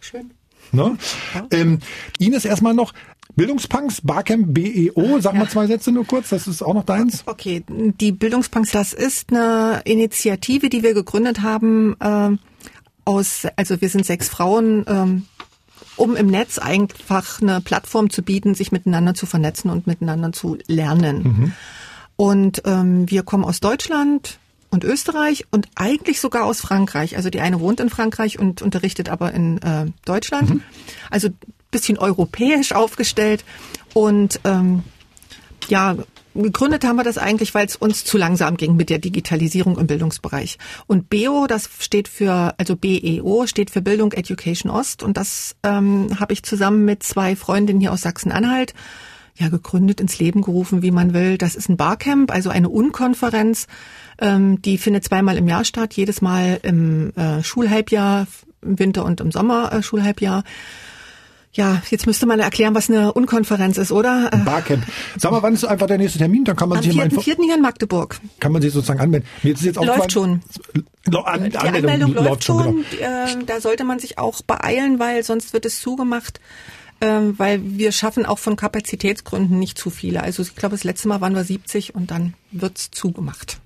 Schön. 0.00 0.32
Ne? 0.72 0.96
Ja. 1.34 1.46
Ähm, 1.50 1.78
Ines 2.18 2.44
erstmal 2.44 2.74
noch, 2.74 2.92
Bildungspunks, 3.34 4.00
Barcamp 4.02 4.52
BEO, 4.52 5.20
sag 5.20 5.34
mal 5.34 5.48
zwei 5.48 5.66
Sätze 5.66 5.90
nur 5.90 6.06
kurz, 6.06 6.30
das 6.30 6.46
ist 6.46 6.62
auch 6.62 6.74
noch 6.74 6.84
deins. 6.84 7.22
Okay, 7.26 7.64
die 7.68 8.12
Bildungspunks, 8.12 8.70
das 8.72 8.92
ist 8.92 9.32
eine 9.32 9.80
Initiative, 9.84 10.68
die 10.68 10.82
wir 10.82 10.92
gegründet 10.92 11.40
haben 11.40 11.96
äh, 12.00 12.30
aus, 13.04 13.46
also 13.56 13.80
wir 13.80 13.88
sind 13.88 14.04
sechs 14.04 14.28
Frauen, 14.28 14.84
ähm, 14.86 15.26
um 15.96 16.16
im 16.16 16.26
Netz 16.26 16.58
einfach 16.58 17.40
eine 17.40 17.60
Plattform 17.60 18.10
zu 18.10 18.22
bieten, 18.22 18.54
sich 18.54 18.72
miteinander 18.72 19.14
zu 19.14 19.26
vernetzen 19.26 19.70
und 19.70 19.86
miteinander 19.86 20.32
zu 20.32 20.58
lernen. 20.66 21.22
Mhm. 21.22 21.52
Und 22.16 22.62
ähm, 22.66 23.10
wir 23.10 23.22
kommen 23.22 23.44
aus 23.44 23.60
Deutschland, 23.60 24.38
und 24.72 24.84
Österreich 24.84 25.44
und 25.50 25.68
eigentlich 25.74 26.20
sogar 26.20 26.44
aus 26.44 26.60
Frankreich. 26.60 27.16
Also 27.16 27.30
die 27.30 27.40
eine 27.40 27.60
wohnt 27.60 27.78
in 27.78 27.90
Frankreich 27.90 28.38
und 28.38 28.62
unterrichtet 28.62 29.10
aber 29.10 29.32
in 29.32 29.60
äh, 29.62 29.86
Deutschland. 30.04 30.50
Mhm. 30.50 30.62
Also 31.10 31.28
bisschen 31.70 31.98
europäisch 31.98 32.72
aufgestellt 32.72 33.44
und 33.94 34.40
ähm, 34.44 34.82
ja, 35.68 35.96
gegründet 36.34 36.84
haben 36.84 36.96
wir 36.96 37.04
das 37.04 37.18
eigentlich, 37.18 37.54
weil 37.54 37.66
es 37.66 37.76
uns 37.76 38.04
zu 38.04 38.18
langsam 38.18 38.56
ging 38.56 38.76
mit 38.76 38.90
der 38.90 38.98
Digitalisierung 38.98 39.78
im 39.78 39.86
Bildungsbereich. 39.86 40.58
Und 40.86 41.10
BEO, 41.10 41.46
das 41.46 41.68
steht 41.78 42.08
für, 42.08 42.54
also 42.58 42.76
BEO 42.76 43.46
steht 43.46 43.70
für 43.70 43.82
Bildung 43.82 44.12
Education 44.12 44.70
Ost 44.70 45.02
und 45.02 45.16
das 45.16 45.54
ähm, 45.62 46.08
habe 46.18 46.32
ich 46.32 46.42
zusammen 46.42 46.84
mit 46.84 47.02
zwei 47.02 47.36
Freundinnen 47.36 47.80
hier 47.80 47.92
aus 47.92 48.02
Sachsen-Anhalt 48.02 48.74
ja 49.34 49.48
gegründet, 49.48 50.00
ins 50.00 50.18
Leben 50.18 50.42
gerufen, 50.42 50.82
wie 50.82 50.90
man 50.90 51.14
will. 51.14 51.38
Das 51.38 51.54
ist 51.54 51.68
ein 51.68 51.76
Barcamp, 51.76 52.30
also 52.30 52.50
eine 52.50 52.68
Unkonferenz, 52.68 53.66
ähm, 54.22 54.62
die 54.62 54.78
findet 54.78 55.04
zweimal 55.04 55.36
im 55.36 55.48
Jahr 55.48 55.64
statt, 55.64 55.94
jedes 55.94 56.22
Mal 56.22 56.60
im 56.62 57.12
äh, 57.16 57.42
Schulhalbjahr, 57.42 58.26
im 58.62 58.78
Winter 58.78 59.04
und 59.04 59.20
im 59.20 59.32
Sommer 59.32 59.72
äh, 59.72 59.82
Schulhalbjahr. 59.82 60.44
Ja, 61.54 61.82
jetzt 61.90 62.06
müsste 62.06 62.24
man 62.24 62.40
erklären, 62.40 62.74
was 62.74 62.88
eine 62.88 63.12
Unkonferenz 63.12 63.76
ist, 63.76 63.92
oder? 63.92 64.32
Ein 64.32 64.46
Barcamp. 64.46 64.86
Sag 65.18 65.32
mal, 65.32 65.42
wann 65.42 65.52
ist 65.52 65.64
einfach 65.66 65.86
der 65.86 65.98
nächste 65.98 66.18
Termin? 66.18 66.44
Dann 66.44 66.56
kann 66.56 66.70
man 66.70 66.78
Am 66.78 66.84
sich 66.84 66.94
4. 66.94 67.10
mal 67.10 67.20
vierten 67.20 67.42
hier 67.42 67.56
in 67.56 67.60
Magdeburg. 67.60 68.20
Kann 68.40 68.52
man 68.52 68.62
sich 68.62 68.72
sozusagen 68.72 69.00
anmelden. 69.00 69.28
Mir 69.42 69.52
ist 69.52 69.62
jetzt 69.62 69.76
auch 69.76 69.84
läuft 69.84 70.12
schon. 70.12 70.40
An, 71.24 71.50
die 71.50 71.56
Anmeldung, 71.58 71.90
Anmeldung 71.90 72.14
läuft 72.14 72.44
schon. 72.44 72.84
Genau. 72.90 73.06
Äh, 73.06 73.44
da 73.44 73.60
sollte 73.60 73.84
man 73.84 73.98
sich 73.98 74.16
auch 74.16 74.40
beeilen, 74.40 74.98
weil 74.98 75.22
sonst 75.24 75.52
wird 75.52 75.66
es 75.66 75.80
zugemacht 75.80 76.40
ähm, 77.02 77.36
weil 77.36 77.60
wir 77.64 77.90
schaffen 77.90 78.24
auch 78.24 78.38
von 78.38 78.54
Kapazitätsgründen 78.54 79.58
nicht 79.58 79.76
zu 79.76 79.90
viele. 79.90 80.22
Also 80.22 80.42
ich 80.42 80.54
glaube, 80.54 80.76
das 80.76 80.84
letzte 80.84 81.08
Mal 81.08 81.20
waren 81.20 81.34
wir 81.34 81.42
70 81.42 81.96
und 81.96 82.12
dann 82.12 82.34
wird's 82.52 82.92
zugemacht. 82.92 83.60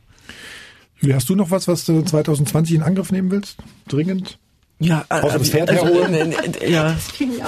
Hast 1.13 1.29
du 1.29 1.37
noch 1.37 1.51
was, 1.51 1.69
was 1.69 1.85
du 1.85 2.03
2020 2.03 2.77
in 2.77 2.83
Angriff 2.83 3.13
nehmen 3.13 3.31
willst? 3.31 3.59
Dringend? 3.89 4.39
Ja, 4.79 5.07
Außer 5.09 5.39
das 5.39 5.49
Pferd 5.49 5.71
also, 5.71 5.87
herholen? 5.87 6.35
Ja, 6.69 6.97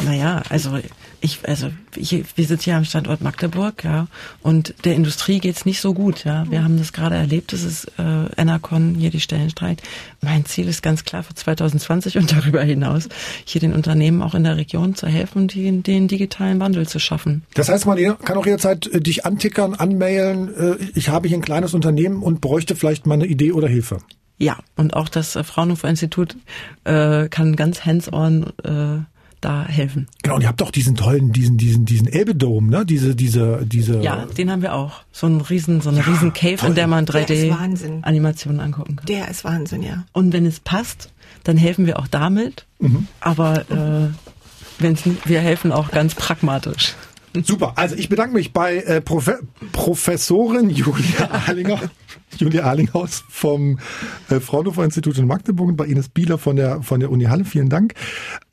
naja, 0.03 0.43
also 0.49 0.79
ich, 1.21 1.41
also 1.47 1.69
ich, 1.95 2.25
wir 2.37 2.47
sitzen 2.47 2.65
hier 2.65 2.77
am 2.77 2.85
Standort 2.85 3.21
Magdeburg, 3.21 3.85
ja, 3.85 4.07
und 4.41 4.75
der 4.85 4.95
Industrie 4.95 5.39
geht's 5.39 5.67
nicht 5.67 5.81
so 5.83 5.93
gut, 5.93 6.25
ja. 6.25 6.47
Wir 6.49 6.65
haben 6.65 6.79
das 6.79 6.95
gerade 6.95 7.17
erlebt, 7.17 7.53
das 7.53 7.65
ist 7.65 7.93
äh, 7.99 8.41
Enercon, 8.41 8.95
hier 8.95 9.11
die 9.11 9.21
Stellenstreit. 9.21 9.83
Mein 10.23 10.47
Ziel 10.47 10.69
ist 10.69 10.83
ganz 10.83 11.05
klar 11.05 11.23
für 11.23 11.35
2020 11.35 12.17
und 12.17 12.33
darüber 12.33 12.63
hinaus, 12.63 13.09
hier 13.45 13.61
den 13.61 13.75
Unternehmen 13.75 14.23
auch 14.23 14.35
in 14.35 14.45
der 14.45 14.57
Region 14.57 14.95
zu 14.95 15.07
helfen, 15.07 15.49
die, 15.49 15.83
den 15.83 16.09
digitalen 16.09 16.61
Wandel 16.61 16.89
zu 16.89 16.99
schaffen. 16.99 17.43
Das 17.53 17.69
heißt, 17.69 17.85
man 17.85 17.99
kann 18.25 18.39
auch 18.39 18.47
jederzeit 18.47 18.87
äh, 18.87 19.03
dich 19.03 19.27
antickern, 19.27 19.75
anmailen, 19.75 20.55
äh, 20.55 20.77
ich 20.95 21.11
habe 21.11 21.29
hier 21.29 21.37
ein 21.37 21.43
kleines 21.43 21.75
Unternehmen 21.75 22.23
und 22.23 22.41
bräuchte 22.41 22.75
vielleicht 22.75 23.07
mal 23.07 23.15
eine 23.15 23.27
Idee 23.27 23.53
oder 23.53 23.69
Hilfe. 23.69 23.99
Ja, 24.39 24.59
und 24.77 24.95
auch 24.95 25.09
das 25.09 25.37
äh, 25.37 25.45
Fraunhofer 25.45 25.89
Institut 25.89 26.37
äh, 26.85 27.29
kann 27.29 27.57
ganz 27.57 27.85
hands-on 27.85 28.53
äh, 28.65 29.03
da 29.41 29.65
helfen. 29.67 30.09
Genau, 30.23 30.37
und 30.37 30.43
ihr 30.43 30.49
habt 30.49 30.61
doch 30.61 30.71
diesen 30.71 30.95
tollen, 30.95 31.33
diesen, 31.33 31.57
diesen, 31.57 31.85
diesen 31.85 32.09
Elbedom, 32.09 32.69
ne? 32.69 32.85
Diese, 32.85 33.15
diese, 33.15 33.65
diese. 33.65 34.01
Ja, 34.01 34.27
den 34.27 34.51
haben 34.51 34.63
wir 34.63 34.75
auch. 34.75 35.03
So 35.13 35.27
ein 35.27 35.41
riesen, 35.41 35.81
so 35.81 35.91
eine 35.91 35.99
ja, 35.99 36.05
riesen 36.05 36.33
Cave, 36.33 36.57
toll. 36.57 36.71
in 36.71 36.75
der 36.75 36.87
man 36.87 37.05
3D-Animationen 37.05 38.61
angucken 38.61 38.97
kann. 38.97 39.07
Der 39.07 39.29
ist 39.29 39.45
Wahnsinn, 39.45 39.83
ja. 39.83 40.05
Und 40.13 40.33
wenn 40.33 40.47
es 40.47 40.61
passt, 40.61 41.13
dann 41.45 41.57
helfen 41.57 41.87
wir 41.87 41.99
auch 41.99 42.09
damit. 42.09 42.67
Mhm. 42.81 43.07
Aber 43.21 43.61
äh, 43.71 44.09
wenn's, 44.79 45.03
wir 45.25 45.41
helfen 45.41 45.73
auch 45.73 45.91
ganz 45.91 46.15
pragmatisch. 46.15 46.95
Super. 47.45 47.75
Also 47.77 47.95
ich 47.95 48.09
bedanke 48.09 48.35
mich 48.35 48.53
bei 48.53 48.79
äh, 48.79 49.01
Profe 49.01 49.41
Professorin 49.73 50.71
Julia 50.71 51.31
Ahlinger. 51.47 51.81
Julia 52.39 52.65
Arlinghaus 52.65 53.23
vom 53.29 53.79
äh, 54.31 54.41
Fraunhofer 54.41 54.85
Institut 54.85 55.19
in 55.19 55.27
Magdeburg 55.27 55.69
und 55.69 55.77
bei 55.77 55.85
Ines 55.87 56.09
Bieler 56.09 56.39
von 56.39 56.57
der, 56.57 56.83
von 56.83 57.01
der 57.01 57.11
Uni 57.11 57.25
Halle. 57.25 57.45
Vielen 57.45 57.69
Dank. 57.69 57.93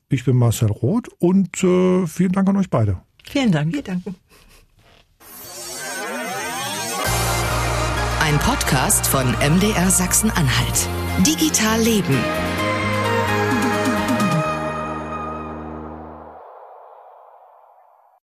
Ich 0.10 0.26
bin 0.26 0.36
Marcel 0.36 0.70
Roth 0.70 1.10
und 1.20 1.64
äh, 1.64 2.06
vielen 2.08 2.32
Dank 2.32 2.48
an 2.50 2.58
euch 2.58 2.70
beide. 2.70 3.02
Vielen 3.24 3.52
Dank. 3.52 3.74
Wir 3.74 3.82
danken. 3.82 4.16
Ein 8.20 8.40
Podcast 8.40 9.06
von 9.08 9.32
MDR 9.32 9.90
Sachsen-Anhalt. 9.90 10.88
Digital 11.26 11.82
Leben. 11.82 12.18